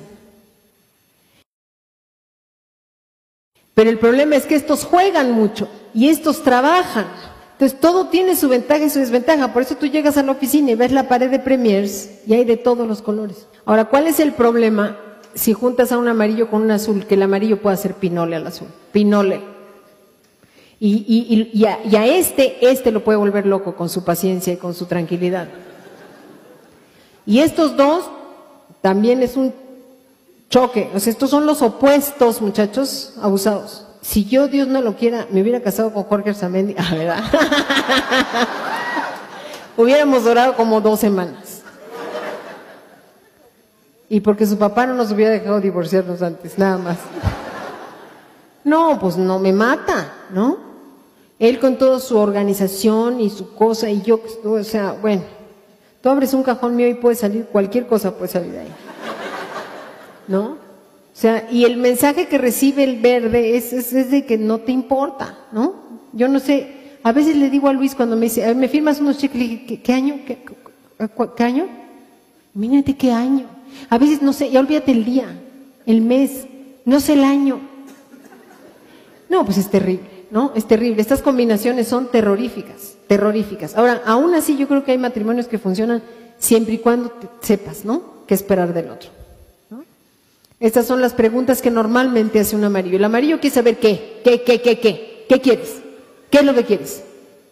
Pero 3.75 3.91
el 3.91 3.99
problema 3.99 4.37
es 4.37 4.47
que 4.47 4.55
estos 4.55 4.85
juegan 4.85 5.33
mucho 5.33 5.69
y 5.93 6.09
estos 6.09 6.45
trabajan. 6.45 7.09
Entonces 7.57 7.81
todo 7.81 8.09
tiene 8.09 8.37
su 8.37 8.51
ventaja 8.51 8.85
y 8.85 8.91
su 8.91 8.99
desventaja. 8.99 9.55
Por 9.55 9.63
eso 9.63 9.77
tú 9.77 9.87
llegas 9.87 10.19
a 10.19 10.23
la 10.23 10.33
oficina 10.33 10.73
y 10.73 10.75
ves 10.75 10.93
la 10.93 11.09
pared 11.09 11.31
de 11.31 11.39
premiers 11.39 12.11
y 12.27 12.35
hay 12.35 12.45
de 12.45 12.59
todos 12.59 12.87
los 12.87 13.01
colores. 13.01 13.47
Ahora, 13.65 13.87
¿cuál 13.87 14.07
es 14.07 14.21
el 14.21 14.35
problema 14.35 14.99
si 15.35 15.55
juntas 15.55 15.91
a 15.91 15.97
un 15.97 16.07
amarillo 16.07 16.51
con 16.51 16.61
un 16.61 16.71
azul? 16.71 17.07
Que 17.07 17.15
el 17.15 17.23
amarillo 17.23 17.63
pueda 17.63 17.75
ser 17.79 17.95
pinole 17.95 18.37
al 18.37 18.47
azul. 18.47 18.69
Pinole. 18.93 19.41
Y, 20.79 21.49
y, 21.51 21.65
a, 21.65 21.79
y 21.83 21.97
a 21.97 22.05
este, 22.05 22.59
este 22.61 22.93
lo 22.93 23.03
puede 23.03 23.17
volver 23.17 23.47
loco 23.47 23.75
con 23.75 23.89
su 23.89 24.05
paciencia 24.05 24.53
y 24.53 24.59
con 24.59 24.75
su 24.75 24.85
tranquilidad. 24.85 25.49
Y 27.25 27.39
estos 27.39 27.75
dos 27.75 28.11
también 28.83 29.23
es 29.23 29.39
un 29.39 29.55
choque. 30.51 30.91
O 30.95 31.01
sea, 31.01 31.11
estos 31.11 31.31
son 31.31 31.47
los 31.47 31.63
opuestos, 31.63 32.43
muchachos, 32.43 33.15
abusados. 33.23 33.86
Si 34.07 34.25
yo, 34.25 34.47
Dios 34.47 34.69
no 34.69 34.81
lo 34.83 34.95
quiera, 34.95 35.27
me 35.31 35.43
hubiera 35.43 35.61
casado 35.61 35.93
con 35.93 36.05
Jorge 36.05 36.31
Arzamendi, 36.31 36.77
ah, 36.79 36.95
¿verdad? 36.95 37.25
Hubiéramos 39.77 40.23
durado 40.23 40.55
como 40.55 40.81
dos 40.81 41.01
semanas. 41.01 41.63
Y 44.09 44.21
porque 44.21 44.47
su 44.47 44.57
papá 44.57 44.87
no 44.87 44.95
nos 44.95 45.11
hubiera 45.11 45.33
dejado 45.33 45.61
divorciarnos 45.61 46.23
antes, 46.23 46.57
nada 46.57 46.79
más. 46.79 46.99
No, 48.63 48.97
pues 49.01 49.17
no 49.17 49.41
me 49.41 49.53
mata, 49.53 50.13
¿no? 50.31 50.59
Él 51.41 51.59
con 51.59 51.77
toda 51.77 51.99
su 51.99 52.17
organización 52.17 53.21
y 53.21 53.29
su 53.29 53.55
cosa 53.57 53.91
y 53.91 54.03
yo, 54.03 54.21
o 54.45 54.63
sea, 54.63 54.93
bueno, 54.93 55.23
tú 56.01 56.09
abres 56.09 56.33
un 56.33 56.45
cajón 56.45 56.77
mío 56.77 56.87
y 56.87 56.95
puede 56.95 57.17
salir, 57.17 57.47
cualquier 57.47 57.89
cosa 57.89 58.13
puede 58.15 58.31
salir 58.31 58.53
de 58.53 58.61
ahí. 58.61 58.73
¿No? 60.29 60.66
O 61.17 61.19
sea, 61.19 61.49
y 61.51 61.65
el 61.65 61.79
mensaje 61.79 62.27
que 62.27 62.37
recibe 62.37 62.85
el 62.85 63.01
verde 63.01 63.57
es, 63.57 63.73
es, 63.73 64.11
de 64.11 64.27
que 64.27 64.37
no 64.37 64.59
te 64.59 64.71
importa, 64.71 65.39
¿no? 65.51 65.73
Yo 66.13 66.29
no 66.29 66.39
sé, 66.39 66.99
a 67.03 67.11
veces 67.11 67.37
le 67.37 67.49
digo 67.49 67.69
a 67.69 67.73
Luis 67.73 67.95
cuando 67.95 68.17
me 68.17 68.25
dice, 68.25 68.55
¿me 68.55 68.69
firmas 68.69 69.01
unos 69.01 69.17
cheques? 69.17 69.41
Le 69.41 69.49
dije, 69.49 69.81
¿qué, 69.81 69.93
año? 69.95 70.21
¿Qué, 70.27 70.37
¿Qué, 71.35 71.43
año? 71.43 71.69
Mírate 72.53 72.95
qué 72.99 73.13
año. 73.13 73.47
A 73.89 73.97
veces 73.97 74.21
no 74.21 74.35
sé, 74.35 74.51
ya 74.51 74.61
olvídate 74.61 74.93
el 74.93 75.07
día, 75.07 75.41
el 75.87 76.03
mes, 76.03 76.47
no 76.85 77.01
sé 77.01 77.15
el 77.15 77.25
año. 77.25 77.61
No, 79.31 79.43
pues 79.43 79.57
es 79.57 79.71
terrible, 79.71 80.27
¿no? 80.31 80.49
¿no? 80.49 80.53
Es 80.55 80.67
terrible. 80.67 81.01
Estas 81.01 81.23
combinaciones 81.23 81.89
son 81.89 82.11
terroríficas, 82.11 82.99
terroríficas. 83.07 83.75
Ahora, 83.75 84.03
aún 84.05 84.35
así 84.35 84.59
yo 84.59 84.69
creo 84.69 84.85
que 84.85 84.93
hay 84.93 84.99
matrimonios 84.99 85.49
que 85.49 85.59
funcionan 85.59 86.03
siempre 86.39 86.75
y 86.75 86.79
cuando 86.79 87.11
sepas, 87.41 87.87
¿no? 87.87 88.03
¿Qué 88.27 88.35
esperar 88.35 88.75
del 88.75 88.91
otro? 88.91 89.16
Estas 90.59 90.87
son 90.87 91.03
las 91.03 91.13
preguntas 91.13 91.61
que 91.61 91.71
normalmente 91.71 92.41
hace 92.41 92.57
un 92.57 92.65
amarillo. 92.65 92.97
El 92.97 93.05
amarillo 93.05 93.41
quiere 93.41 93.55
saber 93.55 93.77
qué, 93.77 94.21
qué, 94.25 94.43
qué, 94.43 94.63
qué, 94.63 94.79
qué, 94.79 95.27
qué 95.29 95.41
quieres, 95.41 95.77
qué 96.31 96.39
es 96.39 96.45
lo 96.45 96.55
que 96.55 96.65
quieres, 96.65 97.03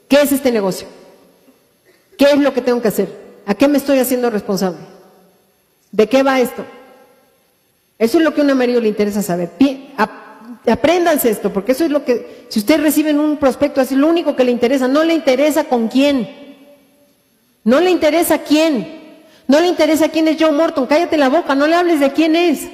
qué 0.09 0.22
es 0.22 0.32
este 0.32 0.50
negocio, 0.50 0.86
qué 2.16 2.32
es 2.32 2.38
lo 2.38 2.55
que 2.55 2.62
tengo 2.62 2.80
que 2.80 2.88
hacer, 2.88 3.09
a 3.44 3.55
qué 3.55 3.68
me 3.68 3.76
estoy 3.76 3.98
haciendo 3.98 4.30
responsable, 4.30 4.78
de 5.92 6.09
qué 6.09 6.22
va 6.22 6.40
esto. 6.40 6.64
Eso 7.98 8.18
es 8.18 8.24
lo 8.24 8.34
que 8.34 8.40
a 8.40 8.44
un 8.44 8.50
amarillo 8.50 8.80
le 8.80 8.88
interesa 8.88 9.22
saber. 9.22 9.50
Apréndanse 10.66 11.28
esto, 11.28 11.52
porque 11.52 11.72
eso 11.72 11.84
es 11.84 11.90
lo 11.90 12.07
que, 12.07 12.46
si 12.48 12.59
ustedes 12.59 12.80
reciben 12.80 13.20
un 13.20 13.36
prospecto 13.36 13.82
así, 13.82 13.96
lo 13.96 14.09
único 14.09 14.34
que 14.34 14.44
le 14.44 14.50
interesa, 14.50 14.88
no 14.88 15.05
le 15.05 15.12
interesa 15.12 15.64
con 15.64 15.88
quién, 15.88 16.26
no 17.64 17.80
le 17.80 17.90
interesa 17.90 18.38
quién, 18.38 19.02
no 19.46 19.61
le 19.61 19.66
interesa 19.66 20.09
quién 20.09 20.26
es 20.26 20.40
Joe 20.40 20.52
Morton, 20.52 20.86
cállate 20.86 21.18
la 21.18 21.28
boca, 21.28 21.55
no 21.55 21.66
le 21.66 21.74
hables 21.74 22.00
de 22.00 22.12
quién 22.12 22.34
es. 22.34 22.66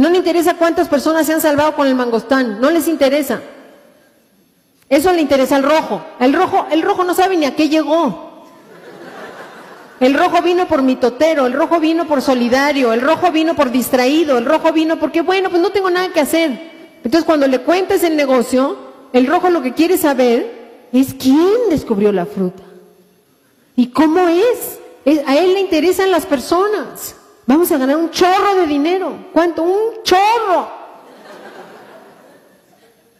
No 0.00 0.08
le 0.08 0.16
interesa 0.16 0.54
cuántas 0.54 0.88
personas 0.88 1.26
se 1.26 1.34
han 1.34 1.42
salvado 1.42 1.74
con 1.74 1.86
el 1.86 1.94
mangostán, 1.94 2.58
no 2.58 2.70
les 2.70 2.88
interesa. 2.88 3.42
Eso 4.88 5.12
le 5.12 5.20
interesa 5.20 5.56
al 5.56 5.62
rojo. 5.62 6.02
El 6.18 6.32
rojo, 6.32 6.66
el 6.70 6.80
rojo 6.80 7.04
no 7.04 7.12
sabe 7.12 7.36
ni 7.36 7.44
a 7.44 7.54
qué 7.54 7.68
llegó. 7.68 8.46
El 10.00 10.14
rojo 10.14 10.40
vino 10.40 10.66
por 10.66 10.80
mitotero, 10.80 11.44
el 11.44 11.52
rojo 11.52 11.80
vino 11.80 12.08
por 12.08 12.22
solidario, 12.22 12.94
el 12.94 13.02
rojo 13.02 13.30
vino 13.30 13.54
por 13.54 13.70
distraído, 13.70 14.38
el 14.38 14.46
rojo 14.46 14.72
vino 14.72 14.98
porque, 14.98 15.20
bueno, 15.20 15.50
pues 15.50 15.60
no 15.60 15.68
tengo 15.68 15.90
nada 15.90 16.08
que 16.08 16.20
hacer. 16.20 16.70
Entonces 17.04 17.24
cuando 17.24 17.46
le 17.46 17.58
cuentes 17.58 18.02
el 18.02 18.16
negocio, 18.16 18.78
el 19.12 19.26
rojo 19.26 19.50
lo 19.50 19.60
que 19.60 19.74
quiere 19.74 19.98
saber 19.98 20.88
es 20.94 21.12
quién 21.12 21.68
descubrió 21.68 22.10
la 22.10 22.24
fruta 22.24 22.62
y 23.76 23.88
cómo 23.88 24.26
es. 24.30 24.78
A 25.26 25.36
él 25.36 25.52
le 25.52 25.60
interesan 25.60 26.10
las 26.10 26.24
personas. 26.24 27.16
Vamos 27.50 27.72
a 27.72 27.78
ganar 27.78 27.96
un 27.96 28.12
chorro 28.12 28.54
de 28.60 28.66
dinero. 28.68 29.26
¿Cuánto? 29.32 29.64
Un 29.64 30.04
chorro. 30.04 30.68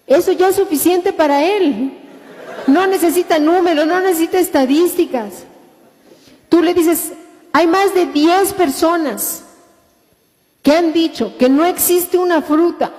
Eso 0.07 0.31
ya 0.31 0.51
es 0.51 0.55
suficiente 0.55 1.13
para 1.13 1.45
él. 1.45 1.99
No 2.69 2.87
necesita 2.87 3.41
números, 3.41 3.89
no 3.89 3.99
necesita 3.99 4.39
estadísticas. 4.39 5.43
Tú 6.49 6.63
le 6.63 6.75
dices, 6.75 7.13
hay 7.53 7.67
más 7.67 7.93
de 7.93 8.07
10 8.07 8.53
personas 8.53 9.43
que 10.63 10.77
han 10.77 10.93
dicho 10.93 11.37
que 11.37 11.49
no 11.49 11.65
existe 11.65 12.17
una 12.17 12.41
fruta 12.41 12.93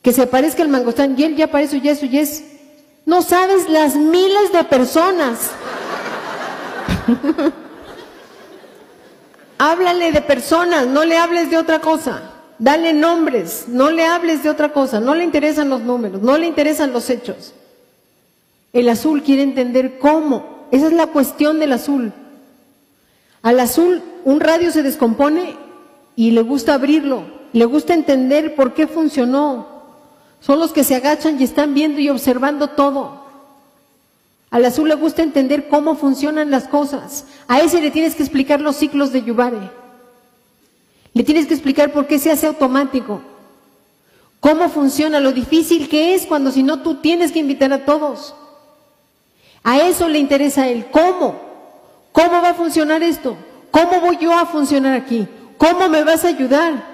que 0.00 0.14
se 0.14 0.26
parezca 0.26 0.62
al 0.62 0.70
mangostán 0.70 1.16
y 1.18 1.24
él 1.24 1.36
ya 1.36 1.48
para 1.48 1.64
eso, 1.64 1.76
ya 1.76 1.92
eso, 1.92 2.06
ya 2.06 2.22
es. 2.22 2.44
No 3.04 3.20
sabes 3.20 3.68
las 3.68 3.94
miles 3.94 4.50
de 4.54 4.64
personas. 4.64 5.50
Háblale 9.62 10.10
de 10.10 10.22
personas, 10.22 10.86
no 10.86 11.04
le 11.04 11.18
hables 11.18 11.50
de 11.50 11.58
otra 11.58 11.80
cosa. 11.82 12.22
Dale 12.58 12.94
nombres, 12.94 13.66
no 13.68 13.90
le 13.90 14.06
hables 14.06 14.42
de 14.42 14.48
otra 14.48 14.72
cosa. 14.72 15.00
No 15.00 15.14
le 15.14 15.22
interesan 15.22 15.68
los 15.68 15.82
números, 15.82 16.22
no 16.22 16.38
le 16.38 16.46
interesan 16.46 16.94
los 16.94 17.10
hechos. 17.10 17.52
El 18.72 18.88
azul 18.88 19.22
quiere 19.22 19.42
entender 19.42 19.98
cómo. 19.98 20.66
Esa 20.70 20.86
es 20.86 20.94
la 20.94 21.08
cuestión 21.08 21.58
del 21.60 21.74
azul. 21.74 22.10
Al 23.42 23.60
azul 23.60 24.02
un 24.24 24.40
radio 24.40 24.70
se 24.70 24.82
descompone 24.82 25.56
y 26.16 26.30
le 26.30 26.40
gusta 26.40 26.72
abrirlo, 26.72 27.24
le 27.52 27.66
gusta 27.66 27.92
entender 27.92 28.54
por 28.54 28.72
qué 28.72 28.86
funcionó. 28.86 29.82
Son 30.40 30.58
los 30.58 30.72
que 30.72 30.84
se 30.84 30.94
agachan 30.94 31.38
y 31.38 31.44
están 31.44 31.74
viendo 31.74 32.00
y 32.00 32.08
observando 32.08 32.68
todo. 32.68 33.19
Al 34.50 34.64
azul 34.64 34.88
le 34.88 34.96
gusta 34.96 35.22
entender 35.22 35.68
cómo 35.68 35.94
funcionan 35.94 36.50
las 36.50 36.66
cosas. 36.66 37.24
A 37.46 37.60
ese 37.60 37.80
le 37.80 37.90
tienes 37.90 38.16
que 38.16 38.22
explicar 38.22 38.60
los 38.60 38.76
ciclos 38.76 39.12
de 39.12 39.22
Yubare. 39.22 39.70
Le 41.12 41.22
tienes 41.22 41.46
que 41.46 41.54
explicar 41.54 41.92
por 41.92 42.06
qué 42.06 42.18
se 42.18 42.30
hace 42.30 42.46
automático. 42.46 43.20
Cómo 44.40 44.68
funciona, 44.68 45.20
lo 45.20 45.32
difícil 45.32 45.88
que 45.88 46.14
es 46.14 46.26
cuando 46.26 46.50
si 46.50 46.62
no 46.62 46.80
tú 46.80 46.96
tienes 46.96 47.30
que 47.30 47.38
invitar 47.38 47.72
a 47.72 47.84
todos. 47.84 48.34
A 49.62 49.78
eso 49.82 50.08
le 50.08 50.18
interesa 50.18 50.68
él. 50.68 50.86
¿Cómo? 50.90 51.40
¿Cómo 52.12 52.42
va 52.42 52.50
a 52.50 52.54
funcionar 52.54 53.02
esto? 53.02 53.36
¿Cómo 53.70 54.00
voy 54.00 54.18
yo 54.18 54.32
a 54.32 54.46
funcionar 54.46 54.94
aquí? 54.94 55.28
¿Cómo 55.58 55.88
me 55.88 56.02
vas 56.02 56.24
a 56.24 56.28
ayudar? 56.28 56.90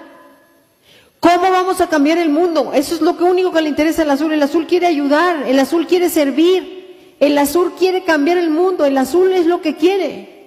¿Cómo 1.19 1.49
vamos 1.49 1.81
a 1.81 1.87
cambiar 1.87 2.19
el 2.19 2.29
mundo? 2.29 2.71
Eso 2.73 2.93
es 2.93 3.01
lo 3.01 3.17
que 3.17 3.23
único 3.23 3.51
que 3.51 3.61
le 3.61 3.69
interesa 3.69 4.03
al 4.03 4.11
azul. 4.11 4.31
El 4.33 4.43
azul 4.43 4.67
quiere 4.67 4.85
ayudar, 4.85 5.43
el 5.47 5.57
azul 5.57 5.87
quiere 5.87 6.09
servir, 6.09 6.76
el 7.19 7.37
azul 7.37 7.73
quiere 7.77 8.03
cambiar 8.03 8.37
el 8.37 8.49
mundo, 8.49 8.85
el 8.85 8.97
azul 8.97 9.31
es 9.33 9.45
lo 9.45 9.61
que 9.61 9.75
quiere. 9.75 10.37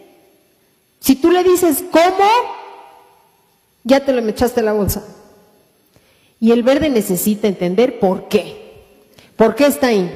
Si 1.01 1.16
tú 1.16 1.31
le 1.31 1.43
dices 1.43 1.83
cómo, 1.91 2.29
ya 3.83 4.05
te 4.05 4.12
lo 4.12 4.21
echaste 4.29 4.62
la 4.62 4.73
bolsa. 4.73 5.03
Y 6.39 6.53
el 6.53 6.62
verde 6.62 6.89
necesita 6.89 7.49
entender 7.49 7.99
por 7.99 8.29
qué. 8.29 8.57
¿Por 9.37 9.55
qué 9.55 9.66
está 9.66 9.89
ahí? 9.89 10.11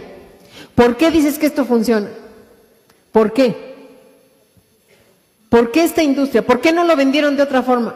¿Por 0.75 0.97
qué 0.97 1.11
dices 1.11 1.39
que 1.39 1.47
esto 1.47 1.65
funciona? 1.65 2.09
¿Por 3.13 3.33
qué? 3.33 3.75
¿Por 5.49 5.71
qué 5.71 5.85
esta 5.85 6.03
industria? 6.03 6.45
¿Por 6.45 6.61
qué 6.61 6.73
no 6.73 6.85
lo 6.85 6.97
vendieron 6.97 7.37
de 7.37 7.43
otra 7.43 7.63
forma? 7.63 7.95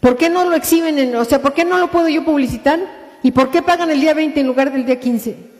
¿Por 0.00 0.16
qué 0.16 0.28
no 0.28 0.44
lo 0.44 0.56
exhiben 0.56 0.98
en, 0.98 1.16
o 1.16 1.24
sea, 1.24 1.40
por 1.40 1.54
qué 1.54 1.64
no 1.64 1.78
lo 1.78 1.90
puedo 1.90 2.08
yo 2.08 2.24
publicitar? 2.24 2.80
¿Y 3.22 3.30
por 3.30 3.50
qué 3.50 3.62
pagan 3.62 3.90
el 3.90 4.00
día 4.00 4.14
20 4.14 4.40
en 4.40 4.46
lugar 4.46 4.72
del 4.72 4.84
día 4.84 5.00
15? 5.00 5.55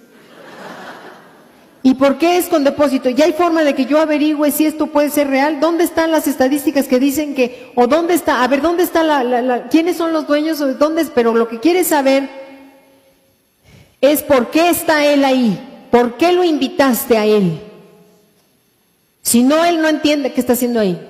¿Y 1.86 1.94
por 1.94 2.18
qué 2.18 2.36
es 2.36 2.46
con 2.46 2.64
depósito? 2.64 3.10
¿Ya 3.10 3.26
hay 3.26 3.32
forma 3.32 3.62
de 3.62 3.72
que 3.72 3.84
yo 3.84 4.00
averigüe 4.00 4.50
si 4.50 4.66
esto 4.66 4.88
puede 4.88 5.08
ser 5.08 5.28
real? 5.28 5.60
¿Dónde 5.60 5.84
están 5.84 6.10
las 6.10 6.26
estadísticas 6.26 6.88
que 6.88 6.98
dicen 6.98 7.32
que, 7.32 7.70
o 7.76 7.86
dónde 7.86 8.14
está, 8.14 8.42
a 8.42 8.48
ver, 8.48 8.60
dónde 8.60 8.82
está 8.82 9.04
la, 9.04 9.68
quiénes 9.68 9.96
son 9.96 10.12
los 10.12 10.26
dueños, 10.26 10.60
o 10.60 10.74
dónde, 10.74 11.04
pero 11.14 11.32
lo 11.32 11.46
que 11.46 11.60
quiere 11.60 11.84
saber 11.84 12.28
es 14.00 14.24
por 14.24 14.50
qué 14.50 14.68
está 14.68 15.06
él 15.06 15.24
ahí, 15.24 15.86
por 15.92 16.16
qué 16.16 16.32
lo 16.32 16.42
invitaste 16.42 17.18
a 17.18 17.24
él. 17.24 17.60
Si 19.22 19.44
no, 19.44 19.64
él 19.64 19.80
no 19.80 19.88
entiende 19.88 20.32
qué 20.32 20.40
está 20.40 20.54
haciendo 20.54 20.80
ahí. 20.80 21.00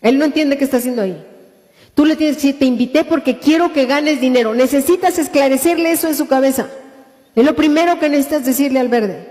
Él 0.00 0.18
no 0.18 0.24
entiende 0.24 0.56
qué 0.56 0.64
está 0.64 0.78
haciendo 0.78 1.02
ahí. 1.02 1.22
Tú 1.94 2.06
le 2.06 2.16
tienes 2.16 2.38
que 2.38 2.46
decir, 2.46 2.58
te 2.58 2.64
invité 2.64 3.04
porque 3.04 3.38
quiero 3.38 3.74
que 3.74 3.84
ganes 3.84 4.22
dinero. 4.22 4.54
Necesitas 4.54 5.18
esclarecerle 5.18 5.92
eso 5.92 6.08
en 6.08 6.16
su 6.16 6.26
cabeza. 6.28 6.70
Es 7.38 7.44
lo 7.44 7.54
primero 7.54 8.00
que 8.00 8.08
necesitas 8.08 8.44
decirle 8.44 8.80
al 8.80 8.88
verde. 8.88 9.28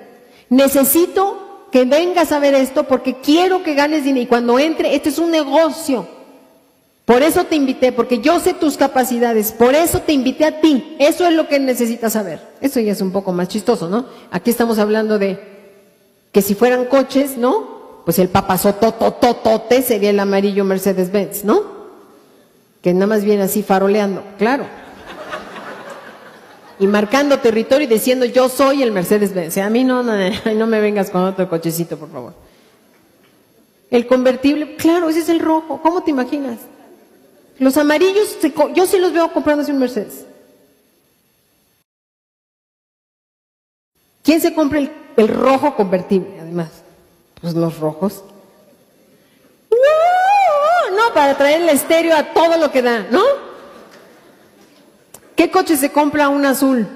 Necesito 0.50 1.66
que 1.74 1.84
vengas 1.84 2.32
a 2.32 2.40
ver 2.40 2.56
esto 2.56 2.86
porque 2.86 3.18
quiero 3.18 3.64
que 3.64 3.76
ganes 3.76 4.06
dinero. 4.06 4.24
Y 4.24 4.28
cuando 4.28 4.58
entre, 4.60 4.96
esto 4.96 5.10
es 5.10 5.20
un 5.20 5.30
negocio. 5.30 6.08
Por 7.04 7.22
eso 7.22 7.44
te 7.44 7.58
invité, 7.58 7.92
porque 7.92 8.20
yo 8.20 8.40
sé 8.40 8.54
tus 8.54 8.78
capacidades, 8.78 9.52
por 9.52 9.76
eso 9.76 10.00
te 10.00 10.14
invité 10.14 10.46
a 10.46 10.62
ti. 10.62 10.96
Eso 11.00 11.28
es 11.28 11.34
lo 11.34 11.50
que 11.50 11.60
necesitas 11.60 12.14
saber. 12.14 12.40
Eso 12.62 12.80
ya 12.80 12.94
es 12.94 13.02
un 13.02 13.12
poco 13.12 13.34
más 13.34 13.50
chistoso, 13.50 13.90
¿no? 13.90 14.06
Aquí 14.32 14.52
estamos 14.52 14.80
hablando 14.80 15.20
de 15.20 15.38
que 16.32 16.42
si 16.42 16.56
fueran 16.56 16.86
coches, 16.86 17.36
¿no? 17.36 18.04
Pues 18.06 18.20
el 18.20 18.30
papazotototote 18.30 19.82
sería 19.82 20.12
el 20.12 20.20
amarillo 20.22 20.64
Mercedes-Benz, 20.64 21.44
¿no? 21.44 21.62
Que 22.82 22.94
nada 22.94 23.08
más 23.08 23.26
viene 23.26 23.44
así 23.44 23.64
faroleando, 23.64 24.24
claro. 24.38 24.87
Y 26.80 26.88
marcando 26.88 27.40
territorio 27.40 27.88
y 27.88 27.90
diciendo 27.90 28.26
yo 28.26 28.50
soy 28.50 28.84
el 28.84 28.92
Mercedes-Benz. 28.92 29.58
A 29.58 29.70
mí 29.70 29.84
no, 29.84 30.04
no, 30.04 30.14
no 30.56 30.68
me 30.68 30.80
vengas 30.80 31.10
con 31.10 31.24
otro 31.24 31.50
cochecito, 31.50 31.98
por 31.98 32.12
favor. 32.12 32.34
El 33.90 34.06
convertible, 34.06 34.76
claro, 34.76 35.10
ese 35.10 35.20
es 35.20 35.30
el 35.30 35.40
rojo. 35.40 35.82
¿Cómo 35.82 36.04
te 36.04 36.12
imaginas? 36.12 36.60
Los 37.58 37.78
amarillos, 37.78 38.38
yo 38.76 38.86
sí 38.86 39.00
los 39.00 39.14
veo 39.14 39.32
comprándose 39.32 39.72
un 39.72 39.80
Mercedes. 39.80 40.26
¿Quién 44.24 44.42
se 44.42 44.54
compra 44.54 44.80
el 44.80 44.92
el 45.18 45.28
rojo 45.28 45.76
convertible, 45.76 46.40
además. 46.40 46.70
Pues 47.42 47.56
los 47.56 47.80
rojos. 47.80 48.24
No, 50.96 51.14
para 51.14 51.36
traer 51.38 51.62
el 51.62 51.70
estéreo 51.70 52.16
a 52.16 52.34
todo 52.34 52.58
lo 52.58 52.72
que 52.72 52.82
da, 52.82 53.08
¿no? 53.12 53.24
¿Qué 55.38 55.52
coche 55.52 55.78
se 55.78 55.92
compra 55.92 56.30
un 56.30 56.48
azul? 56.48 56.88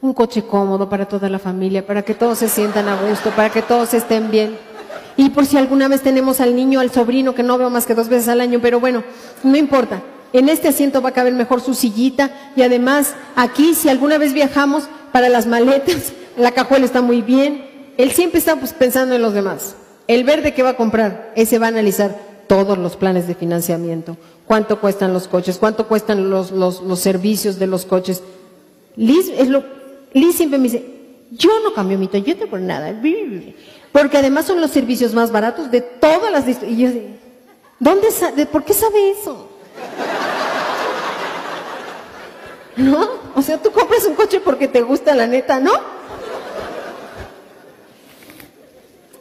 Un 0.00 0.12
coche 0.12 0.42
cómodo 0.42 0.88
para 0.88 1.06
toda 1.06 1.28
la 1.28 1.38
familia, 1.38 1.86
para 1.86 2.02
que 2.02 2.12
todos 2.12 2.38
se 2.38 2.48
sientan 2.48 2.88
a 2.88 3.00
gusto, 3.00 3.30
para 3.30 3.50
que 3.50 3.62
todos 3.62 3.94
estén 3.94 4.32
bien. 4.32 4.58
Y 5.16 5.30
por 5.30 5.46
si 5.46 5.56
alguna 5.56 5.86
vez 5.86 6.02
tenemos 6.02 6.40
al 6.40 6.56
niño, 6.56 6.80
al 6.80 6.90
sobrino, 6.90 7.36
que 7.36 7.44
no 7.44 7.56
veo 7.56 7.70
más 7.70 7.86
que 7.86 7.94
dos 7.94 8.08
veces 8.08 8.26
al 8.26 8.40
año, 8.40 8.58
pero 8.60 8.80
bueno, 8.80 9.04
no 9.44 9.56
importa. 9.56 10.02
En 10.32 10.48
este 10.48 10.66
asiento 10.66 11.00
va 11.00 11.10
a 11.10 11.12
caber 11.12 11.34
mejor 11.34 11.60
su 11.60 11.72
sillita 11.72 12.32
y 12.56 12.62
además 12.62 13.14
aquí, 13.36 13.74
si 13.74 13.88
alguna 13.88 14.18
vez 14.18 14.32
viajamos 14.32 14.88
para 15.12 15.28
las 15.28 15.46
maletas, 15.46 16.12
la 16.36 16.50
cajuela 16.50 16.84
está 16.84 17.00
muy 17.00 17.22
bien. 17.22 17.64
Él 17.96 18.10
siempre 18.10 18.40
está 18.40 18.56
pues, 18.56 18.72
pensando 18.72 19.14
en 19.14 19.22
los 19.22 19.34
demás. 19.34 19.76
El 20.08 20.24
verde 20.24 20.52
que 20.52 20.64
va 20.64 20.70
a 20.70 20.76
comprar, 20.76 21.32
ese 21.36 21.60
va 21.60 21.66
a 21.66 21.68
analizar 21.68 22.18
todos 22.48 22.76
los 22.76 22.96
planes 22.96 23.28
de 23.28 23.36
financiamiento, 23.36 24.16
cuánto 24.48 24.80
cuestan 24.80 25.12
los 25.12 25.28
coches, 25.28 25.58
cuánto 25.58 25.86
cuestan 25.86 26.30
los, 26.30 26.50
los, 26.50 26.80
los 26.80 26.98
servicios 26.98 27.58
de 27.58 27.68
los 27.68 27.84
coches, 27.84 28.22
Liz, 28.96 29.28
es 29.28 29.48
lo, 29.48 29.62
Liz 30.12 30.36
siempre 30.36 30.58
me 30.58 30.64
dice, 30.64 30.84
yo 31.30 31.50
no 31.62 31.72
cambio 31.74 31.98
mi 31.98 32.08
Toyota 32.08 32.46
por 32.46 32.58
nada. 32.58 33.00
Porque 33.92 34.16
además 34.16 34.46
son 34.46 34.60
los 34.60 34.70
servicios 34.70 35.14
más 35.14 35.30
baratos 35.30 35.70
de 35.70 35.82
todas 35.82 36.32
las... 36.32 36.46
Y 36.64 36.76
yo, 36.76 36.90
¿dónde 37.78 38.10
sabe? 38.10 38.46
¿Por 38.46 38.64
qué 38.64 38.72
sabe 38.72 39.12
eso? 39.12 39.48
¿No? 42.76 43.08
O 43.36 43.42
sea, 43.42 43.58
tú 43.58 43.70
compras 43.70 44.04
un 44.06 44.14
coche 44.14 44.40
porque 44.40 44.66
te 44.66 44.82
gusta 44.82 45.14
la 45.14 45.26
neta, 45.26 45.60
¿no? 45.60 45.97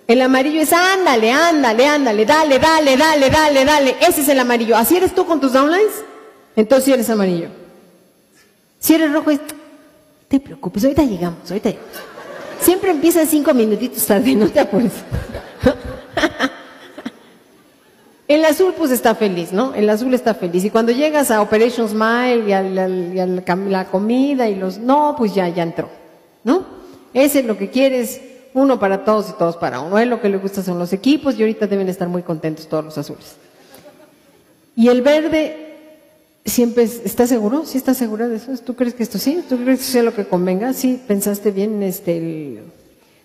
El 0.07 0.21
amarillo 0.21 0.61
es 0.61 0.71
ándale, 0.71 1.31
ándale, 1.31 1.85
ándale, 1.85 2.25
dale, 2.25 2.59
dale, 2.59 2.95
dale, 2.95 3.29
dale, 3.29 3.65
dale. 3.65 3.95
Ese 3.99 4.21
es 4.21 4.29
el 4.29 4.39
amarillo. 4.39 4.77
¿Así 4.77 4.95
eres 4.95 5.13
tú 5.13 5.25
con 5.25 5.41
tus 5.41 5.51
downlines? 5.51 6.03
Entonces 6.55 6.85
sí 6.85 6.93
eres 6.93 7.09
amarillo. 7.09 7.49
Si 8.79 8.93
eres 8.93 9.11
rojo, 9.11 9.31
es, 9.31 9.41
te 10.27 10.39
preocupes, 10.39 10.83
ahorita 10.83 11.03
llegamos, 11.03 11.49
ahorita 11.49 11.69
llegamos. 11.71 11.91
Siempre 12.61 12.91
empieza 12.91 13.25
cinco 13.25 13.53
minutitos 13.53 14.05
tarde, 14.05 14.33
no 14.33 14.47
te 14.49 14.59
apures. 14.59 14.93
El 18.27 18.43
azul 18.43 18.73
pues 18.77 18.91
está 18.91 19.15
feliz, 19.15 19.53
¿no? 19.53 19.73
El 19.73 19.89
azul 19.89 20.13
está 20.13 20.33
feliz. 20.33 20.65
Y 20.65 20.69
cuando 20.69 20.91
llegas 20.91 21.31
a 21.31 21.41
Operation 21.41 21.87
Smile 21.87 22.43
y 22.47 22.51
a 22.51 22.61
la, 22.61 23.85
comida 23.85 24.49
y 24.49 24.55
los... 24.55 24.77
No, 24.79 25.15
pues 25.17 25.33
ya, 25.33 25.47
ya 25.47 25.63
entró, 25.63 25.89
¿no? 26.43 26.65
Ese 27.13 27.39
es 27.39 27.45
lo 27.45 27.57
que 27.57 27.69
quieres, 27.69 28.19
uno 28.53 28.79
para 28.79 29.03
todos 29.05 29.29
y 29.29 29.33
todos 29.33 29.57
para 29.57 29.79
uno. 29.79 29.97
Es 29.97 30.07
lo 30.07 30.21
que 30.21 30.29
le 30.29 30.37
gusta 30.37 30.63
son 30.63 30.79
los 30.79 30.93
equipos 30.93 31.37
y 31.37 31.41
ahorita 31.41 31.67
deben 31.67 31.89
estar 31.89 32.07
muy 32.07 32.23
contentos 32.23 32.67
todos 32.67 32.85
los 32.85 32.97
azules. 32.97 33.35
Y 34.75 34.89
el 34.89 35.01
verde 35.01 35.67
siempre 36.45 36.83
está 36.83 37.27
seguro, 37.27 37.65
sí 37.65 37.77
está 37.77 37.93
segura 37.93 38.27
de 38.27 38.37
eso. 38.37 38.51
¿Tú 38.65 38.75
crees 38.75 38.93
que 38.93 39.03
esto 39.03 39.17
sí? 39.17 39.43
¿Tú 39.47 39.57
crees 39.57 39.79
que 39.79 39.85
sea 39.85 40.03
lo 40.03 40.13
que 40.13 40.25
convenga? 40.25 40.73
Sí, 40.73 41.01
pensaste 41.07 41.51
bien, 41.51 41.83
este, 41.83 42.61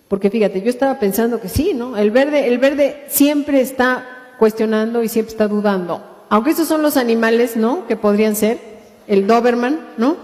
porque 0.09 0.29
fíjate, 0.29 0.61
yo 0.61 0.69
estaba 0.69 0.99
pensando 0.99 1.41
que 1.41 1.49
sí, 1.49 1.73
¿no? 1.75 1.97
El 1.97 2.11
verde, 2.11 2.49
el 2.49 2.59
verde 2.59 3.05
siempre 3.09 3.61
está 3.61 4.35
cuestionando 4.39 5.03
y 5.03 5.09
siempre 5.09 5.33
está 5.33 5.49
dudando. 5.49 6.05
Aunque 6.29 6.51
esos 6.51 6.69
son 6.69 6.83
los 6.83 6.97
animales, 6.97 7.57
¿no? 7.57 7.87
Que 7.87 7.97
podrían 7.97 8.35
ser 8.35 8.59
el 9.07 9.27
Doberman, 9.27 9.81
¿no? 9.97 10.17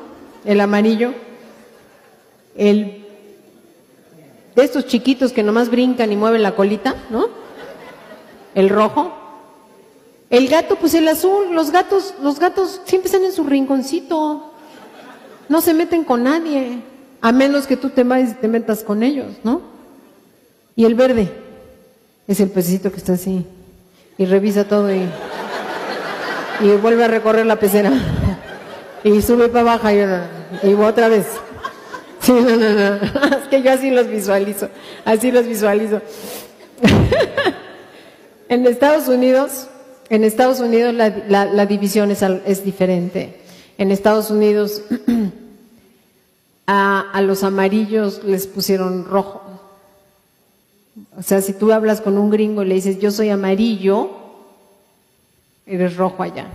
El 0.44 0.60
amarillo, 0.60 1.14
el 2.56 2.97
de 4.58 4.64
estos 4.64 4.86
chiquitos 4.86 5.32
que 5.32 5.44
nomás 5.44 5.70
brincan 5.70 6.10
y 6.10 6.16
mueven 6.16 6.42
la 6.42 6.56
colita, 6.56 6.96
¿no? 7.10 7.28
El 8.54 8.68
rojo. 8.68 9.12
El 10.30 10.48
gato, 10.48 10.76
pues 10.76 10.94
el 10.94 11.06
azul, 11.06 11.54
los 11.54 11.70
gatos, 11.70 12.14
los 12.20 12.40
gatos 12.40 12.80
siempre 12.84 13.06
están 13.06 13.24
en 13.24 13.32
su 13.32 13.44
rinconcito. 13.44 14.52
No 15.48 15.60
se 15.60 15.74
meten 15.74 16.02
con 16.02 16.24
nadie, 16.24 16.80
a 17.20 17.30
menos 17.30 17.66
que 17.66 17.76
tú 17.76 17.90
te 17.90 18.02
vayas 18.02 18.32
y 18.32 18.34
te 18.34 18.48
metas 18.48 18.82
con 18.82 19.02
ellos, 19.02 19.36
¿no? 19.44 19.62
Y 20.74 20.84
el 20.84 20.94
verde 20.96 21.32
es 22.26 22.40
el 22.40 22.50
pececito 22.50 22.90
que 22.90 22.98
está 22.98 23.12
así 23.12 23.46
y 24.18 24.24
revisa 24.26 24.64
todo 24.64 24.92
y, 24.92 25.08
y 26.60 26.70
vuelve 26.82 27.04
a 27.04 27.08
recorrer 27.08 27.46
la 27.46 27.60
pecera 27.60 27.92
y 29.04 29.22
sube 29.22 29.48
para 29.48 29.72
abajo 29.72 29.88
y, 29.90 30.68
y 30.68 30.74
otra 30.74 31.08
vez. 31.08 31.26
Sí, 32.28 32.34
no, 32.34 32.42
no, 32.42 32.74
no. 32.74 33.36
Es 33.38 33.48
que 33.48 33.62
yo 33.62 33.72
así 33.72 33.90
los 33.90 34.06
visualizo, 34.06 34.68
así 35.06 35.30
los 35.30 35.46
visualizo. 35.46 36.02
en 38.50 38.66
Estados 38.66 39.08
Unidos, 39.08 39.68
en 40.10 40.24
Estados 40.24 40.60
Unidos 40.60 40.92
la, 40.94 41.64
división 41.64 42.10
es, 42.10 42.64
diferente. 42.64 43.40
En 43.78 43.90
Estados 43.90 44.30
Unidos 44.30 44.82
a, 46.66 47.10
a 47.12 47.22
los 47.22 47.44
amarillos 47.44 48.22
les 48.24 48.46
pusieron 48.46 49.06
rojo. 49.06 49.40
O 51.16 51.22
sea, 51.22 51.40
si 51.40 51.54
tú 51.54 51.72
hablas 51.72 52.02
con 52.02 52.18
un 52.18 52.28
gringo 52.28 52.62
y 52.62 52.66
le 52.66 52.74
dices, 52.74 52.98
yo 52.98 53.10
soy 53.10 53.30
amarillo, 53.30 54.10
eres 55.64 55.96
rojo 55.96 56.22
allá. 56.22 56.46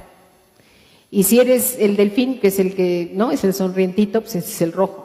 Y 1.10 1.24
si 1.24 1.40
eres 1.40 1.78
el 1.80 1.96
delfín, 1.96 2.40
que 2.40 2.50
es 2.50 2.60
el 2.60 2.76
que, 2.76 3.12
¿no? 3.16 3.32
Es 3.32 3.44
el 3.44 3.56
sonrientito, 3.56 4.22
pues 4.22 4.36
es 4.36 4.62
el 4.62 4.72
rojo. 4.72 5.03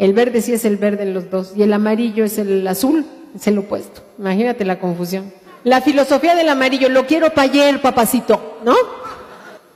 El 0.00 0.14
verde 0.14 0.40
sí 0.40 0.54
es 0.54 0.64
el 0.64 0.78
verde 0.78 1.02
en 1.02 1.12
los 1.12 1.30
dos. 1.30 1.52
Y 1.54 1.62
el 1.62 1.74
amarillo 1.74 2.24
es 2.24 2.38
el 2.38 2.66
azul, 2.66 3.04
es 3.36 3.46
el 3.46 3.58
opuesto. 3.58 4.00
Imagínate 4.18 4.64
la 4.64 4.80
confusión. 4.80 5.30
La 5.62 5.82
filosofía 5.82 6.34
del 6.34 6.48
amarillo, 6.48 6.88
lo 6.88 7.06
quiero 7.06 7.28
para 7.28 7.42
ayer, 7.42 7.82
papacito, 7.82 8.60
¿no? 8.64 8.74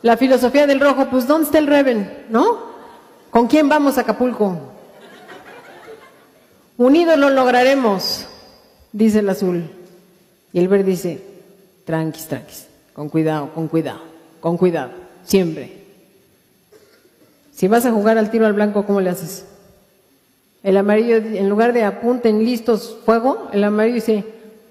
La 0.00 0.16
filosofía 0.16 0.66
del 0.66 0.80
rojo, 0.80 1.08
pues 1.10 1.28
¿dónde 1.28 1.44
está 1.44 1.58
el 1.58 1.66
Reven? 1.66 2.24
¿No? 2.30 2.72
¿Con 3.28 3.48
quién 3.48 3.68
vamos 3.68 3.98
a 3.98 4.00
Acapulco? 4.00 4.56
Unidos 6.78 7.18
lo 7.18 7.28
lograremos 7.28 8.26
dice 8.92 9.18
el 9.18 9.28
azul. 9.28 9.70
Y 10.54 10.58
el 10.58 10.68
verde 10.68 10.84
dice, 10.84 11.22
tranquis, 11.84 12.26
tranquis, 12.28 12.66
con 12.94 13.10
cuidado, 13.10 13.52
con 13.52 13.68
cuidado, 13.68 14.00
con 14.40 14.56
cuidado, 14.56 14.92
siempre. 15.22 15.84
Si 17.52 17.68
vas 17.68 17.84
a 17.84 17.92
jugar 17.92 18.16
al 18.16 18.30
tiro 18.30 18.46
al 18.46 18.54
blanco, 18.54 18.86
¿cómo 18.86 19.02
le 19.02 19.10
haces? 19.10 19.44
El 20.64 20.78
amarillo, 20.78 21.16
en 21.16 21.50
lugar 21.50 21.74
de 21.74 21.84
apunten 21.84 22.42
listos 22.42 22.96
fuego, 23.04 23.48
el 23.52 23.62
amarillo 23.62 23.96
dice, 23.96 24.24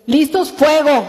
listos 0.08 0.52
fuego. 0.52 1.06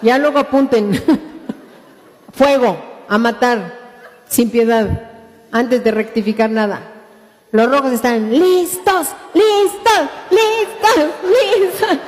Ya 0.00 0.16
luego 0.16 0.38
apunten, 0.38 0.90
fuego, 2.32 2.78
a 3.06 3.18
matar, 3.18 3.78
sin 4.26 4.48
piedad, 4.48 5.10
antes 5.52 5.84
de 5.84 5.90
rectificar 5.90 6.48
nada. 6.48 6.80
Los 7.52 7.70
rojos 7.70 7.92
están 7.92 8.30
listos, 8.30 9.08
listos, 9.34 10.08
listos, 10.30 11.10
listos. 11.28 11.98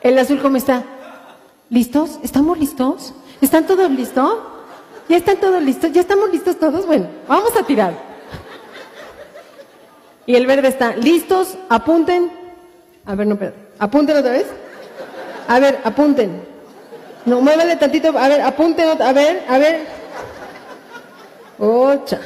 El 0.00 0.18
azul, 0.18 0.40
¿cómo 0.40 0.56
está? 0.56 0.84
¿Listos? 1.68 2.18
¿Estamos 2.22 2.58
listos? 2.58 3.12
¿Están 3.42 3.66
todos 3.66 3.90
listos? 3.90 4.38
¿Ya 5.06 5.18
están 5.18 5.36
todos 5.36 5.62
listos? 5.62 5.92
¿Ya 5.92 6.00
estamos 6.00 6.30
listos 6.32 6.58
todos? 6.58 6.86
Bueno, 6.86 7.08
vamos 7.28 7.54
a 7.56 7.62
tirar. 7.62 8.13
Y 10.26 10.34
el 10.36 10.46
verde 10.46 10.68
está, 10.68 10.96
¿listos? 10.96 11.56
Apunten. 11.68 12.30
A 13.04 13.14
ver, 13.14 13.26
no, 13.26 13.36
pero, 13.38 13.52
apunten 13.78 14.16
otra 14.16 14.32
vez. 14.32 14.46
A 15.48 15.58
ver, 15.58 15.78
apunten. 15.84 16.40
No, 17.26 17.40
muévele 17.40 17.76
tantito. 17.76 18.16
A 18.16 18.28
ver, 18.28 18.40
apunten. 18.40 18.88
A 19.00 19.12
ver, 19.12 19.42
a 19.48 19.58
ver. 19.58 19.86
Ocha. 21.58 22.20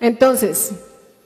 Entonces, 0.00 0.72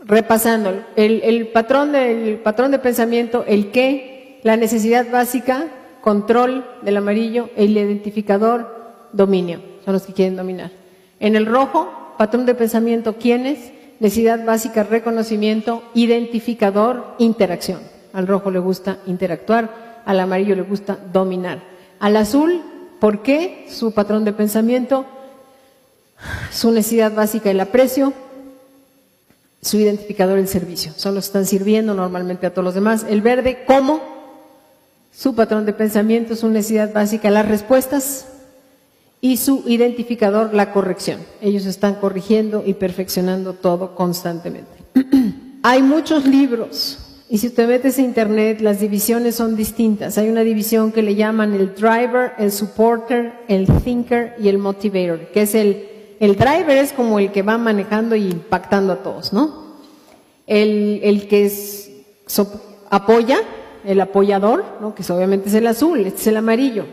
repasando, 0.04 0.84
el, 0.96 1.48
patrón 1.48 1.92
del 1.92 2.38
patrón 2.38 2.70
de 2.70 2.78
pensamiento, 2.78 3.44
el 3.46 3.70
qué, 3.70 4.40
la 4.42 4.56
necesidad 4.56 5.10
básica, 5.10 5.66
control 6.00 6.64
del 6.82 6.96
amarillo, 6.96 7.50
el 7.56 7.76
identificador, 7.76 8.80
dominio, 9.12 9.60
son 9.84 9.94
los 9.94 10.02
que 10.02 10.12
quieren 10.12 10.36
dominar. 10.36 10.70
En 11.18 11.36
el 11.36 11.46
rojo, 11.46 12.14
patrón 12.16 12.46
de 12.46 12.54
pensamiento, 12.54 13.16
quiénes, 13.16 13.72
necesidad 14.00 14.44
básica, 14.44 14.82
reconocimiento, 14.82 15.84
identificador, 15.94 17.14
interacción. 17.18 17.80
Al 18.12 18.26
rojo 18.26 18.50
le 18.50 18.58
gusta 18.58 18.98
interactuar, 19.06 20.02
al 20.04 20.18
amarillo 20.18 20.56
le 20.56 20.62
gusta 20.62 20.98
dominar. 21.12 21.62
Al 22.00 22.16
azul, 22.16 22.62
¿por 22.98 23.22
qué? 23.22 23.66
Su 23.70 23.92
patrón 23.92 24.24
de 24.24 24.32
pensamiento, 24.32 25.04
su 26.50 26.72
necesidad 26.72 27.14
básica, 27.14 27.50
el 27.50 27.60
aprecio, 27.60 28.12
su 29.62 29.76
identificador 29.76 30.38
el 30.38 30.48
servicio. 30.48 30.92
Son 30.96 31.14
los 31.14 31.24
que 31.24 31.28
están 31.28 31.46
sirviendo 31.46 31.94
normalmente 31.94 32.46
a 32.46 32.50
todos 32.50 32.64
los 32.64 32.74
demás. 32.74 33.04
El 33.08 33.20
verde, 33.20 33.64
¿cómo? 33.66 34.00
Su 35.12 35.34
patrón 35.34 35.66
de 35.66 35.74
pensamiento, 35.74 36.34
su 36.34 36.48
necesidad 36.48 36.92
básica, 36.92 37.30
las 37.30 37.46
respuestas 37.46 38.26
y 39.20 39.36
su 39.36 39.64
identificador, 39.66 40.54
la 40.54 40.72
corrección. 40.72 41.20
Ellos 41.40 41.66
están 41.66 41.96
corrigiendo 41.96 42.62
y 42.64 42.74
perfeccionando 42.74 43.54
todo 43.54 43.94
constantemente. 43.94 44.70
Hay 45.62 45.82
muchos 45.82 46.26
libros 46.26 46.98
y 47.28 47.38
si 47.38 47.50
te 47.50 47.66
metes 47.66 47.98
a 47.98 48.02
internet, 48.02 48.60
las 48.60 48.80
divisiones 48.80 49.36
son 49.36 49.56
distintas. 49.56 50.18
Hay 50.18 50.28
una 50.28 50.40
división 50.40 50.90
que 50.90 51.02
le 51.02 51.14
llaman 51.14 51.54
el 51.54 51.74
driver, 51.74 52.32
el 52.38 52.50
supporter, 52.50 53.32
el 53.46 53.66
thinker 53.66 54.34
y 54.40 54.48
el 54.48 54.58
motivator, 54.58 55.28
que 55.32 55.42
es 55.42 55.54
el 55.54 55.90
el 56.20 56.36
driver 56.36 56.76
es 56.76 56.92
como 56.92 57.18
el 57.18 57.32
que 57.32 57.40
va 57.40 57.56
manejando 57.56 58.14
y 58.14 58.26
impactando 58.28 58.92
a 58.92 59.02
todos, 59.02 59.32
¿no? 59.32 59.78
El, 60.46 61.26
que 61.28 61.46
es, 61.46 61.90
apoya, 62.90 63.40
el 63.84 64.00
apoyador, 64.02 64.64
¿no? 64.82 64.94
que 64.94 65.02
obviamente 65.10 65.48
es 65.48 65.54
el 65.54 65.66
azul, 65.66 66.00
este 66.00 66.20
es 66.20 66.26
el 66.26 66.36
amarillo. 66.36 66.84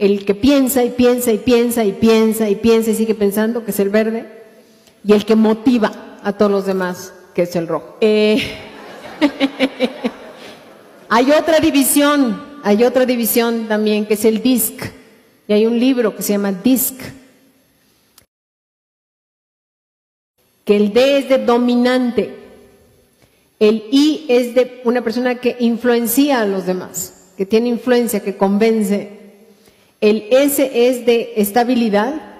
El 0.00 0.24
que 0.24 0.34
piensa 0.34 0.82
y 0.82 0.88
piensa 0.88 1.30
y 1.30 1.36
piensa 1.36 1.84
y 1.84 1.92
piensa 1.92 2.48
y 2.48 2.54
piensa 2.56 2.90
y 2.90 2.94
sigue 2.94 3.14
pensando, 3.14 3.66
que 3.66 3.70
es 3.70 3.80
el 3.80 3.90
verde. 3.90 4.24
Y 5.04 5.12
el 5.12 5.26
que 5.26 5.36
motiva 5.36 6.18
a 6.24 6.32
todos 6.32 6.50
los 6.50 6.64
demás, 6.64 7.12
que 7.34 7.42
es 7.42 7.54
el 7.54 7.68
rojo. 7.68 7.98
Eh, 8.00 8.42
hay 11.10 11.30
otra 11.32 11.60
división, 11.60 12.42
hay 12.62 12.82
otra 12.84 13.04
división 13.04 13.68
también, 13.68 14.06
que 14.06 14.14
es 14.14 14.24
el 14.24 14.42
DISC. 14.42 14.90
Y 15.46 15.52
hay 15.52 15.66
un 15.66 15.78
libro 15.78 16.16
que 16.16 16.22
se 16.22 16.32
llama 16.32 16.52
DISC, 16.52 16.94
que 20.64 20.76
el 20.76 20.94
D 20.94 21.18
es 21.18 21.28
de 21.28 21.44
dominante, 21.44 22.38
el 23.58 23.84
I 23.92 24.24
es 24.30 24.54
de 24.54 24.80
una 24.84 25.04
persona 25.04 25.34
que 25.34 25.58
influencia 25.60 26.40
a 26.40 26.46
los 26.46 26.64
demás, 26.64 27.32
que 27.36 27.44
tiene 27.44 27.68
influencia, 27.68 28.20
que 28.20 28.38
convence, 28.38 29.19
el 30.00 30.26
S 30.30 30.70
es 30.72 31.04
de 31.04 31.34
estabilidad 31.36 32.30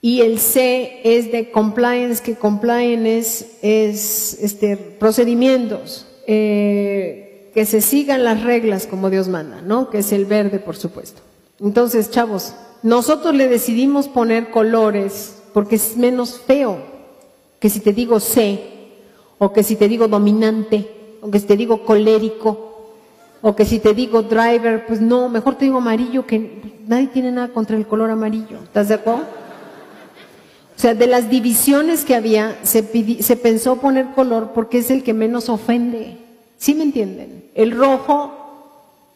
y 0.00 0.20
el 0.20 0.38
C 0.38 1.00
es 1.04 1.32
de 1.32 1.50
compliance, 1.50 2.22
que 2.22 2.36
compliance 2.36 3.46
es, 3.62 4.38
este, 4.40 4.76
procedimientos, 4.76 6.06
eh, 6.26 7.50
que 7.52 7.66
se 7.66 7.80
sigan 7.80 8.24
las 8.24 8.42
reglas 8.44 8.86
como 8.86 9.10
Dios 9.10 9.28
manda, 9.28 9.62
¿no? 9.62 9.90
Que 9.90 9.98
es 9.98 10.12
el 10.12 10.26
verde, 10.26 10.58
por 10.58 10.76
supuesto. 10.76 11.22
Entonces, 11.60 12.10
chavos, 12.10 12.54
nosotros 12.82 13.34
le 13.34 13.48
decidimos 13.48 14.08
poner 14.08 14.50
colores 14.50 15.42
porque 15.52 15.76
es 15.76 15.96
menos 15.96 16.38
feo 16.38 16.78
que 17.58 17.70
si 17.70 17.80
te 17.80 17.92
digo 17.92 18.20
C, 18.20 18.60
o 19.38 19.52
que 19.52 19.62
si 19.62 19.76
te 19.76 19.88
digo 19.88 20.08
dominante, 20.08 20.88
o 21.20 21.30
que 21.30 21.40
si 21.40 21.46
te 21.46 21.56
digo 21.56 21.84
colérico, 21.84 22.65
o 23.46 23.54
que 23.54 23.64
si 23.64 23.78
te 23.78 23.94
digo 23.94 24.22
driver, 24.22 24.86
pues 24.86 25.00
no, 25.00 25.28
mejor 25.28 25.54
te 25.54 25.66
digo 25.66 25.78
amarillo, 25.78 26.26
que 26.26 26.80
nadie 26.88 27.06
tiene 27.06 27.30
nada 27.30 27.46
contra 27.46 27.76
el 27.76 27.86
color 27.86 28.10
amarillo. 28.10 28.58
¿Estás 28.64 28.88
de 28.88 28.94
acuerdo? 28.94 29.20
O 29.20 30.80
sea, 30.80 30.94
de 30.94 31.06
las 31.06 31.30
divisiones 31.30 32.04
que 32.04 32.16
había, 32.16 32.58
se, 32.64 32.82
se 33.22 33.36
pensó 33.36 33.76
poner 33.76 34.06
color 34.16 34.50
porque 34.52 34.78
es 34.78 34.90
el 34.90 35.04
que 35.04 35.14
menos 35.14 35.48
ofende. 35.48 36.18
¿Sí 36.56 36.74
me 36.74 36.82
entienden? 36.82 37.44
El 37.54 37.70
rojo, 37.70 38.32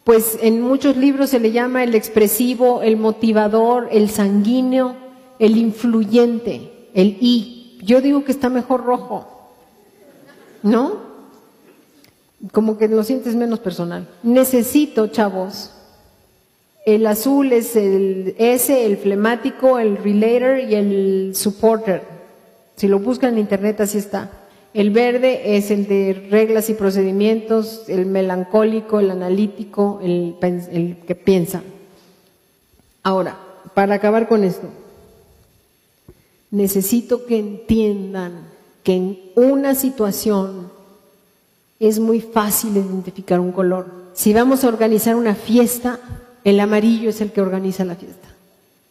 pues 0.05 0.39
en 0.41 0.61
muchos 0.61 0.95
libros 0.95 1.31
se 1.31 1.41
le 1.41 1.51
llama 1.51 1.83
el 1.83 1.93
expresivo, 1.93 2.83
el 2.83 2.95
motivador, 2.95 3.89
el 3.91 4.09
sanguíneo, 4.09 4.95
el 5.39 5.57
influyente, 5.57 6.87
el 6.93 7.17
I. 7.19 7.81
Yo 7.83 7.99
digo 7.99 8.23
que 8.23 8.31
está 8.31 8.47
mejor 8.47 8.85
rojo. 8.85 9.27
¿No? 10.63 11.10
Como 12.51 12.77
que 12.77 12.87
lo 12.87 13.03
sientes 13.03 13.35
menos 13.35 13.59
personal. 13.59 14.07
Necesito, 14.23 15.07
chavos, 15.07 15.71
el 16.85 17.05
azul 17.05 17.53
es 17.53 17.75
el 17.75 18.35
S, 18.37 18.85
el 18.85 18.97
flemático, 18.97 19.77
el 19.77 19.97
relator 19.97 20.59
y 20.59 20.75
el 20.75 21.31
supporter. 21.35 22.03
Si 22.75 22.87
lo 22.87 22.99
buscan 22.99 23.33
en 23.33 23.39
internet, 23.39 23.79
así 23.81 23.99
está. 23.99 24.31
El 24.73 24.89
verde 24.89 25.57
es 25.57 25.69
el 25.69 25.87
de 25.87 26.27
reglas 26.31 26.69
y 26.69 26.73
procedimientos, 26.73 27.83
el 27.87 28.05
melancólico, 28.05 28.99
el 28.99 29.11
analítico, 29.11 29.99
el, 30.01 30.35
el 30.41 30.97
que 31.05 31.13
piensa. 31.13 31.61
Ahora, 33.03 33.37
para 33.75 33.95
acabar 33.95 34.27
con 34.27 34.43
esto, 34.43 34.67
necesito 36.49 37.25
que 37.25 37.37
entiendan 37.37 38.47
que 38.83 38.95
en 38.95 39.19
una 39.35 39.75
situación 39.75 40.71
es 41.87 41.99
muy 41.99 42.21
fácil 42.21 42.77
identificar 42.77 43.39
un 43.39 43.51
color. 43.51 43.87
Si 44.13 44.33
vamos 44.33 44.63
a 44.63 44.67
organizar 44.67 45.15
una 45.15 45.33
fiesta, 45.33 45.99
el 46.43 46.59
amarillo 46.59 47.09
es 47.09 47.21
el 47.21 47.31
que 47.31 47.41
organiza 47.41 47.83
la 47.83 47.95
fiesta. 47.95 48.27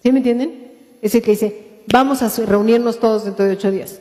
¿Sí 0.02 0.10
me 0.10 0.18
entienden? 0.18 0.72
Es 1.00 1.14
el 1.14 1.22
que 1.22 1.30
dice, 1.30 1.82
vamos 1.86 2.20
a 2.22 2.28
reunirnos 2.46 2.98
todos 2.98 3.24
dentro 3.24 3.44
de 3.44 3.52
ocho 3.52 3.70
días. 3.70 4.00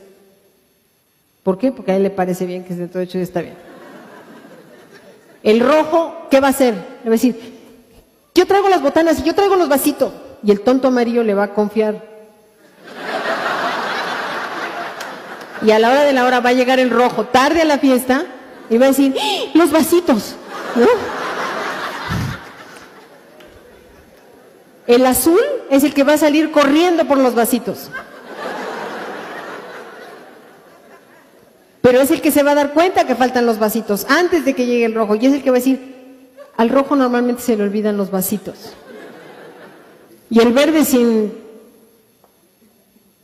¿Por 1.44 1.56
qué? 1.56 1.70
Porque 1.70 1.92
a 1.92 1.96
él 1.96 2.02
le 2.02 2.10
parece 2.10 2.46
bien 2.46 2.64
que 2.64 2.74
dentro 2.74 2.98
de 2.98 3.06
ocho 3.06 3.18
días 3.18 3.28
está 3.28 3.42
bien. 3.42 3.54
El 5.44 5.60
rojo, 5.60 6.26
¿qué 6.28 6.40
va 6.40 6.48
a 6.48 6.50
hacer? 6.50 6.74
Le 6.74 7.10
va 7.10 7.14
a 7.14 7.18
decir, 7.18 7.36
yo 8.34 8.44
traigo 8.44 8.68
las 8.68 8.82
botanas 8.82 9.20
y 9.20 9.22
yo 9.22 9.36
traigo 9.36 9.54
los 9.54 9.68
vasitos. 9.68 10.12
Y 10.42 10.50
el 10.50 10.62
tonto 10.62 10.88
amarillo 10.88 11.22
le 11.22 11.34
va 11.34 11.44
a 11.44 11.54
confiar. 11.54 12.10
Y 15.62 15.70
a 15.70 15.78
la 15.78 15.90
hora 15.90 16.02
de 16.02 16.12
la 16.12 16.24
hora 16.24 16.40
va 16.40 16.50
a 16.50 16.54
llegar 16.54 16.80
el 16.80 16.90
rojo 16.90 17.26
tarde 17.26 17.62
a 17.62 17.66
la 17.66 17.78
fiesta 17.78 18.26
y 18.70 18.78
va 18.78 18.86
a 18.86 18.88
decir, 18.88 19.14
¡Ah! 19.20 19.50
los 19.54 19.70
vasitos. 19.72 20.36
El 24.86 25.04
azul 25.04 25.40
es 25.70 25.84
el 25.84 25.92
que 25.92 26.04
va 26.04 26.14
a 26.14 26.18
salir 26.18 26.50
corriendo 26.50 27.04
por 27.06 27.18
los 27.18 27.34
vasitos. 27.34 27.90
Pero 31.82 32.00
es 32.00 32.10
el 32.10 32.20
que 32.20 32.30
se 32.30 32.42
va 32.42 32.52
a 32.52 32.54
dar 32.54 32.72
cuenta 32.72 33.06
que 33.06 33.16
faltan 33.16 33.46
los 33.46 33.58
vasitos 33.58 34.06
antes 34.08 34.44
de 34.44 34.54
que 34.54 34.66
llegue 34.66 34.84
el 34.84 34.94
rojo. 34.94 35.16
Y 35.16 35.26
es 35.26 35.32
el 35.32 35.42
que 35.42 35.50
va 35.50 35.56
a 35.56 35.60
decir, 35.60 36.38
al 36.56 36.68
rojo 36.68 36.94
normalmente 36.94 37.42
se 37.42 37.56
le 37.56 37.64
olvidan 37.64 37.96
los 37.96 38.10
vasitos. 38.10 38.74
Y 40.28 40.38
el 40.38 40.52
verde 40.52 40.84
sin, 40.84 41.32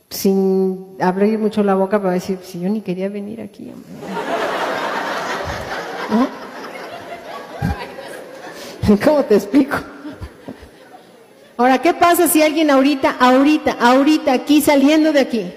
sin 0.09 0.97
abrir 0.99 1.39
mucho 1.39 1.63
la 1.63 1.75
boca 1.75 1.97
va 1.99 2.09
a 2.09 2.13
decir, 2.13 2.39
si 2.43 2.59
yo 2.59 2.67
ni 2.67 2.81
quería 2.81 3.07
venir 3.07 3.39
aquí. 3.39 3.71
¿Cómo 9.03 9.23
te 9.25 9.35
explico? 9.35 9.77
Ahora, 11.57 11.81
¿qué 11.81 11.93
pasa 11.93 12.27
si 12.27 12.41
alguien 12.41 12.69
ahorita, 12.69 13.15
ahorita, 13.19 13.77
ahorita, 13.79 14.31
aquí 14.31 14.61
saliendo 14.61 15.11
de 15.11 15.19
aquí, 15.21 15.53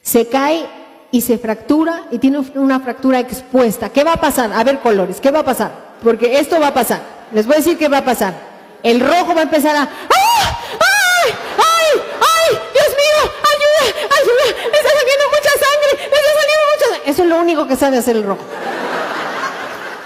se 0.00 0.28
cae 0.28 0.64
y 1.10 1.20
se 1.20 1.38
fractura 1.38 2.04
y 2.10 2.18
tiene 2.18 2.38
una 2.54 2.80
fractura 2.80 3.18
expuesta? 3.18 3.90
¿Qué 3.90 4.04
va 4.04 4.14
a 4.14 4.20
pasar? 4.20 4.52
A 4.52 4.62
ver, 4.62 4.78
colores, 4.78 5.20
¿qué 5.20 5.30
va 5.30 5.40
a 5.40 5.44
pasar? 5.44 5.72
Porque 6.02 6.38
esto 6.38 6.60
va 6.60 6.68
a 6.68 6.74
pasar. 6.74 7.00
Les 7.32 7.46
voy 7.46 7.54
a 7.54 7.58
decir 7.58 7.76
qué 7.76 7.88
va 7.88 7.98
a 7.98 8.04
pasar. 8.04 8.34
El 8.82 9.00
rojo 9.00 9.34
va 9.34 9.40
a 9.40 9.44
empezar 9.44 9.74
a... 9.74 9.82
¡Ah! 9.82 10.58
¡Ay! 10.72 11.32
¡Ay! 11.56 12.00
¡Ay! 12.20 12.58
¡Dios 12.72 12.88
mío! 12.88 13.32
¡Ayuda! 13.52 14.08
¡Ayuda! 14.20 14.70
¡Me 14.70 14.78
está 14.78 14.90
saliendo 14.90 15.24
mucha 15.30 15.50
sangre! 15.50 16.10
¡Me 16.10 16.16
está 16.16 16.32
saliendo 16.40 16.64
mucha 16.74 16.86
sangre! 16.86 17.10
Eso 17.10 17.22
es 17.22 17.28
lo 17.28 17.40
único 17.40 17.66
que 17.66 17.76
sabe 17.76 17.98
hacer 17.98 18.16
el 18.16 18.24
rojo. 18.24 18.44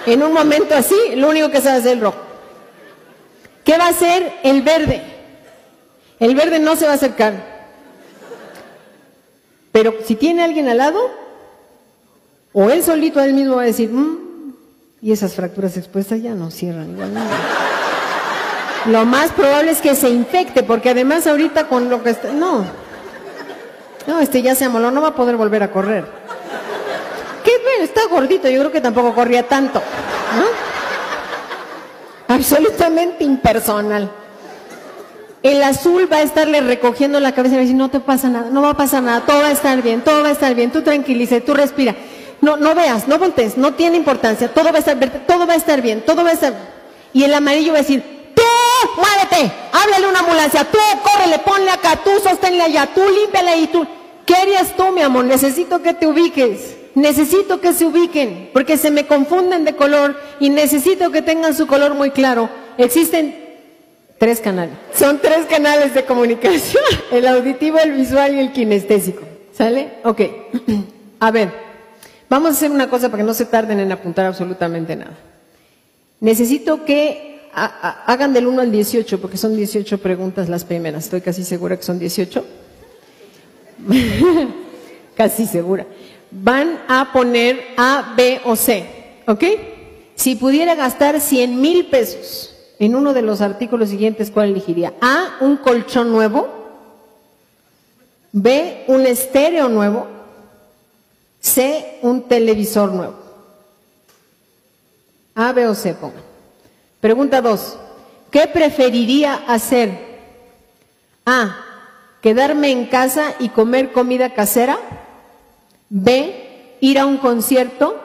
En 0.06 0.22
un 0.22 0.32
momento 0.32 0.74
así, 0.74 0.94
lo 1.16 1.28
único 1.28 1.50
que 1.50 1.60
sabe 1.60 1.78
hacer 1.78 1.92
el 1.94 2.00
rojo. 2.00 2.18
¿Qué 3.64 3.76
va 3.76 3.86
a 3.86 3.90
hacer 3.90 4.32
el 4.44 4.62
verde? 4.62 5.02
El 6.20 6.36
verde 6.36 6.60
no 6.60 6.76
se 6.76 6.86
va 6.86 6.92
a 6.92 6.94
acercar. 6.94 7.34
Pero 9.72 9.94
si 10.04 10.14
tiene 10.14 10.44
alguien 10.44 10.68
al 10.68 10.78
lado, 10.78 11.10
o 12.52 12.70
él 12.70 12.82
solito 12.84 13.18
a 13.18 13.26
él 13.26 13.34
mismo 13.34 13.56
va 13.56 13.62
a 13.62 13.66
decir, 13.66 13.90
mm", 13.90 14.54
y 15.02 15.12
esas 15.12 15.34
fracturas 15.34 15.76
expuestas 15.76 16.22
ya 16.22 16.34
no 16.34 16.52
cierran 16.52 16.92
igual. 16.92 17.12
Lo 18.86 19.04
más 19.04 19.32
probable 19.32 19.72
es 19.72 19.80
que 19.80 19.96
se 19.96 20.08
infecte, 20.08 20.62
porque 20.62 20.90
además 20.90 21.26
ahorita 21.26 21.66
con 21.66 21.90
lo 21.90 22.04
que 22.04 22.10
está, 22.10 22.32
no, 22.32 22.64
no, 24.06 24.20
este 24.20 24.40
ya 24.40 24.54
se 24.54 24.64
amoló, 24.64 24.92
no 24.92 25.02
va 25.02 25.08
a 25.08 25.14
poder 25.16 25.36
volver 25.36 25.64
a 25.64 25.72
correr 25.72 26.04
está 27.82 28.06
gordito, 28.08 28.48
yo 28.48 28.60
creo 28.60 28.72
que 28.72 28.80
tampoco 28.80 29.14
corría 29.14 29.42
tanto. 29.44 29.82
Absolutamente 32.28 33.24
impersonal. 33.24 34.10
El 35.42 35.62
azul 35.62 36.10
va 36.12 36.16
a 36.16 36.22
estarle 36.22 36.60
recogiendo 36.60 37.20
la 37.20 37.32
cabeza 37.32 37.54
y 37.54 37.56
va 37.56 37.60
a 37.60 37.64
decir, 37.64 37.76
no 37.76 37.88
te 37.88 38.00
pasa 38.00 38.28
nada, 38.28 38.50
no 38.50 38.62
va 38.62 38.70
a 38.70 38.76
pasar 38.76 39.02
nada, 39.02 39.20
todo 39.20 39.42
va 39.42 39.46
a 39.46 39.52
estar 39.52 39.80
bien, 39.80 40.02
todo 40.02 40.22
va 40.22 40.30
a 40.30 40.32
estar 40.32 40.54
bien, 40.54 40.72
tú 40.72 40.82
tranquilice, 40.82 41.40
tú 41.40 41.54
respira. 41.54 41.94
No, 42.40 42.56
no 42.56 42.74
veas, 42.74 43.06
no 43.06 43.18
voltees, 43.18 43.56
no 43.56 43.74
tiene 43.74 43.96
importancia, 43.96 44.52
todo 44.52 44.64
va 44.72 44.76
a 44.76 44.78
estar, 44.78 44.98
todo 45.26 45.46
va 45.46 45.52
a 45.52 45.56
estar 45.56 45.80
bien, 45.82 46.02
todo 46.04 46.24
va 46.24 46.30
a 46.30 46.32
estar. 46.32 46.52
Y 47.12 47.22
el 47.22 47.32
amarillo 47.32 47.72
va 47.72 47.78
a 47.78 47.82
decir, 47.82 48.32
tú, 48.34 48.42
muévete, 48.96 49.52
háblale 49.72 50.08
una 50.08 50.18
ambulancia, 50.18 50.64
tú, 50.64 50.78
córrele, 51.02 51.38
ponle 51.38 51.70
acá, 51.70 51.96
tú, 52.02 52.10
sosténle 52.22 52.62
allá, 52.62 52.88
tú, 52.92 53.02
límpiale 53.08 53.56
y 53.58 53.66
tú. 53.68 53.86
¿Qué 54.26 54.34
harías 54.34 54.74
tú, 54.76 54.90
mi 54.90 55.02
amor? 55.02 55.24
Necesito 55.24 55.80
que 55.80 55.94
te 55.94 56.08
ubiques. 56.08 56.76
Necesito 56.96 57.60
que 57.60 57.74
se 57.74 57.84
ubiquen, 57.84 58.48
porque 58.54 58.78
se 58.78 58.90
me 58.90 59.06
confunden 59.06 59.66
de 59.66 59.76
color 59.76 60.16
y 60.40 60.48
necesito 60.48 61.10
que 61.10 61.20
tengan 61.20 61.54
su 61.54 61.66
color 61.66 61.94
muy 61.94 62.10
claro. 62.10 62.48
Existen 62.78 63.36
tres 64.16 64.40
canales. 64.40 64.74
Son 64.94 65.18
tres 65.20 65.44
canales 65.44 65.92
de 65.92 66.06
comunicación, 66.06 66.82
el 67.12 67.26
auditivo, 67.26 67.78
el 67.78 67.92
visual 67.92 68.34
y 68.34 68.38
el 68.38 68.50
kinestésico. 68.50 69.24
¿Sale? 69.52 69.90
Ok. 70.04 70.22
A 71.20 71.30
ver, 71.30 71.52
vamos 72.30 72.48
a 72.48 72.52
hacer 72.52 72.70
una 72.70 72.88
cosa 72.88 73.10
para 73.10 73.22
que 73.22 73.26
no 73.26 73.34
se 73.34 73.44
tarden 73.44 73.78
en 73.78 73.92
apuntar 73.92 74.24
absolutamente 74.24 74.96
nada. 74.96 75.18
Necesito 76.20 76.86
que 76.86 77.42
hagan 77.52 78.32
del 78.32 78.46
1 78.46 78.62
al 78.62 78.72
18, 78.72 79.20
porque 79.20 79.36
son 79.36 79.54
18 79.54 79.98
preguntas 79.98 80.48
las 80.48 80.64
primeras. 80.64 81.04
Estoy 81.04 81.20
casi 81.20 81.44
segura 81.44 81.76
que 81.76 81.82
son 81.82 81.98
18. 81.98 82.42
casi 85.14 85.46
segura 85.46 85.84
van 86.30 86.80
a 86.88 87.12
poner 87.12 87.74
A, 87.76 88.14
B 88.16 88.40
o 88.44 88.56
C. 88.56 88.86
¿Ok? 89.26 89.44
Si 90.14 90.34
pudiera 90.34 90.74
gastar 90.74 91.20
100 91.20 91.60
mil 91.60 91.86
pesos 91.86 92.54
en 92.78 92.94
uno 92.94 93.12
de 93.14 93.22
los 93.22 93.40
artículos 93.40 93.90
siguientes, 93.90 94.30
¿cuál 94.30 94.50
elegiría? 94.50 94.94
A, 95.00 95.36
un 95.40 95.56
colchón 95.56 96.10
nuevo. 96.10 96.48
B, 98.32 98.84
un 98.88 99.06
estéreo 99.06 99.68
nuevo. 99.68 100.06
C, 101.40 101.98
un 102.02 102.22
televisor 102.22 102.92
nuevo. 102.92 103.14
A, 105.34 105.52
B 105.52 105.66
o 105.66 105.74
C, 105.74 105.94
pongan. 105.94 106.22
Pregunta 107.00 107.40
2. 107.40 107.78
¿Qué 108.30 108.46
preferiría 108.46 109.34
hacer? 109.46 110.06
A, 111.24 111.56
quedarme 112.20 112.70
en 112.70 112.86
casa 112.86 113.34
y 113.38 113.50
comer 113.50 113.92
comida 113.92 114.34
casera. 114.34 114.78
B, 115.88 116.76
ir 116.80 116.98
a 116.98 117.06
un 117.06 117.18
concierto. 117.18 118.00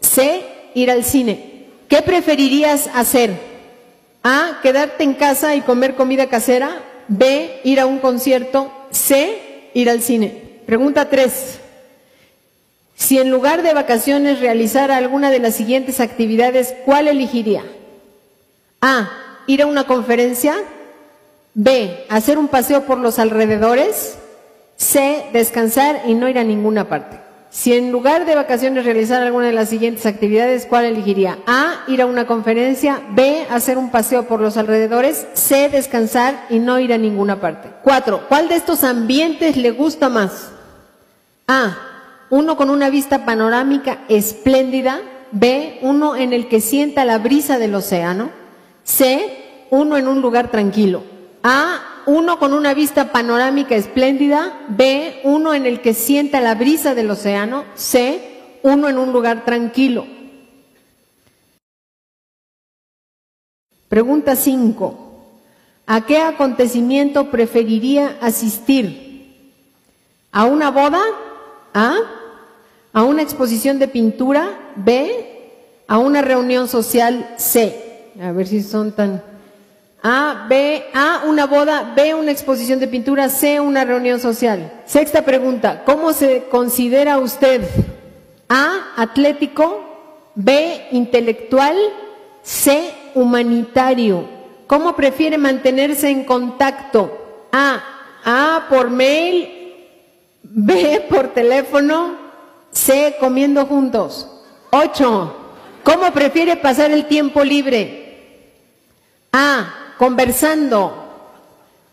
C, 0.00 0.42
ir 0.74 0.90
al 0.90 1.04
cine. 1.04 1.66
¿Qué 1.88 2.02
preferirías 2.02 2.88
hacer? 2.94 3.32
A, 4.22 4.60
quedarte 4.62 5.04
en 5.04 5.14
casa 5.14 5.54
y 5.54 5.60
comer 5.62 5.94
comida 5.94 6.28
casera. 6.28 6.82
B, 7.08 7.60
ir 7.64 7.80
a 7.80 7.86
un 7.86 7.98
concierto. 7.98 8.72
C, 8.90 9.70
ir 9.74 9.90
al 9.90 10.02
cine. 10.02 10.60
Pregunta 10.66 11.08
3. 11.08 11.58
Si 12.94 13.18
en 13.18 13.30
lugar 13.30 13.62
de 13.62 13.72
vacaciones 13.72 14.40
realizara 14.40 14.96
alguna 14.96 15.30
de 15.30 15.38
las 15.38 15.54
siguientes 15.54 16.00
actividades, 16.00 16.74
¿cuál 16.84 17.08
elegiría? 17.08 17.64
A, 18.80 19.10
ir 19.46 19.62
a 19.62 19.66
una 19.66 19.84
conferencia. 19.84 20.54
B, 21.54 22.04
hacer 22.08 22.38
un 22.38 22.48
paseo 22.48 22.84
por 22.84 22.98
los 22.98 23.18
alrededores. 23.18 24.16
C, 24.80 25.26
descansar 25.34 26.04
y 26.06 26.14
no 26.14 26.26
ir 26.30 26.38
a 26.38 26.42
ninguna 26.42 26.88
parte. 26.88 27.20
Si 27.50 27.74
en 27.74 27.92
lugar 27.92 28.24
de 28.24 28.34
vacaciones 28.34 28.86
realizara 28.86 29.26
alguna 29.26 29.44
de 29.44 29.52
las 29.52 29.68
siguientes 29.68 30.06
actividades, 30.06 30.64
¿cuál 30.64 30.86
elegiría? 30.86 31.36
A, 31.46 31.84
ir 31.86 32.00
a 32.00 32.06
una 32.06 32.26
conferencia. 32.26 33.02
B, 33.10 33.46
hacer 33.50 33.76
un 33.76 33.90
paseo 33.90 34.26
por 34.26 34.40
los 34.40 34.56
alrededores. 34.56 35.26
C, 35.34 35.68
descansar 35.68 36.46
y 36.48 36.60
no 36.60 36.80
ir 36.80 36.94
a 36.94 36.98
ninguna 36.98 37.42
parte. 37.42 37.68
Cuatro, 37.84 38.22
¿cuál 38.26 38.48
de 38.48 38.54
estos 38.54 38.82
ambientes 38.82 39.58
le 39.58 39.70
gusta 39.70 40.08
más? 40.08 40.50
A, 41.46 41.76
uno 42.30 42.56
con 42.56 42.70
una 42.70 42.88
vista 42.88 43.26
panorámica 43.26 43.98
espléndida. 44.08 45.02
B, 45.30 45.78
uno 45.82 46.16
en 46.16 46.32
el 46.32 46.48
que 46.48 46.62
sienta 46.62 47.04
la 47.04 47.18
brisa 47.18 47.58
del 47.58 47.74
océano. 47.74 48.30
C, 48.82 49.66
uno 49.68 49.98
en 49.98 50.08
un 50.08 50.22
lugar 50.22 50.50
tranquilo. 50.50 51.02
A, 51.42 51.99
uno 52.10 52.40
con 52.40 52.54
una 52.54 52.74
vista 52.74 53.12
panorámica 53.12 53.76
espléndida. 53.76 54.66
B, 54.68 55.20
uno 55.22 55.54
en 55.54 55.64
el 55.64 55.80
que 55.80 55.94
sienta 55.94 56.40
la 56.40 56.56
brisa 56.56 56.96
del 56.96 57.08
océano. 57.08 57.64
C, 57.76 58.58
uno 58.64 58.88
en 58.88 58.98
un 58.98 59.12
lugar 59.12 59.44
tranquilo. 59.44 60.06
Pregunta 63.88 64.34
5. 64.34 65.06
¿A 65.86 66.00
qué 66.04 66.18
acontecimiento 66.18 67.30
preferiría 67.30 68.18
asistir? 68.20 69.46
¿A 70.32 70.46
una 70.46 70.72
boda? 70.72 71.00
A. 71.74 71.96
¿A 72.92 73.04
una 73.04 73.22
exposición 73.22 73.78
de 73.78 73.86
pintura? 73.86 74.72
B. 74.74 75.84
¿A 75.86 75.98
una 75.98 76.22
reunión 76.22 76.66
social? 76.66 77.34
C. 77.36 78.10
A 78.20 78.32
ver 78.32 78.48
si 78.48 78.64
son 78.64 78.90
tan... 78.90 79.29
A, 80.02 80.46
B, 80.48 80.84
A, 80.94 81.22
una 81.26 81.46
boda, 81.46 81.92
B, 81.94 82.14
una 82.14 82.30
exposición 82.30 82.80
de 82.80 82.88
pintura, 82.88 83.28
C, 83.28 83.60
una 83.60 83.84
reunión 83.84 84.18
social. 84.18 84.82
Sexta 84.86 85.22
pregunta, 85.22 85.82
¿cómo 85.84 86.12
se 86.12 86.44
considera 86.50 87.18
usted? 87.18 87.62
A, 88.48 88.92
atlético, 88.96 90.30
B, 90.34 90.88
intelectual, 90.92 91.76
C, 92.42 92.94
humanitario. 93.14 94.24
¿Cómo 94.66 94.96
prefiere 94.96 95.36
mantenerse 95.36 96.08
en 96.08 96.24
contacto? 96.24 97.46
A, 97.52 97.82
A, 98.24 98.66
por 98.70 98.88
mail, 98.88 99.74
B, 100.42 101.06
por 101.10 101.34
teléfono, 101.34 102.16
C, 102.72 103.16
comiendo 103.20 103.66
juntos. 103.66 104.28
Ocho, 104.70 105.36
¿cómo 105.82 106.10
prefiere 106.12 106.56
pasar 106.56 106.90
el 106.90 107.06
tiempo 107.06 107.44
libre? 107.44 108.00
A, 109.32 109.79
conversando. 110.00 110.94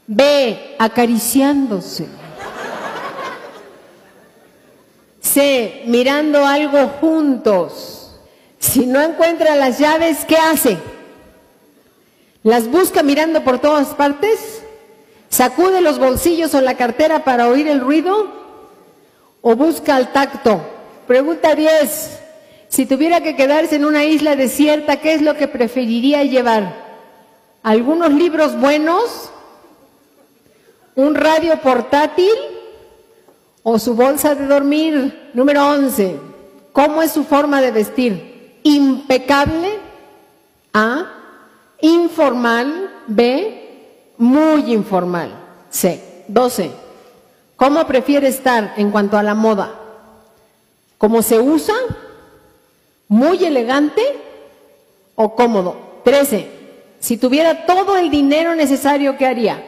B, 0.08 0.78
acariciándose. 0.80 2.08
C, 5.20 5.84
mirando 5.88 6.46
algo 6.46 6.88
juntos. 7.02 8.18
Si 8.60 8.86
no 8.86 9.02
encuentra 9.02 9.58
las 9.58 9.78
llaves, 9.78 10.24
¿qué 10.26 10.38
hace? 10.38 10.78
¿Las 12.44 12.70
busca 12.70 13.04
mirando 13.04 13.44
por 13.44 13.60
todas 13.60 13.90
partes? 13.90 14.62
¿Sacude 15.28 15.82
los 15.82 16.00
bolsillos 16.00 16.56
o 16.56 16.62
la 16.62 16.78
cartera 16.78 17.26
para 17.26 17.50
oír 17.50 17.68
el 17.68 17.82
ruido? 17.82 18.32
¿O 19.42 19.54
busca 19.58 19.98
el 19.98 20.08
tacto? 20.14 20.62
Pregunta 21.08 21.56
10. 21.56 22.20
Si 22.70 22.86
tuviera 22.86 23.20
que 23.20 23.36
quedarse 23.36 23.76
en 23.76 23.84
una 23.84 24.06
isla 24.06 24.38
desierta, 24.38 25.02
¿qué 25.02 25.14
es 25.14 25.22
lo 25.22 25.36
que 25.36 25.50
preferiría 25.50 26.24
llevar? 26.24 26.87
Algunos 27.64 28.12
libros 28.14 28.60
buenos, 28.60 29.30
un 30.96 31.16
radio 31.16 31.60
portátil 31.62 32.34
o 33.64 33.78
su 33.80 33.96
bolsa 33.96 34.34
de 34.34 34.48
dormir. 34.48 35.32
Número 35.34 35.68
11. 35.68 36.20
¿Cómo 36.72 37.02
es 37.02 37.12
su 37.12 37.24
forma 37.24 37.62
de 37.62 37.72
vestir? 37.72 38.60
Impecable. 38.64 39.78
A. 40.74 41.06
Informal. 41.82 43.04
B. 43.08 44.14
Muy 44.18 44.74
informal. 44.74 45.32
C. 45.70 46.24
12. 46.28 46.72
¿Cómo 47.56 47.86
prefiere 47.86 48.28
estar 48.28 48.74
en 48.78 48.92
cuanto 48.92 49.18
a 49.18 49.24
la 49.24 49.34
moda? 49.34 49.74
¿Cómo 50.98 51.22
se 51.22 51.40
usa? 51.40 51.76
¿Muy 53.08 53.44
elegante 53.44 54.02
o 55.16 55.36
cómodo? 55.36 55.76
13. 56.04 56.57
Si 57.00 57.18
tuviera 57.18 57.66
todo 57.66 57.98
el 57.98 58.10
dinero 58.10 58.56
necesario, 58.56 59.18
¿qué 59.18 59.26
haría? 59.26 59.64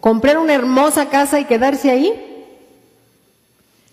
¿Comprar 0.00 0.38
una 0.38 0.54
hermosa 0.54 1.08
casa 1.08 1.38
y 1.38 1.44
quedarse 1.44 1.90
ahí? 1.90 2.46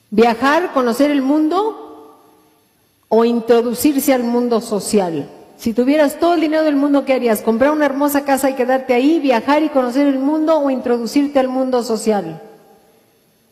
¿Viajar, 0.09 0.71
conocer 0.73 1.11
el 1.11 1.21
mundo? 1.21 2.17
¿O 3.09 3.25
introducirse 3.25 4.13
al 4.13 4.23
mundo 4.23 4.61
social? 4.61 5.29
Si 5.57 5.73
tuvieras 5.73 6.19
todo 6.19 6.35
el 6.35 6.41
dinero 6.41 6.63
del 6.63 6.77
mundo, 6.77 7.05
¿qué 7.05 7.13
harías? 7.13 7.41
¿Comprar 7.41 7.71
una 7.71 7.85
hermosa 7.85 8.23
casa 8.23 8.49
y 8.49 8.55
quedarte 8.55 8.93
ahí? 8.93 9.19
¿Viajar 9.19 9.61
y 9.61 9.69
conocer 9.69 10.07
el 10.07 10.17
mundo 10.17 10.57
o 10.57 10.69
introducirte 10.69 11.37
al 11.37 11.49
mundo 11.49 11.83
social? 11.83 12.41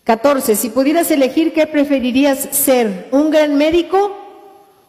14. 0.06 0.56
Si 0.56 0.70
pudieras 0.70 1.12
elegir, 1.12 1.54
¿qué 1.54 1.68
preferirías 1.68 2.48
ser? 2.52 3.10
¿Un 3.12 3.30
gran 3.30 3.56
médico? 3.56 4.16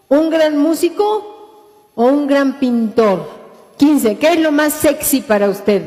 ¿Un 0.08 0.30
gran 0.30 0.56
músico? 0.56 1.90
¿O 1.96 2.04
un 2.04 2.28
gran 2.28 2.60
pintor? 2.60 3.37
15. 3.78 4.16
¿Qué 4.16 4.32
es 4.34 4.40
lo 4.40 4.52
más 4.52 4.74
sexy 4.74 5.22
para 5.22 5.48
usted? 5.48 5.82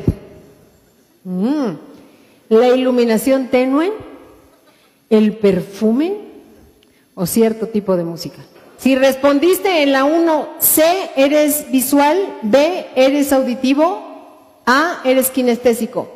Mm. 1.24 1.74
¿La 2.48 2.68
iluminación 2.68 3.48
tenue? 3.48 3.92
¿El 5.08 5.36
perfume? 5.36 6.16
¿O 7.14 7.26
cierto 7.26 7.68
tipo 7.68 7.96
de 7.96 8.04
música? 8.04 8.38
Si 8.78 8.96
respondiste 8.96 9.82
en 9.82 9.92
la 9.92 10.04
1, 10.04 10.48
C, 10.58 10.82
eres 11.16 11.70
visual, 11.70 12.18
B, 12.42 12.86
eres 12.96 13.32
auditivo, 13.32 14.02
A, 14.66 15.00
eres 15.04 15.30
kinestésico. 15.30 16.08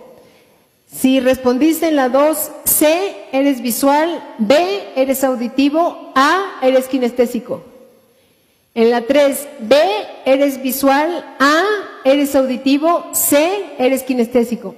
Si 0.91 1.21
respondiste 1.21 1.89
en 1.89 1.97
la 1.97 2.09
2, 2.09 2.51
C, 2.65 3.15
eres 3.33 3.61
visual, 3.61 4.35
B, 4.39 4.83
eres 4.97 5.23
auditivo, 5.25 6.13
A, 6.15 6.59
eres 6.63 6.89
kinestésico. 6.89 7.63
En 8.77 8.91
la 8.91 9.01
3, 9.01 9.49
B, 9.61 9.75
eres 10.27 10.61
visual, 10.61 11.25
A, 11.39 11.63
eres 12.05 12.37
auditivo, 12.37 13.07
C, 13.13 13.65
eres 13.79 14.03
kinestésico. 14.03 14.75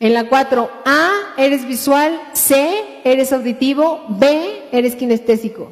En 0.00 0.14
la 0.14 0.26
4, 0.26 0.70
A, 0.86 1.10
eres 1.36 1.66
visual, 1.66 2.18
C, 2.32 2.82
eres 3.04 3.34
auditivo, 3.34 4.00
B, 4.08 4.62
eres 4.72 4.96
kinestésico. 4.96 5.70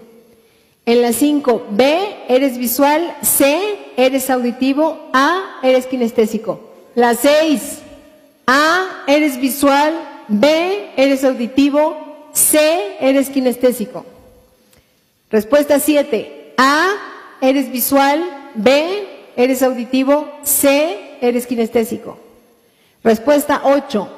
En 0.84 1.01
la 1.01 1.14
5, 1.14 1.68
B, 1.70 2.16
eres 2.28 2.59
visual, 2.59 3.16
C, 3.22 3.78
eres 3.96 4.28
auditivo, 4.28 5.09
A, 5.14 5.59
eres 5.62 5.86
kinestésico. 5.86 6.61
La 6.94 7.14
6, 7.14 7.78
A, 8.46 9.05
eres 9.07 9.40
visual, 9.40 9.94
B, 10.28 10.90
eres 10.99 11.24
auditivo, 11.24 12.28
C, 12.34 12.59
eres 13.01 13.30
kinestésico. 13.30 14.05
Respuesta 15.30 15.80
7, 15.80 16.53
A, 16.59 16.88
eres 17.41 17.70
visual, 17.70 18.24
B, 18.55 19.07
eres 19.36 19.62
auditivo, 19.62 20.28
C, 20.43 21.18
eres 21.20 21.47
kinestésico. 21.47 22.18
Respuesta 23.03 23.62
8. 23.64 24.09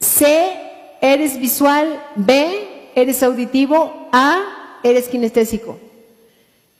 C, 0.00 0.52
eres 1.00 1.38
visual, 1.38 2.02
B, 2.16 2.90
eres 2.94 3.22
auditivo, 3.22 4.08
A, 4.12 4.78
eres 4.82 5.08
kinestésico. 5.08 5.78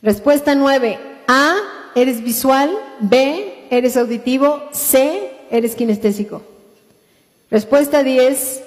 Respuesta 0.03 0.55
9. 0.55 0.99
A, 1.27 1.57
eres 1.95 2.23
visual, 2.23 2.71
B, 3.01 3.67
eres 3.71 3.97
auditivo, 3.97 4.63
C, 4.73 5.31
eres 5.51 5.75
kinestésico. 5.75 6.43
Respuesta 7.51 8.03
10. 8.03 8.63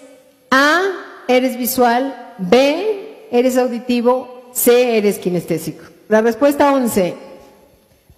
A, 0.51 0.81
eres 1.27 1.57
visual, 1.57 2.35
B, 2.37 3.27
eres 3.31 3.57
auditivo, 3.57 4.49
C, 4.53 4.97
eres 4.97 5.17
kinestésico. 5.17 5.96
La 6.09 6.21
respuesta 6.21 6.73
11. 6.73 7.15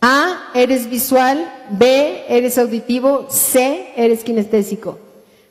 A, 0.01 0.51
eres 0.53 0.87
visual. 0.89 1.51
B, 1.71 2.23
eres 2.29 2.57
auditivo. 2.57 3.27
C, 3.29 3.93
eres 3.95 4.23
kinestésico. 4.23 4.99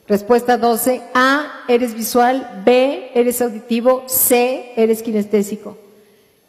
Respuesta 0.07 0.57
12. 0.57 1.03
A, 1.15 1.65
eres 1.69 1.95
visual. 1.95 2.63
B, 2.65 3.11
eres 3.15 3.43
auditivo. 3.43 4.05
C, 4.07 4.73
eres 4.77 5.03
kinestésico. 5.03 5.77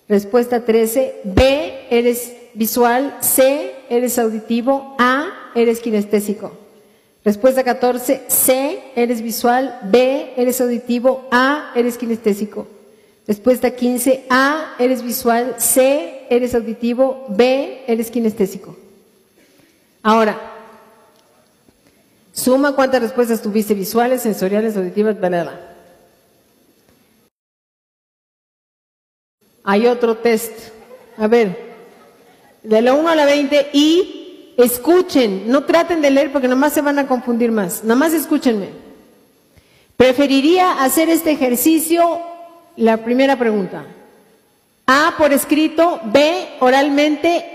Respuesta 0.08 0.64
13. 0.64 1.22
B, 1.24 1.88
eres 1.90 2.34
visual. 2.54 3.18
C, 3.22 3.74
eres 3.90 4.20
auditivo. 4.20 4.96
A, 5.00 5.52
eres 5.56 5.80
kinestésico. 5.80 6.52
Respuesta 7.26 7.64
14. 7.64 8.22
C, 8.28 8.92
eres 8.96 9.22
visual. 9.22 9.80
B, 9.84 10.34
eres 10.38 10.62
auditivo. 10.62 11.28
A, 11.32 11.72
eres 11.76 11.98
kinestésico. 11.98 12.79
Respuesta 13.30 13.70
15. 13.70 14.26
A, 14.32 14.74
eres 14.80 15.04
visual. 15.04 15.54
C, 15.60 16.26
eres 16.32 16.56
auditivo. 16.56 17.28
B, 17.30 17.84
eres 17.86 18.10
kinestésico. 18.10 18.76
Ahora, 20.02 20.36
suma 22.34 22.74
cuántas 22.74 23.04
respuestas 23.04 23.40
tuviste 23.40 23.76
visuales, 23.76 24.24
sensoriales, 24.24 24.76
auditivas, 24.76 25.20
bla, 25.20 25.60
Hay 29.64 29.86
otro 29.86 30.18
test. 30.18 30.72
A 31.16 31.28
ver, 31.28 31.56
de 32.64 32.82
la 32.82 32.96
1 32.96 33.10
a 33.10 33.16
la 33.16 33.26
20 33.26 33.70
y 33.74 34.56
escuchen, 34.58 35.52
no 35.52 35.66
traten 35.66 36.02
de 36.02 36.10
leer 36.10 36.32
porque 36.32 36.48
nomás 36.48 36.74
se 36.74 36.82
van 36.82 36.98
a 36.98 37.06
confundir 37.06 37.52
más. 37.52 37.84
Nada 37.84 38.00
más 38.00 38.12
escúchenme. 38.12 38.70
¿Preferiría 39.98 40.82
hacer 40.82 41.10
este 41.10 41.30
ejercicio? 41.30 42.29
La 42.80 42.96
primera 42.96 43.36
pregunta. 43.36 43.84
A, 44.88 45.16
por 45.18 45.34
escrito, 45.34 46.00
B, 46.06 46.48
oralmente, 46.62 47.46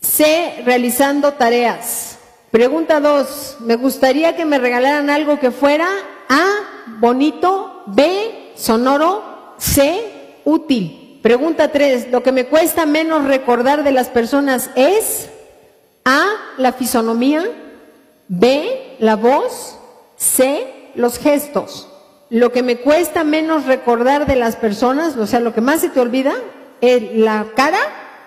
C, 0.00 0.62
realizando 0.64 1.34
tareas. 1.34 2.18
Pregunta 2.50 2.98
2. 2.98 3.58
Me 3.60 3.76
gustaría 3.76 4.34
que 4.36 4.46
me 4.46 4.58
regalaran 4.58 5.10
algo 5.10 5.38
que 5.38 5.50
fuera 5.50 5.86
A, 6.30 6.46
bonito, 6.98 7.82
B, 7.88 8.52
sonoro, 8.56 9.54
C, 9.58 10.40
útil. 10.46 11.20
Pregunta 11.22 11.70
3. 11.70 12.10
Lo 12.10 12.22
que 12.22 12.32
me 12.32 12.46
cuesta 12.46 12.86
menos 12.86 13.26
recordar 13.26 13.84
de 13.84 13.92
las 13.92 14.08
personas 14.08 14.70
es 14.76 15.28
A, 16.06 16.26
la 16.56 16.72
fisonomía, 16.72 17.44
B, 18.28 18.96
la 18.98 19.16
voz, 19.16 19.78
C, 20.16 20.90
los 20.94 21.18
gestos. 21.18 21.86
Lo 22.30 22.52
que 22.52 22.62
me 22.62 22.78
cuesta 22.78 23.24
menos 23.24 23.64
recordar 23.64 24.26
de 24.26 24.36
las 24.36 24.56
personas, 24.56 25.16
o 25.16 25.26
sea, 25.26 25.40
lo 25.40 25.54
que 25.54 25.62
más 25.62 25.80
se 25.80 25.88
te 25.88 26.00
olvida, 26.00 26.34
es 26.80 27.16
la 27.16 27.46
cara, 27.56 27.78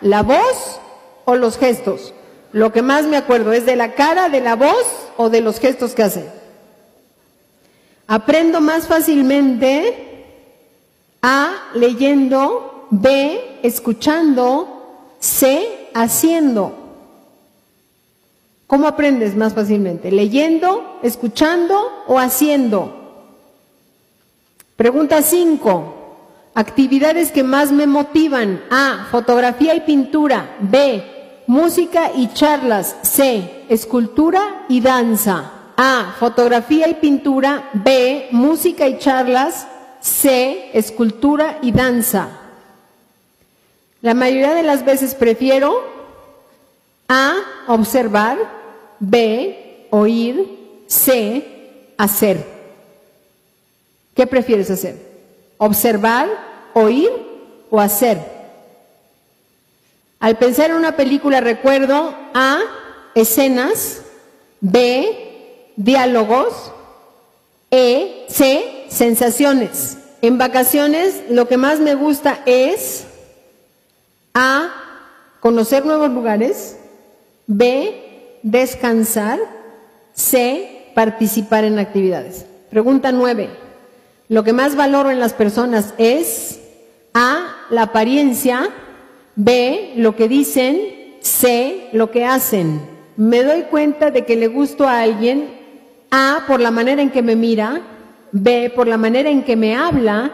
la 0.02 0.24
voz 0.24 0.80
o 1.26 1.36
los 1.36 1.58
gestos. 1.58 2.14
Lo 2.52 2.72
que 2.72 2.82
más 2.82 3.06
me 3.06 3.18
acuerdo 3.18 3.54
es 3.54 3.66
de 3.66 3.76
la 3.76 3.94
cara, 3.94 4.30
de 4.30 4.42
la 4.42 4.56
voz 4.56 4.86
o 5.18 5.30
de 5.30 5.42
los 5.42 5.60
gestos 5.60 5.94
que 5.94 6.04
hacen. 6.04 6.26
Aprendo 8.08 8.60
más 8.60 8.88
fácilmente 8.88 10.26
A, 11.22 11.54
leyendo, 11.76 12.88
B, 12.90 13.60
escuchando, 13.62 15.16
C, 15.20 15.90
haciendo. 15.94 16.76
¿Cómo 18.68 18.88
aprendes 18.88 19.36
más 19.36 19.54
fácilmente? 19.54 20.12
¿Leyendo, 20.12 21.00
escuchando 21.04 22.04
o 22.08 22.18
haciendo? 22.18 23.01
Pregunta 24.82 25.22
5. 25.22 25.94
Actividades 26.56 27.32
que 27.32 27.44
más 27.44 27.72
me 27.72 27.86
motivan. 27.86 28.64
A. 28.72 29.10
Fotografía 29.12 29.76
y 29.76 29.82
pintura. 29.82 30.56
B. 30.60 31.04
Música 31.46 32.10
y 32.16 32.34
charlas. 32.34 32.96
C. 33.04 33.66
Escultura 33.70 34.66
y 34.70 34.82
danza. 34.82 35.52
A. 35.78 36.16
Fotografía 36.18 36.88
y 36.90 36.96
pintura. 36.96 37.70
B. 37.74 38.30
Música 38.32 38.88
y 38.88 38.98
charlas. 38.98 39.68
C. 40.00 40.72
Escultura 40.74 41.60
y 41.62 41.72
danza. 41.72 42.30
La 44.02 44.16
mayoría 44.16 44.56
de 44.56 44.64
las 44.64 44.84
veces 44.84 45.14
prefiero 45.14 45.80
A. 47.08 47.36
Observar. 47.68 48.40
B. 49.00 49.86
Oír. 49.92 50.84
C. 50.88 51.94
Hacer. 52.00 52.61
¿Qué 54.16 54.28
prefieres 54.28 54.70
hacer? 54.70 54.98
¿Observar, 55.58 56.28
oír 56.74 57.10
o 57.70 57.80
hacer? 57.80 58.20
Al 60.20 60.38
pensar 60.38 60.70
en 60.70 60.76
una 60.78 60.96
película 60.96 61.42
recuerdo 61.42 62.14
A, 62.34 62.60
escenas, 63.16 64.02
B, 64.60 65.72
diálogos, 65.76 66.72
E, 67.72 68.26
C, 68.30 68.86
sensaciones. 68.90 69.98
En 70.22 70.38
vacaciones 70.38 71.24
lo 71.30 71.48
que 71.48 71.58
más 71.58 71.80
me 71.80 71.96
gusta 71.96 72.42
es 72.46 73.06
A, 74.34 74.70
conocer 75.40 75.86
nuevos 75.86 76.12
lugares, 76.12 76.78
B, 77.48 78.40
descansar, 78.44 79.40
C, 80.14 80.92
participar 80.94 81.64
en 81.64 81.80
actividades. 81.80 82.46
Pregunta 82.70 83.12
nueve. 83.12 83.50
Lo 84.32 84.46
que 84.46 84.54
más 84.54 84.78
valoro 84.78 85.12
en 85.12 85.20
las 85.20 85.34
personas 85.34 85.94
es 85.98 86.62
A, 87.14 87.54
la 87.70 87.82
apariencia, 87.82 88.70
B, 89.36 89.92
lo 89.98 90.16
que 90.16 90.30
dicen, 90.30 91.18
C, 91.20 91.90
lo 91.92 92.12
que 92.12 92.24
hacen. 92.24 92.80
Me 93.18 93.44
doy 93.44 93.64
cuenta 93.64 94.10
de 94.10 94.24
que 94.24 94.38
le 94.38 94.48
gusto 94.48 94.88
a 94.88 95.02
alguien, 95.02 95.50
A, 96.12 96.46
por 96.48 96.62
la 96.62 96.72
manera 96.72 97.02
en 97.02 97.10
que 97.10 97.22
me 97.22 97.36
mira, 97.36 97.82
B, 98.32 98.72
por 98.74 98.88
la 98.88 98.96
manera 98.96 99.30
en 99.30 99.44
que 99.44 99.58
me 99.58 99.76
habla, 99.76 100.32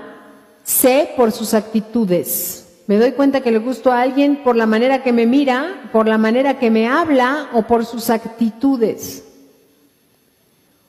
C, 0.63 1.09
por 1.17 1.31
sus 1.31 1.55
actitudes. 1.55 2.83
Me 2.85 2.99
doy 2.99 3.13
cuenta 3.13 3.41
que 3.41 3.51
le 3.51 3.57
gusto 3.57 3.91
a 3.91 4.01
alguien 4.01 4.43
por 4.43 4.55
la 4.55 4.67
manera 4.67 5.01
que 5.01 5.11
me 5.11 5.25
mira, 5.25 5.89
por 5.91 6.07
la 6.07 6.19
manera 6.19 6.59
que 6.59 6.69
me 6.69 6.87
habla 6.87 7.49
o 7.51 7.63
por 7.63 7.83
sus 7.83 8.11
actitudes. 8.11 9.23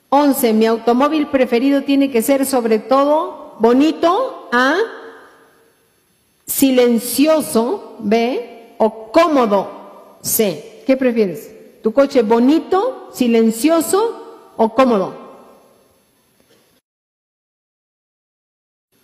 11. 0.09 0.53
Mi 0.53 0.65
automóvil 0.65 1.27
preferido 1.27 1.83
tiene 1.83 2.11
que 2.11 2.21
ser 2.21 2.45
sobre 2.45 2.79
todo 2.79 3.55
bonito, 3.59 4.49
A, 4.51 4.75
silencioso, 6.45 7.95
B, 7.99 8.73
o 8.77 9.11
cómodo, 9.11 10.17
C. 10.21 10.83
¿Qué 10.85 10.97
prefieres? 10.97 11.51
¿Tu 11.83 11.93
coche 11.93 12.23
bonito, 12.23 13.09
silencioso 13.13 14.51
o 14.57 14.73
cómodo? 14.73 15.13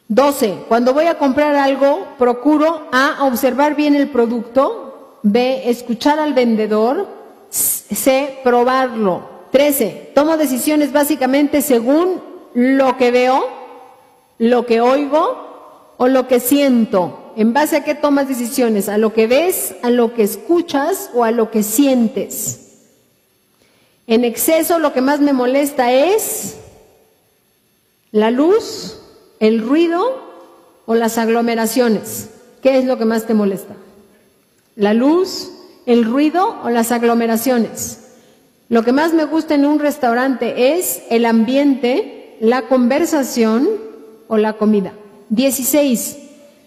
12. 0.07 0.65
Cuando 0.67 0.93
voy 0.93 1.05
a 1.05 1.17
comprar 1.17 1.55
algo, 1.55 2.07
procuro 2.17 2.87
A, 2.91 3.25
observar 3.25 3.75
bien 3.75 3.95
el 3.95 4.09
producto, 4.09 5.19
B, 5.23 5.69
escuchar 5.69 6.19
al 6.19 6.33
vendedor, 6.33 7.07
C, 7.49 8.39
probarlo. 8.43 9.34
13. 9.55 10.11
Tomo 10.13 10.35
decisiones 10.35 10.91
básicamente 10.91 11.61
según 11.61 12.21
lo 12.53 12.97
que 12.97 13.09
veo, 13.09 13.47
lo 14.37 14.65
que 14.65 14.81
oigo 14.81 15.93
o 15.95 16.09
lo 16.09 16.27
que 16.27 16.41
siento. 16.41 17.31
¿En 17.37 17.53
base 17.53 17.77
a 17.77 17.83
qué 17.85 17.95
tomas 17.95 18.27
decisiones? 18.27 18.89
¿A 18.89 18.97
lo 18.97 19.13
que 19.13 19.27
ves, 19.27 19.75
a 19.81 19.91
lo 19.91 20.13
que 20.13 20.23
escuchas 20.23 21.09
o 21.13 21.23
a 21.23 21.31
lo 21.31 21.51
que 21.51 21.63
sientes? 21.63 22.81
En 24.07 24.25
exceso 24.25 24.77
lo 24.77 24.91
que 24.91 24.99
más 24.99 25.21
me 25.21 25.31
molesta 25.31 25.89
es 25.93 26.57
la 28.11 28.31
luz, 28.31 28.99
el 29.39 29.61
ruido 29.61 30.21
o 30.85 30.95
las 30.95 31.17
aglomeraciones. 31.17 32.27
¿Qué 32.61 32.77
es 32.77 32.83
lo 32.83 32.97
que 32.97 33.05
más 33.05 33.25
te 33.25 33.33
molesta? 33.33 33.77
¿La 34.75 34.93
luz, 34.93 35.49
el 35.85 36.03
ruido 36.03 36.59
o 36.61 36.69
las 36.69 36.91
aglomeraciones? 36.91 38.01
Lo 38.67 38.83
que 38.83 38.91
más 38.91 39.13
me 39.13 39.25
gusta 39.25 39.53
en 39.53 39.65
un 39.65 39.77
restaurante 39.77 40.77
es 40.77 41.03
el 41.11 41.25
ambiente, 41.25 42.35
la 42.39 42.63
conversación 42.63 43.67
o 44.27 44.37
la 44.37 44.53
comida. 44.53 44.93
16. 45.29 46.17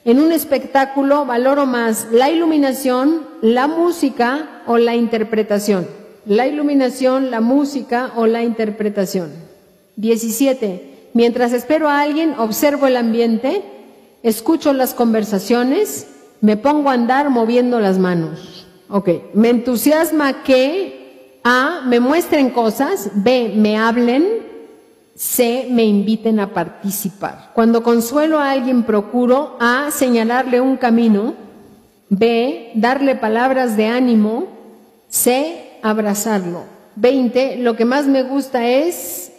En 0.04 0.20
un 0.20 0.30
espectáculo 0.30 1.26
valoro 1.26 1.66
más 1.66 2.06
la 2.12 2.30
iluminación, 2.30 3.26
la 3.42 3.66
música 3.66 4.62
o 4.66 4.78
la 4.78 4.94
interpretación. 4.94 5.88
La 6.24 6.46
iluminación, 6.46 7.32
la 7.32 7.40
música 7.40 8.12
o 8.14 8.26
la 8.26 8.44
interpretación. 8.44 9.32
17. 9.96 11.10
Mientras 11.14 11.52
espero 11.52 11.88
a 11.88 12.00
alguien, 12.00 12.34
observo 12.38 12.86
el 12.86 12.96
ambiente, 12.96 13.62
escucho 14.22 14.72
las 14.72 14.94
conversaciones, 14.94 16.06
me 16.40 16.56
pongo 16.56 16.90
a 16.90 16.92
andar 16.92 17.28
moviendo 17.28 17.80
las 17.80 17.98
manos. 17.98 18.68
Ok. 18.88 19.10
Me 19.34 19.48
entusiasma 19.48 20.44
que 20.44 20.97
a, 21.50 21.80
me 21.80 21.98
muestren 21.98 22.50
cosas, 22.50 23.10
B, 23.14 23.54
me 23.56 23.78
hablen, 23.78 24.46
C, 25.16 25.66
me 25.70 25.82
inviten 25.84 26.40
a 26.40 26.52
participar. 26.52 27.52
Cuando 27.54 27.82
consuelo 27.82 28.38
a 28.38 28.50
alguien 28.50 28.82
procuro 28.82 29.56
A, 29.58 29.90
señalarle 29.90 30.60
un 30.60 30.76
camino, 30.76 31.34
B, 32.10 32.72
darle 32.74 33.14
palabras 33.14 33.78
de 33.78 33.86
ánimo, 33.86 34.48
C, 35.08 35.78
abrazarlo. 35.82 36.64
20, 36.96 37.56
lo 37.56 37.76
que 37.76 37.86
más 37.86 38.04
me 38.06 38.24
gusta 38.24 38.66
es 38.66 39.32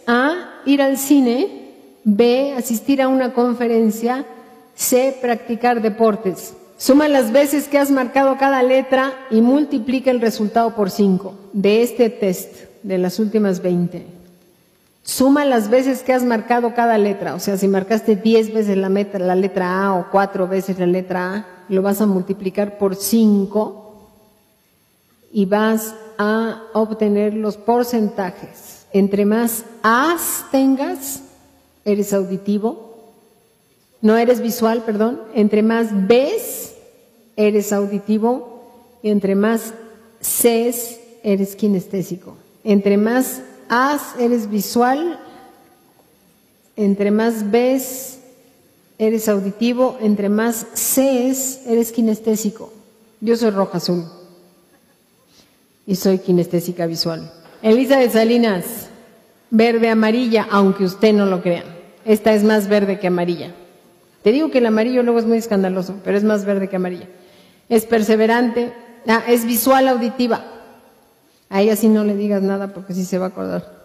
ir 0.66 0.82
al 0.82 0.98
cine, 0.98 1.74
B, 2.02 2.54
asistir 2.56 3.00
a 3.02 3.06
una 3.06 3.34
conferencia, 3.34 4.26
C, 4.74 5.16
practicar 5.22 5.80
deportes. 5.80 6.54
Suma 6.80 7.08
las 7.08 7.30
veces 7.30 7.68
que 7.68 7.76
has 7.76 7.90
marcado 7.90 8.38
cada 8.38 8.62
letra 8.62 9.12
y 9.30 9.42
multiplica 9.42 10.10
el 10.10 10.22
resultado 10.22 10.74
por 10.74 10.90
5 10.90 11.34
de 11.52 11.82
este 11.82 12.08
test 12.08 12.54
de 12.82 12.96
las 12.96 13.18
últimas 13.18 13.60
20. 13.60 14.06
Suma 15.02 15.44
las 15.44 15.68
veces 15.68 16.02
que 16.02 16.14
has 16.14 16.24
marcado 16.24 16.72
cada 16.74 16.96
letra. 16.96 17.34
O 17.34 17.38
sea, 17.38 17.58
si 17.58 17.68
marcaste 17.68 18.16
10 18.16 18.54
veces 18.54 18.78
la, 18.78 18.88
la 18.88 19.34
letra 19.34 19.84
A 19.84 19.92
o 19.92 20.06
4 20.10 20.48
veces 20.48 20.78
la 20.78 20.86
letra 20.86 21.34
A, 21.34 21.46
lo 21.68 21.82
vas 21.82 22.00
a 22.00 22.06
multiplicar 22.06 22.78
por 22.78 22.96
5 22.96 24.08
y 25.34 25.44
vas 25.44 25.94
a 26.16 26.62
obtener 26.72 27.34
los 27.34 27.58
porcentajes. 27.58 28.86
Entre 28.94 29.26
más 29.26 29.66
A's 29.82 30.46
tengas, 30.50 31.24
eres 31.84 32.14
auditivo. 32.14 32.90
No 34.02 34.16
eres 34.16 34.40
visual, 34.40 34.82
perdón. 34.84 35.20
Entre 35.34 35.62
más 35.62 35.88
B's, 35.92 36.59
eres 37.40 37.72
auditivo 37.72 38.60
entre 39.02 39.34
más 39.34 39.72
Cs 40.20 40.98
eres 41.22 41.56
kinestésico. 41.56 42.36
Entre 42.64 42.96
más 42.96 43.42
As 43.68 44.18
eres 44.18 44.50
visual, 44.50 45.18
entre 46.76 47.10
más 47.10 47.50
Bs 47.50 48.18
eres 48.98 49.28
auditivo, 49.28 49.96
entre 50.00 50.28
más 50.28 50.66
Cs 50.74 51.60
eres 51.66 51.92
kinestésico. 51.92 52.72
Yo 53.20 53.36
soy 53.36 53.50
roja 53.50 53.78
azul 53.78 54.04
y 55.86 55.94
soy 55.96 56.18
kinestésica 56.18 56.86
visual. 56.86 57.32
Elisa 57.62 57.98
de 57.98 58.10
Salinas, 58.10 58.88
verde 59.50 59.88
amarilla, 59.88 60.46
aunque 60.50 60.84
usted 60.84 61.14
no 61.14 61.26
lo 61.26 61.42
crea. 61.42 61.64
Esta 62.04 62.34
es 62.34 62.42
más 62.42 62.68
verde 62.68 62.98
que 62.98 63.06
amarilla. 63.06 63.54
Te 64.22 64.32
digo 64.32 64.50
que 64.50 64.58
el 64.58 64.66
amarillo 64.66 65.02
luego 65.02 65.20
es 65.20 65.26
muy 65.26 65.38
escandaloso, 65.38 65.96
pero 66.04 66.18
es 66.18 66.24
más 66.24 66.44
verde 66.44 66.68
que 66.68 66.76
amarilla 66.76 67.08
es 67.70 67.86
perseverante, 67.86 68.74
ah, 69.06 69.22
es 69.26 69.46
visual 69.46 69.88
auditiva. 69.88 70.44
A 71.48 71.62
ella 71.62 71.76
sí 71.76 71.88
no 71.88 72.04
le 72.04 72.16
digas 72.16 72.42
nada 72.42 72.74
porque 72.74 72.92
sí 72.92 73.04
se 73.04 73.16
va 73.16 73.26
a 73.26 73.28
acordar. 73.28 73.80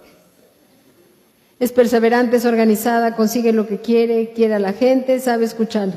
Es 1.59 1.71
perseverante, 1.71 2.37
es 2.37 2.45
organizada, 2.45 3.15
consigue 3.15 3.53
lo 3.53 3.65
que 3.67 3.79
quiere, 3.79 4.33
quiere 4.33 4.55
a 4.55 4.59
la 4.59 4.73
gente, 4.73 5.19
sabe 5.19 5.45
escuchar. 5.45 5.89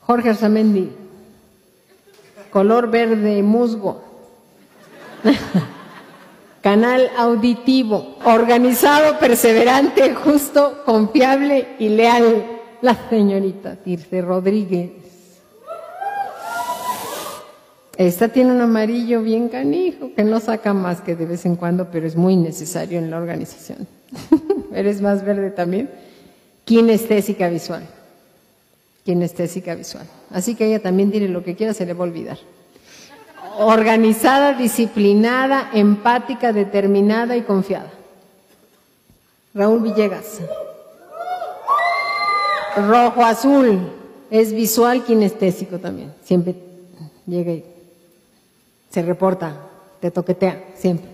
Jorge 0.00 0.30
Arzamendi, 0.30 0.90
color 2.50 2.90
verde, 2.90 3.42
musgo. 3.42 4.02
Canal 6.62 7.10
auditivo, 7.16 8.16
organizado, 8.24 9.18
perseverante, 9.18 10.14
justo, 10.14 10.82
confiable 10.84 11.76
y 11.78 11.90
leal. 11.90 12.46
La 12.80 12.96
señorita 13.08 13.76
Tirce 13.76 14.22
Rodríguez. 14.22 14.97
Esta 17.98 18.28
tiene 18.28 18.52
un 18.52 18.60
amarillo 18.60 19.22
bien 19.22 19.48
canijo, 19.48 20.12
que 20.14 20.22
no 20.22 20.38
saca 20.38 20.72
más 20.72 21.00
que 21.00 21.16
de 21.16 21.26
vez 21.26 21.44
en 21.44 21.56
cuando, 21.56 21.90
pero 21.90 22.06
es 22.06 22.14
muy 22.14 22.36
necesario 22.36 22.96
en 22.96 23.10
la 23.10 23.18
organización. 23.18 23.88
¿Eres 24.72 25.00
más 25.00 25.24
verde 25.24 25.50
también? 25.50 25.90
Kinestésica 26.64 27.48
visual. 27.48 27.82
Kinestésica 29.04 29.74
visual. 29.74 30.06
Así 30.30 30.54
que 30.54 30.66
ella 30.66 30.80
también 30.80 31.10
tiene 31.10 31.26
lo 31.26 31.42
que 31.42 31.56
quiera, 31.56 31.74
se 31.74 31.86
le 31.86 31.92
va 31.92 32.04
a 32.04 32.08
olvidar. 32.08 32.38
Organizada, 33.58 34.52
disciplinada, 34.52 35.68
empática, 35.74 36.52
determinada 36.52 37.36
y 37.36 37.42
confiada. 37.42 37.90
Raúl 39.54 39.82
Villegas. 39.82 40.38
Rojo 42.76 43.24
azul. 43.24 43.90
Es 44.30 44.52
visual 44.52 45.04
kinestésico 45.04 45.80
también. 45.80 46.14
Siempre 46.22 46.54
llega 47.26 47.50
y 47.50 47.77
se 48.90 49.02
reporta, 49.02 49.56
te 50.00 50.10
toquetea, 50.10 50.72
siempre. 50.76 51.10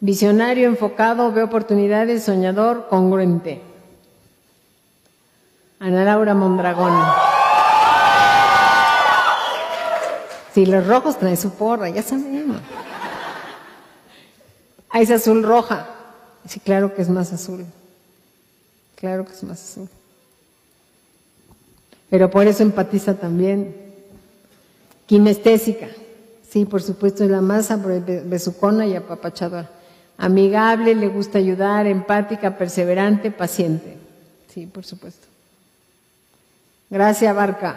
Visionario, 0.00 0.66
enfocado, 0.66 1.30
ve 1.32 1.42
oportunidades, 1.42 2.24
soñador, 2.24 2.88
congruente. 2.88 3.60
Ana 5.78 6.04
Laura 6.04 6.34
Mondragón. 6.34 6.94
Si 10.54 10.66
los 10.66 10.86
rojos 10.86 11.18
traen 11.18 11.36
su 11.36 11.50
porra, 11.50 11.88
ya 11.90 12.02
sabemos. 12.02 12.58
Ahí 14.90 15.04
es 15.04 15.10
azul 15.10 15.42
roja. 15.42 15.86
Sí, 16.46 16.60
claro 16.60 16.94
que 16.94 17.02
es 17.02 17.08
más 17.08 17.32
azul. 17.32 17.64
Claro 18.96 19.24
que 19.24 19.32
es 19.32 19.42
más 19.44 19.62
azul. 19.62 19.88
Pero 22.10 22.30
por 22.30 22.46
eso 22.46 22.62
empatiza 22.62 23.14
también. 23.14 23.74
Kinestésica. 25.06 25.88
Sí, 26.50 26.64
por 26.64 26.82
supuesto, 26.82 27.22
es 27.22 27.30
la 27.30 27.40
masa 27.40 27.76
besucona 27.76 28.84
y 28.84 28.96
apapachadora. 28.96 29.70
Amigable, 30.18 30.96
le 30.96 31.06
gusta 31.06 31.38
ayudar, 31.38 31.86
empática, 31.86 32.58
perseverante, 32.58 33.30
paciente. 33.30 33.96
Sí, 34.52 34.66
por 34.66 34.84
supuesto. 34.84 35.28
Gracias, 36.90 37.36
Barca. 37.36 37.76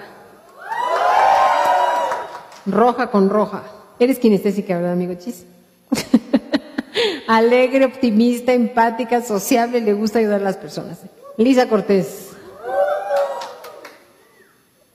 Roja 2.65 3.11
con 3.11 3.29
roja. 3.29 3.61
Eres 3.99 4.17
kinestésica, 4.17 4.75
¿verdad, 4.75 4.93
amigo 4.93 5.13
Chis? 5.13 5.45
Alegre, 7.27 7.85
optimista, 7.85 8.53
empática, 8.53 9.21
sociable, 9.21 9.81
le 9.81 9.93
gusta 9.93 10.17
ayudar 10.17 10.41
a 10.41 10.45
las 10.45 10.57
personas. 10.57 10.97
Lisa 11.37 11.69
Cortés. 11.69 12.31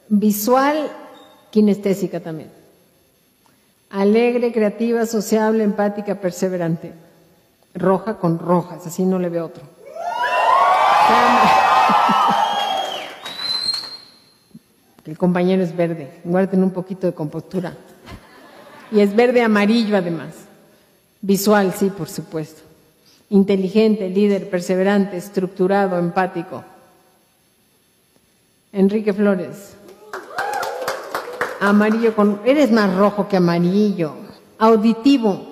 Visual, 0.09 0.91
kinestésica 1.53 2.19
también. 2.19 2.58
Alegre, 3.91 4.53
creativa, 4.53 5.07
sociable, 5.07 5.65
empática, 5.65 6.17
perseverante. 6.17 6.93
Roja 7.75 8.19
con 8.19 8.39
rojas, 8.39 8.87
así 8.87 9.03
no 9.05 9.19
le 9.19 9.31
veo 9.31 9.47
otro. 9.47 9.63
El 15.07 15.17
compañero 15.17 15.63
es 15.63 15.75
verde, 15.75 16.21
guarden 16.23 16.63
un 16.63 16.71
poquito 16.71 17.07
de 17.07 17.15
compostura. 17.15 17.75
Y 18.93 19.01
es 19.01 19.17
verde 19.17 19.43
amarillo 19.43 19.97
además. 19.97 20.35
Visual, 21.23 21.73
sí, 21.75 21.89
por 21.89 22.11
supuesto. 22.11 22.61
Inteligente, 23.31 24.11
líder, 24.11 24.51
perseverante, 24.51 25.17
estructurado, 25.17 25.99
empático. 25.99 26.63
Enrique 28.73 29.15
Flores. 29.15 29.78
Amarillo 31.61 32.15
con... 32.15 32.41
Eres 32.45 32.71
más 32.71 32.95
rojo 32.95 33.29
que 33.29 33.37
amarillo. 33.37 34.13
Auditivo. 34.59 35.47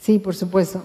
Sí, 0.00 0.18
por 0.18 0.34
supuesto. 0.34 0.84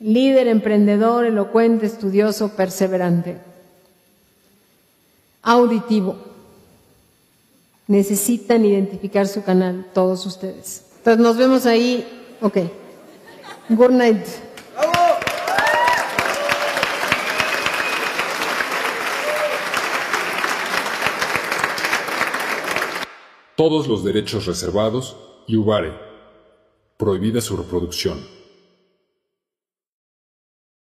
Líder, 0.00 0.48
emprendedor, 0.48 1.24
elocuente, 1.24 1.86
estudioso, 1.86 2.50
perseverante. 2.50 3.38
Auditivo. 5.42 6.16
Necesitan 7.86 8.64
identificar 8.64 9.26
su 9.26 9.42
canal, 9.42 9.86
todos 9.94 10.26
ustedes. 10.26 10.84
Entonces 10.98 11.22
nos 11.22 11.36
vemos 11.36 11.66
ahí. 11.66 12.06
Ok. 12.40 12.58
Good 13.70 13.90
night. 13.90 14.26
Todos 23.56 23.88
los 23.88 24.04
derechos 24.04 24.44
reservados 24.44 25.16
y 25.46 25.56
Ubare. 25.56 25.94
Prohibida 26.98 27.40
su 27.40 27.56
reproducción. 27.56 28.35